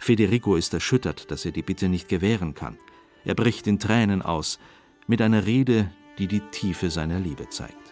Federico 0.01 0.57
ist 0.57 0.75
erschüttert, 0.75 1.31
dass 1.31 1.45
er 1.45 1.53
die 1.53 1.63
Bitte 1.63 1.89
nicht 1.89 2.09
gewähren 2.09 2.55
kann. 2.55 2.77
Er 3.25 3.37
bricht 3.37 3.69
in 3.69 3.79
Tränen 3.79 4.21
aus, 4.21 4.59
mit 5.07 5.23
einer 5.23 5.47
Rede, 5.47 5.93
die 6.19 6.27
die 6.27 6.41
Tiefe 6.41 6.91
seiner 6.91 7.21
Liebe 7.21 7.49
zeigt. 7.51 7.84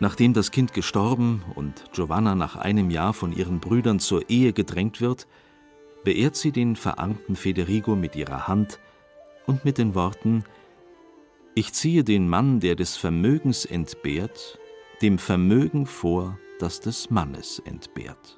Nachdem 0.00 0.32
das 0.32 0.50
Kind 0.50 0.74
gestorben 0.74 1.42
und 1.54 1.84
Giovanna 1.92 2.34
nach 2.34 2.54
einem 2.56 2.90
Jahr 2.90 3.12
von 3.12 3.32
ihren 3.32 3.58
Brüdern 3.58 3.98
zur 3.98 4.30
Ehe 4.30 4.52
gedrängt 4.52 5.00
wird, 5.00 5.26
beehrt 6.04 6.36
sie 6.36 6.52
den 6.52 6.76
verarmten 6.76 7.34
Federigo 7.34 7.96
mit 7.96 8.14
ihrer 8.14 8.46
Hand 8.46 8.78
und 9.46 9.64
mit 9.64 9.78
den 9.78 9.94
Worten 9.94 10.44
Ich 11.54 11.72
ziehe 11.72 12.04
den 12.04 12.28
Mann, 12.28 12.60
der 12.60 12.76
des 12.76 12.96
Vermögens 12.96 13.64
entbehrt, 13.64 14.58
dem 15.02 15.18
Vermögen 15.18 15.86
vor, 15.86 16.38
das 16.60 16.80
des 16.80 17.10
Mannes 17.10 17.60
entbehrt. 17.64 18.37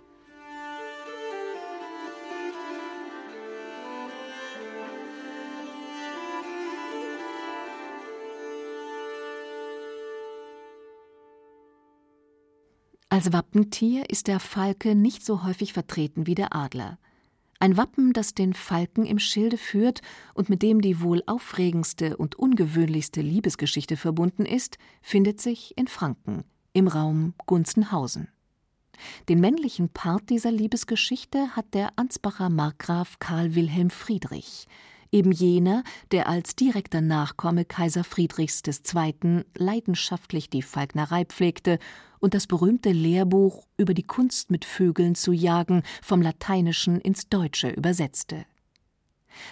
Als 13.12 13.32
Wappentier 13.32 14.08
ist 14.08 14.28
der 14.28 14.38
Falke 14.38 14.94
nicht 14.94 15.24
so 15.24 15.42
häufig 15.42 15.72
vertreten 15.72 16.28
wie 16.28 16.36
der 16.36 16.54
Adler. 16.54 16.96
Ein 17.58 17.76
Wappen, 17.76 18.12
das 18.12 18.34
den 18.34 18.54
Falken 18.54 19.04
im 19.04 19.18
Schilde 19.18 19.58
führt 19.58 20.00
und 20.32 20.48
mit 20.48 20.62
dem 20.62 20.80
die 20.80 21.00
wohl 21.00 21.24
aufregendste 21.26 22.16
und 22.16 22.36
ungewöhnlichste 22.36 23.20
Liebesgeschichte 23.20 23.96
verbunden 23.96 24.46
ist, 24.46 24.78
findet 25.02 25.40
sich 25.40 25.76
in 25.76 25.88
Franken, 25.88 26.44
im 26.72 26.86
Raum 26.86 27.34
Gunzenhausen. 27.46 28.28
Den 29.28 29.40
männlichen 29.40 29.88
Part 29.88 30.30
dieser 30.30 30.52
Liebesgeschichte 30.52 31.56
hat 31.56 31.74
der 31.74 31.90
Ansbacher 31.96 32.48
Markgraf 32.48 33.18
Karl 33.18 33.56
Wilhelm 33.56 33.90
Friedrich. 33.90 34.68
Eben 35.12 35.32
jener, 35.32 35.82
der 36.12 36.28
als 36.28 36.56
direkter 36.56 37.00
Nachkomme 37.00 37.64
Kaiser 37.64 38.04
Friedrichs 38.04 38.62
II. 38.66 39.44
leidenschaftlich 39.56 40.50
die 40.50 40.62
Falknerei 40.62 41.24
pflegte 41.24 41.78
und 42.20 42.34
das 42.34 42.46
berühmte 42.46 42.90
Lehrbuch 42.90 43.66
über 43.76 43.94
die 43.94 44.02
Kunst 44.02 44.50
mit 44.50 44.64
Vögeln 44.64 45.14
zu 45.14 45.32
jagen 45.32 45.82
vom 46.02 46.22
Lateinischen 46.22 47.00
ins 47.00 47.28
Deutsche 47.28 47.70
übersetzte. 47.70 48.44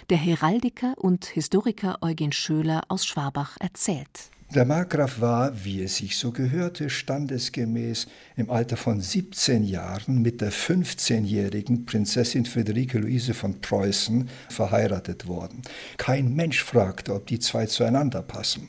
Der 0.09 0.17
Heraldiker 0.17 0.93
und 0.97 1.25
Historiker 1.25 1.97
Eugen 2.01 2.31
Schöler 2.31 2.83
aus 2.89 3.05
Schwabach 3.05 3.57
erzählt. 3.59 4.29
Der 4.55 4.65
Markgraf 4.65 5.21
war, 5.21 5.63
wie 5.63 5.83
es 5.83 5.97
sich 5.97 6.17
so 6.17 6.31
gehörte, 6.31 6.89
standesgemäß 6.89 8.07
im 8.35 8.49
Alter 8.49 8.77
von 8.77 8.99
17 8.99 9.63
Jahren 9.63 10.23
mit 10.23 10.41
der 10.41 10.51
15-jährigen 10.51 11.85
Prinzessin 11.85 12.45
Friederike 12.45 12.97
Luise 12.97 13.35
von 13.35 13.61
Preußen 13.61 14.27
verheiratet 14.49 15.27
worden. 15.27 15.61
Kein 15.97 16.33
Mensch 16.35 16.63
fragte, 16.63 17.13
ob 17.13 17.27
die 17.27 17.37
zwei 17.37 17.67
zueinander 17.67 18.23
passen. 18.23 18.67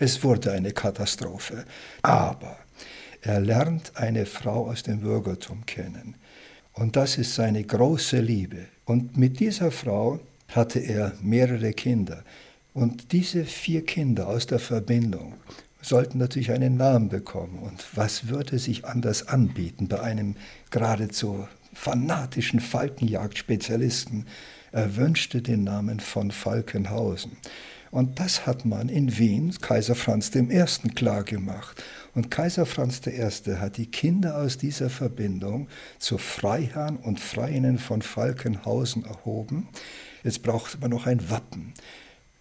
Es 0.00 0.24
wurde 0.24 0.50
eine 0.50 0.72
Katastrophe. 0.72 1.64
Aber 2.02 2.58
er 3.22 3.38
lernt 3.38 3.92
eine 3.94 4.26
Frau 4.26 4.68
aus 4.68 4.82
dem 4.82 5.00
Bürgertum 5.00 5.64
kennen. 5.64 6.16
Und 6.72 6.96
das 6.96 7.18
ist 7.18 7.36
seine 7.36 7.62
große 7.62 8.18
Liebe. 8.18 8.66
Und 8.84 9.16
mit 9.16 9.38
dieser 9.38 9.70
Frau 9.70 10.18
hatte 10.48 10.80
er 10.80 11.12
mehrere 11.22 11.72
Kinder. 11.72 12.24
Und 12.72 13.12
diese 13.12 13.44
vier 13.44 13.84
Kinder 13.84 14.28
aus 14.28 14.46
der 14.46 14.58
Verbindung 14.58 15.34
sollten 15.82 16.18
natürlich 16.18 16.52
einen 16.52 16.76
Namen 16.76 17.08
bekommen. 17.08 17.58
Und 17.58 17.84
was 17.94 18.28
würde 18.28 18.58
sich 18.58 18.84
anders 18.84 19.28
anbieten 19.28 19.88
bei 19.88 20.00
einem 20.00 20.36
geradezu 20.70 21.48
fanatischen 21.72 22.60
Falkenjagdspezialisten? 22.60 24.26
Er 24.72 24.96
wünschte 24.96 25.42
den 25.42 25.64
Namen 25.64 26.00
von 26.00 26.30
Falkenhausen. 26.30 27.32
Und 27.90 28.20
das 28.20 28.46
hat 28.46 28.64
man 28.64 28.88
in 28.88 29.18
Wien 29.18 29.52
Kaiser 29.60 29.96
Franz 29.96 30.32
I. 30.36 30.64
klargemacht. 30.94 31.82
Und 32.14 32.30
Kaiser 32.30 32.66
Franz 32.66 33.00
I. 33.06 33.56
hat 33.56 33.78
die 33.78 33.86
Kinder 33.86 34.36
aus 34.38 34.58
dieser 34.58 34.90
Verbindung 34.90 35.68
zu 35.98 36.18
Freiherren 36.18 36.98
und 36.98 37.18
Freien 37.18 37.78
von 37.78 38.02
Falkenhausen 38.02 39.04
erhoben. 39.04 39.68
Jetzt 40.22 40.42
braucht 40.44 40.80
man 40.80 40.90
noch 40.90 41.06
ein 41.06 41.30
Wappen. 41.30 41.74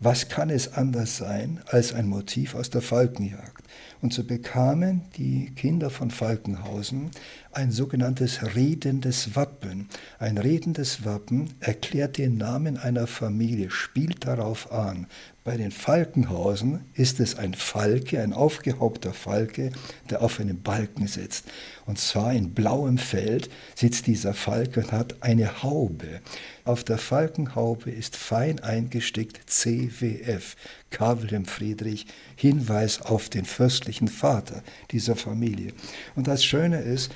Was 0.02 0.30
kann 0.30 0.50
es 0.50 0.74
anders 0.74 1.18
sein 1.18 1.60
als 1.68 1.94
ein 1.94 2.08
Motiv 2.08 2.56
aus 2.56 2.70
der 2.70 2.82
Falkenjagd? 2.82 3.64
Und 4.02 4.14
so 4.14 4.24
bekamen 4.24 5.02
die 5.18 5.52
Kinder 5.56 5.90
von 5.90 6.10
Falkenhausen 6.10 7.12
ein 7.52 7.72
sogenanntes 7.72 8.56
redendes 8.56 9.36
Wappen. 9.36 9.90
Ein 10.20 10.38
redendes 10.38 11.04
Wappen 11.04 11.54
erklärt 11.60 12.18
den 12.18 12.38
Namen 12.38 12.78
einer 12.78 13.08
Familie, 13.08 13.72
spielt 13.72 14.26
darauf 14.26 14.72
an. 14.72 15.08
Bei 15.44 15.58
den 15.58 15.72
Falkenhausen 15.72 16.82
ist 16.94 17.20
es 17.20 17.36
ein 17.36 17.56
Falke, 17.56 18.22
ein 18.22 18.34
aufgehaubter 18.34 19.14
Falke, 19.14 19.72
der 20.12 20.22
auf 20.22 20.40
einem 20.40 20.62
Balken 20.62 21.08
sitzt. 21.08 21.46
Und 21.88 21.98
zwar 21.98 22.34
in 22.34 22.54
blauem 22.54 23.00
Feld 23.00 23.50
sitzt 23.74 24.06
dieser 24.06 24.36
Falke 24.36 24.82
und 24.82 24.92
hat 24.92 25.24
eine 25.24 25.64
Haube. 25.64 26.22
Auf 26.66 26.84
der 26.84 27.00
Falkenhaube 27.00 27.90
ist 27.90 28.16
fein 28.16 28.60
eingestickt 28.60 29.50
CWF, 29.50 30.56
Karl 30.92 31.24
Wilhelm 31.24 31.46
Friedrich, 31.46 32.06
Hinweis 32.36 33.02
auf 33.02 33.30
den 33.30 33.46
fürstlichen 33.46 34.08
Vater 34.08 34.62
dieser 34.92 35.16
Familie. 35.16 35.74
Und 36.16 36.28
das 36.28 36.46
Schöne 36.46 36.82
ist, 36.82 37.12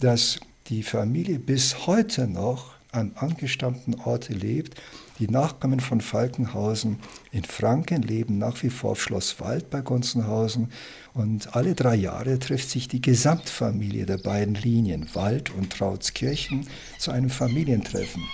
dass 0.00 0.38
die 0.68 0.82
Familie 0.82 1.38
bis 1.38 1.86
heute 1.86 2.26
noch 2.26 2.76
an 2.92 3.12
angestammten 3.14 3.94
Orte 3.94 4.32
lebt. 4.32 4.80
Die 5.18 5.28
Nachkommen 5.28 5.80
von 5.80 6.00
Falkenhausen 6.00 6.98
in 7.30 7.44
Franken 7.44 8.02
leben 8.02 8.38
nach 8.38 8.62
wie 8.62 8.70
vor 8.70 8.92
auf 8.92 9.02
Schloss 9.02 9.40
Wald 9.40 9.70
bei 9.70 9.80
Gunzenhausen 9.80 10.70
und 11.14 11.54
alle 11.54 11.74
drei 11.74 11.94
Jahre 11.94 12.38
trifft 12.38 12.70
sich 12.70 12.88
die 12.88 13.00
Gesamtfamilie 13.00 14.06
der 14.06 14.18
beiden 14.18 14.54
Linien 14.54 15.08
Wald 15.14 15.50
und 15.50 15.70
Trautskirchen 15.70 16.66
zu 16.98 17.10
einem 17.10 17.30
Familientreffen. 17.30 18.24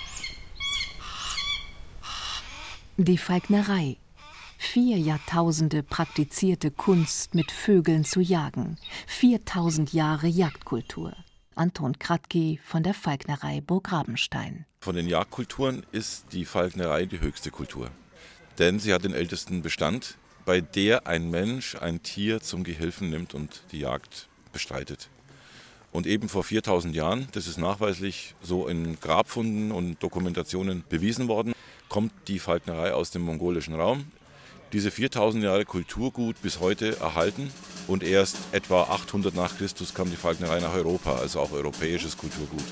Die 2.97 3.19
Falknerei. 3.19 3.97
Vier 4.59 4.97
Jahrtausende 4.97 5.83
praktizierte 5.83 6.71
Kunst, 6.71 7.35
mit 7.35 7.51
Vögeln 7.51 8.05
zu 8.05 8.21
jagen. 8.21 8.79
4000 9.09 9.93
Jahre 9.93 10.29
Jagdkultur. 10.29 11.13
Anton 11.55 11.99
Kratky 11.99 12.61
von 12.65 12.83
der 12.83 12.95
Falknerei 12.95 13.61
Burg 13.61 13.93
Rabenstein. 13.93 14.67
Von 14.81 14.97
den 14.97 15.07
Jagdkulturen 15.07 15.85
ist 15.93 16.27
die 16.33 16.45
Falknerei 16.45 17.07
die 17.07 17.21
höchste 17.21 17.51
Kultur. 17.51 17.91
Denn 18.59 18.79
sie 18.79 18.93
hat 18.93 19.05
den 19.05 19.15
ältesten 19.15 19.63
Bestand, 19.63 20.17
bei 20.45 20.61
der 20.61 21.07
ein 21.07 21.31
Mensch 21.31 21.77
ein 21.77 22.03
Tier 22.03 22.41
zum 22.41 22.65
Gehilfen 22.65 23.11
nimmt 23.11 23.35
und 23.35 23.63
die 23.73 23.81
Jagd 23.81 24.29
bestreitet. 24.53 25.09
Und 25.93 26.07
eben 26.07 26.29
vor 26.29 26.43
4000 26.43 26.95
Jahren, 26.95 27.29
das 27.33 27.47
ist 27.47 27.59
nachweislich 27.59 28.35
so 28.41 28.67
in 28.67 28.99
Grabfunden 28.99 29.73
und 29.73 30.03
Dokumentationen 30.03 30.85
bewiesen 30.89 31.29
worden, 31.29 31.53
kommt 31.89 32.13
die 32.29 32.39
Falknerei 32.39 32.95
aus 32.95 33.11
dem 33.11 33.23
mongolischen 33.23 33.75
Raum. 33.75 34.07
Diese 34.73 34.91
4000 34.91 35.45
Jahre 35.45 35.67
Kulturgut 35.67 36.41
bis 36.41 36.59
heute 36.59 36.99
erhalten 36.99 37.53
und 37.89 38.03
erst 38.03 38.39
etwa 38.53 38.85
800 38.85 39.35
nach 39.35 39.59
Christus 39.59 39.93
kam 39.93 40.09
die 40.09 40.17
Falknerei 40.17 40.61
nach 40.61 40.73
Europa, 40.73 41.15
also 41.17 41.41
auch 41.41 41.53
europäisches 41.53 42.17
Kulturgut. 42.17 42.65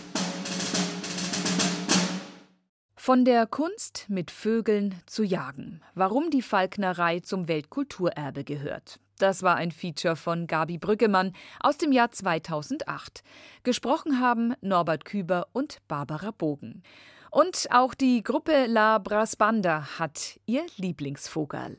Von 2.96 3.26
der 3.26 3.46
Kunst, 3.46 4.06
mit 4.08 4.30
Vögeln 4.30 4.94
zu 5.04 5.24
jagen. 5.24 5.82
Warum 5.94 6.30
die 6.30 6.40
Falknerei 6.40 7.20
zum 7.20 7.48
Weltkulturerbe 7.48 8.44
gehört. 8.44 8.98
Das 9.18 9.42
war 9.42 9.56
ein 9.56 9.70
Feature 9.70 10.16
von 10.16 10.46
Gabi 10.46 10.78
Brüggemann 10.78 11.34
aus 11.60 11.76
dem 11.76 11.92
Jahr 11.92 12.10
2008. 12.12 13.22
Gesprochen 13.62 14.20
haben 14.20 14.54
Norbert 14.62 15.04
Küber 15.04 15.48
und 15.52 15.86
Barbara 15.86 16.30
Bogen. 16.30 16.82
Und 17.30 17.68
auch 17.70 17.92
die 17.92 18.22
Gruppe 18.22 18.64
La 18.66 18.96
Brasbanda 18.96 19.98
hat 19.98 20.40
ihr 20.46 20.64
Lieblingsvogel. 20.78 21.78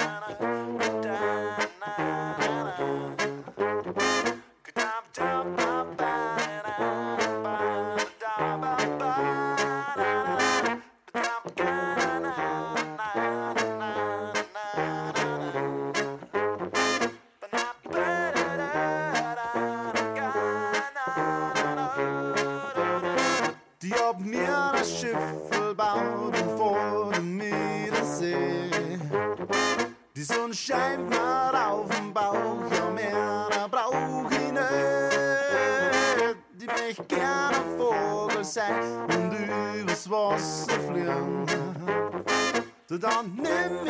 scheint 30.65 31.13
auf 31.15 31.89
dem 31.89 32.13
Bauch, 32.13 32.71
ja 32.71 32.89
mehr 32.91 33.67
brauch 33.69 34.29
ich 34.31 34.51
nicht. 34.51 34.67
Ich 36.59 36.67
möchte 36.67 37.03
gerne 37.03 37.57
Vogel 37.77 38.43
sein 38.43 39.07
und 39.09 39.79
übers 39.81 40.09
Wasser 40.09 40.79
fliegen. 40.87 41.45
Dann 42.87 43.33
nimm 43.35 43.80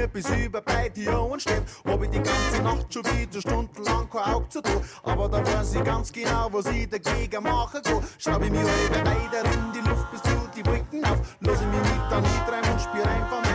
mir 0.00 0.08
bis 0.08 0.28
über 0.30 0.60
beide 0.60 1.00
Jahren 1.00 1.38
steht. 1.38 1.62
Hab 1.84 2.02
ich 2.02 2.10
die 2.10 2.22
ganze 2.22 2.62
Nacht 2.62 2.92
schon 2.92 3.04
wieder 3.04 3.40
stundenlang 3.40 4.08
kein 4.08 4.34
Auge 4.34 4.48
zu 4.48 4.62
tun. 4.62 4.82
Aber 5.02 5.28
da 5.28 5.44
weiß 5.44 5.74
ich 5.74 5.84
ganz 5.84 6.12
genau, 6.12 6.48
was 6.50 6.66
ich 6.66 6.88
dagegen 6.88 7.42
machen 7.42 7.82
kann. 7.82 8.02
Schraub 8.18 8.42
ich 8.42 8.50
mich 8.50 8.60
halbe 8.60 9.10
weiter 9.10 9.44
in 9.52 9.72
die 9.72 9.88
Luft 9.88 10.10
bis 10.10 10.22
zu 10.22 10.30
die 10.56 10.64
Wolken 10.66 11.04
auf. 11.04 11.20
Lass 11.40 11.60
ich 11.60 11.66
mich 11.66 11.82
nicht 11.82 12.10
da 12.10 12.20
niedreiben 12.20 12.72
und 12.72 12.80
spür 12.80 13.06
einfach 13.06 13.49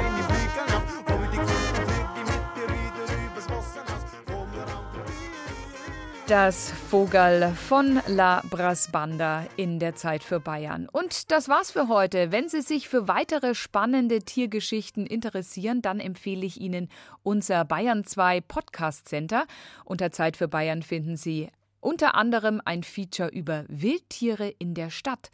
Das 6.28 6.72
Vogel 6.72 7.54
von 7.54 8.02
La 8.08 8.42
Brasbanda 8.50 9.46
in 9.58 9.78
der 9.78 9.94
Zeit 9.94 10.24
für 10.24 10.40
Bayern. 10.40 10.90
Und 10.92 11.30
das 11.30 11.50
war's 11.50 11.70
für 11.70 11.88
heute. 11.88 12.32
Wenn 12.32 12.50
Sie 12.50 12.62
sich 12.62 12.90
für 12.90 13.08
weitere 13.08 13.54
spannende 13.54 14.22
Tiergeschichten 14.22 15.06
interessieren, 15.06 15.84
dann 15.84 16.00
empfehle 16.00 16.44
ich 16.44 16.60
Ihnen 16.60 16.90
unser 17.22 17.64
Bayern 17.64 18.06
2 18.06 18.42
Podcast 18.42 19.08
Center. 19.08 19.46
Unter 19.84 20.12
Zeit 20.12 20.36
für 20.36 20.48
Bayern 20.48 20.82
finden 20.82 21.16
Sie 21.16 21.50
unter 21.80 22.16
anderem 22.16 22.60
ein 22.66 22.82
Feature 22.82 23.30
über 23.30 23.66
Wildtiere 23.68 24.50
in 24.58 24.74
der 24.74 24.90
Stadt. 24.90 25.30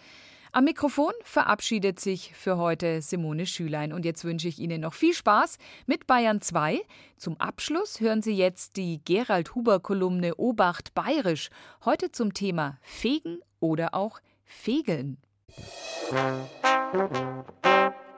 Am 0.53 0.65
Mikrofon 0.65 1.13
verabschiedet 1.23 2.01
sich 2.01 2.33
für 2.35 2.57
heute 2.57 3.01
Simone 3.01 3.45
Schülein 3.45 3.93
und 3.93 4.03
jetzt 4.03 4.25
wünsche 4.25 4.49
ich 4.49 4.59
Ihnen 4.59 4.81
noch 4.81 4.93
viel 4.93 5.13
Spaß 5.13 5.57
mit 5.85 6.07
Bayern 6.07 6.41
2. 6.41 6.81
Zum 7.15 7.39
Abschluss 7.39 8.01
hören 8.01 8.21
Sie 8.21 8.33
jetzt 8.33 8.75
die 8.75 8.99
Gerald 9.05 9.55
Huber 9.55 9.79
Kolumne 9.79 10.35
Obacht 10.35 10.93
Bayerisch, 10.93 11.51
heute 11.85 12.11
zum 12.11 12.33
Thema 12.33 12.77
Fegen 12.81 13.39
oder 13.61 13.93
auch 13.93 14.19
Fegeln. 14.43 15.19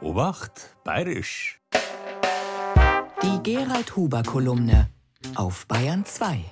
Obacht 0.02 0.76
Bayerisch. 0.84 1.62
Die 3.22 3.44
Gerald 3.44 3.96
Huber 3.96 4.24
Kolumne 4.24 4.90
auf 5.36 5.68
Bayern 5.68 6.04
2. 6.04 6.44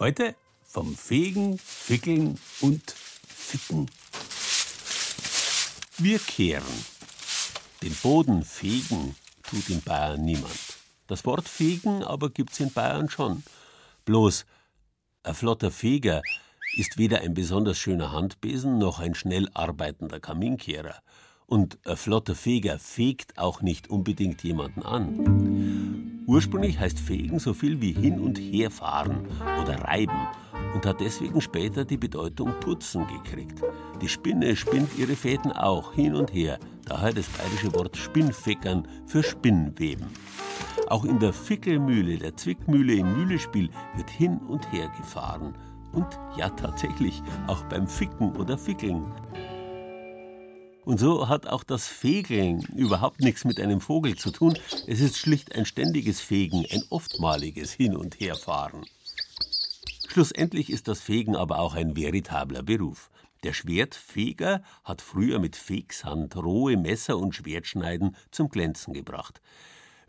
Heute 0.00 0.34
vom 0.64 0.96
Fegen, 0.96 1.58
Fickeln 1.58 2.40
und 2.60 2.90
Ficken. 2.90 3.88
Wir 5.98 6.18
kehren. 6.18 6.84
Den 7.82 7.94
Boden 8.02 8.42
fegen 8.42 9.14
tut 9.42 9.70
in 9.70 9.80
Bayern 9.80 10.22
niemand. 10.22 10.52
Das 11.06 11.24
Wort 11.24 11.48
fegen 11.48 12.02
aber 12.02 12.28
gibt's 12.28 12.60
in 12.60 12.70
Bayern 12.70 13.08
schon. 13.08 13.42
Bloß 14.04 14.44
ein 15.22 15.34
flotter 15.34 15.70
Feger 15.70 16.20
ist 16.76 16.98
weder 16.98 17.22
ein 17.22 17.32
besonders 17.32 17.78
schöner 17.78 18.12
Handbesen 18.12 18.76
noch 18.76 18.98
ein 18.98 19.14
schnell 19.14 19.48
arbeitender 19.54 20.20
Kaminkehrer. 20.20 20.96
Und 21.46 21.78
ein 21.86 21.96
flotter 21.96 22.34
Feger 22.34 22.78
fegt 22.78 23.38
auch 23.38 23.62
nicht 23.62 23.88
unbedingt 23.88 24.42
jemanden 24.42 24.82
an. 24.82 26.24
Ursprünglich 26.26 26.78
heißt 26.78 26.98
Fegen 26.98 27.38
so 27.38 27.54
viel 27.54 27.80
wie 27.80 27.92
hin 27.92 28.20
und 28.20 28.36
her 28.38 28.70
fahren 28.70 29.26
oder 29.62 29.80
reiben 29.80 30.28
und 30.74 30.86
hat 30.86 31.00
deswegen 31.00 31.40
später 31.40 31.84
die 31.84 31.96
Bedeutung 31.96 32.52
putzen 32.60 33.06
gekriegt. 33.06 33.62
Die 34.00 34.08
Spinne 34.08 34.56
spinnt 34.56 34.98
ihre 34.98 35.16
Fäden 35.16 35.52
auch 35.52 35.92
hin 35.92 36.14
und 36.14 36.32
her, 36.32 36.58
daher 36.84 37.12
das 37.12 37.28
bayerische 37.28 37.72
Wort 37.74 37.96
Spinnfeckern 37.96 38.86
für 39.06 39.22
Spinnweben. 39.22 40.06
Auch 40.88 41.04
in 41.04 41.18
der 41.18 41.32
Fickelmühle, 41.32 42.18
der 42.18 42.36
Zwickmühle 42.36 42.94
im 42.94 43.12
Mühlespiel, 43.16 43.70
wird 43.96 44.10
hin 44.10 44.38
und 44.48 44.70
her 44.72 44.90
gefahren. 44.96 45.54
Und 45.92 46.06
ja, 46.36 46.50
tatsächlich, 46.50 47.22
auch 47.46 47.62
beim 47.64 47.88
Ficken 47.88 48.36
oder 48.36 48.58
Fickeln. 48.58 49.04
Und 50.84 51.00
so 51.00 51.28
hat 51.28 51.48
auch 51.48 51.64
das 51.64 51.88
Fegeln 51.88 52.60
überhaupt 52.76 53.20
nichts 53.20 53.44
mit 53.44 53.58
einem 53.58 53.80
Vogel 53.80 54.14
zu 54.14 54.30
tun. 54.30 54.56
Es 54.86 55.00
ist 55.00 55.18
schlicht 55.18 55.56
ein 55.56 55.66
ständiges 55.66 56.20
Fegen, 56.20 56.64
ein 56.70 56.82
oftmaliges 56.90 57.72
Hin- 57.72 57.96
und 57.96 58.20
Herfahren. 58.20 58.86
Schlussendlich 60.16 60.70
ist 60.70 60.88
das 60.88 61.02
Fegen 61.02 61.36
aber 61.36 61.58
auch 61.58 61.74
ein 61.74 61.94
veritabler 61.94 62.62
Beruf. 62.62 63.10
Der 63.44 63.52
Schwertfeger 63.52 64.62
hat 64.82 65.02
früher 65.02 65.38
mit 65.38 65.56
Fegshand 65.56 66.34
rohe 66.36 66.78
Messer 66.78 67.18
und 67.18 67.34
Schwertschneiden 67.34 68.16
zum 68.30 68.48
Glänzen 68.48 68.94
gebracht. 68.94 69.42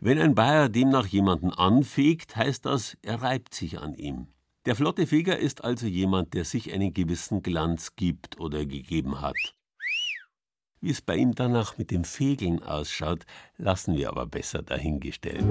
Wenn 0.00 0.18
ein 0.18 0.34
Bayer 0.34 0.70
demnach 0.70 1.04
jemanden 1.04 1.50
anfegt, 1.52 2.36
heißt 2.36 2.64
das, 2.64 2.96
er 3.02 3.20
reibt 3.20 3.52
sich 3.52 3.80
an 3.80 3.92
ihm. 3.96 4.28
Der 4.64 4.76
flotte 4.76 5.06
Feger 5.06 5.38
ist 5.38 5.62
also 5.62 5.86
jemand, 5.86 6.32
der 6.32 6.46
sich 6.46 6.72
einen 6.72 6.94
gewissen 6.94 7.42
Glanz 7.42 7.94
gibt 7.94 8.40
oder 8.40 8.64
gegeben 8.64 9.20
hat. 9.20 9.36
Wie 10.80 10.88
es 10.88 11.02
bei 11.02 11.16
ihm 11.16 11.34
danach 11.34 11.76
mit 11.76 11.90
dem 11.90 12.04
Fegeln 12.04 12.62
ausschaut, 12.62 13.26
lassen 13.58 13.94
wir 13.94 14.08
aber 14.08 14.24
besser 14.24 14.62
dahingestellt. 14.62 15.44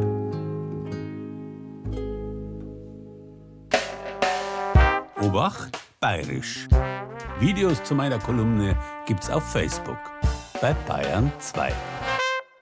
Obacht 5.28 5.78
Bayerisch. 6.00 6.70
Videos 7.42 7.84
zu 7.84 7.96
meiner 7.96 8.18
Kolumne 8.18 8.78
gibt's 9.06 9.30
auf 9.30 9.44
Facebook 9.44 10.00
bei 10.62 10.74
Bayern 10.88 11.34
2. 11.40 11.74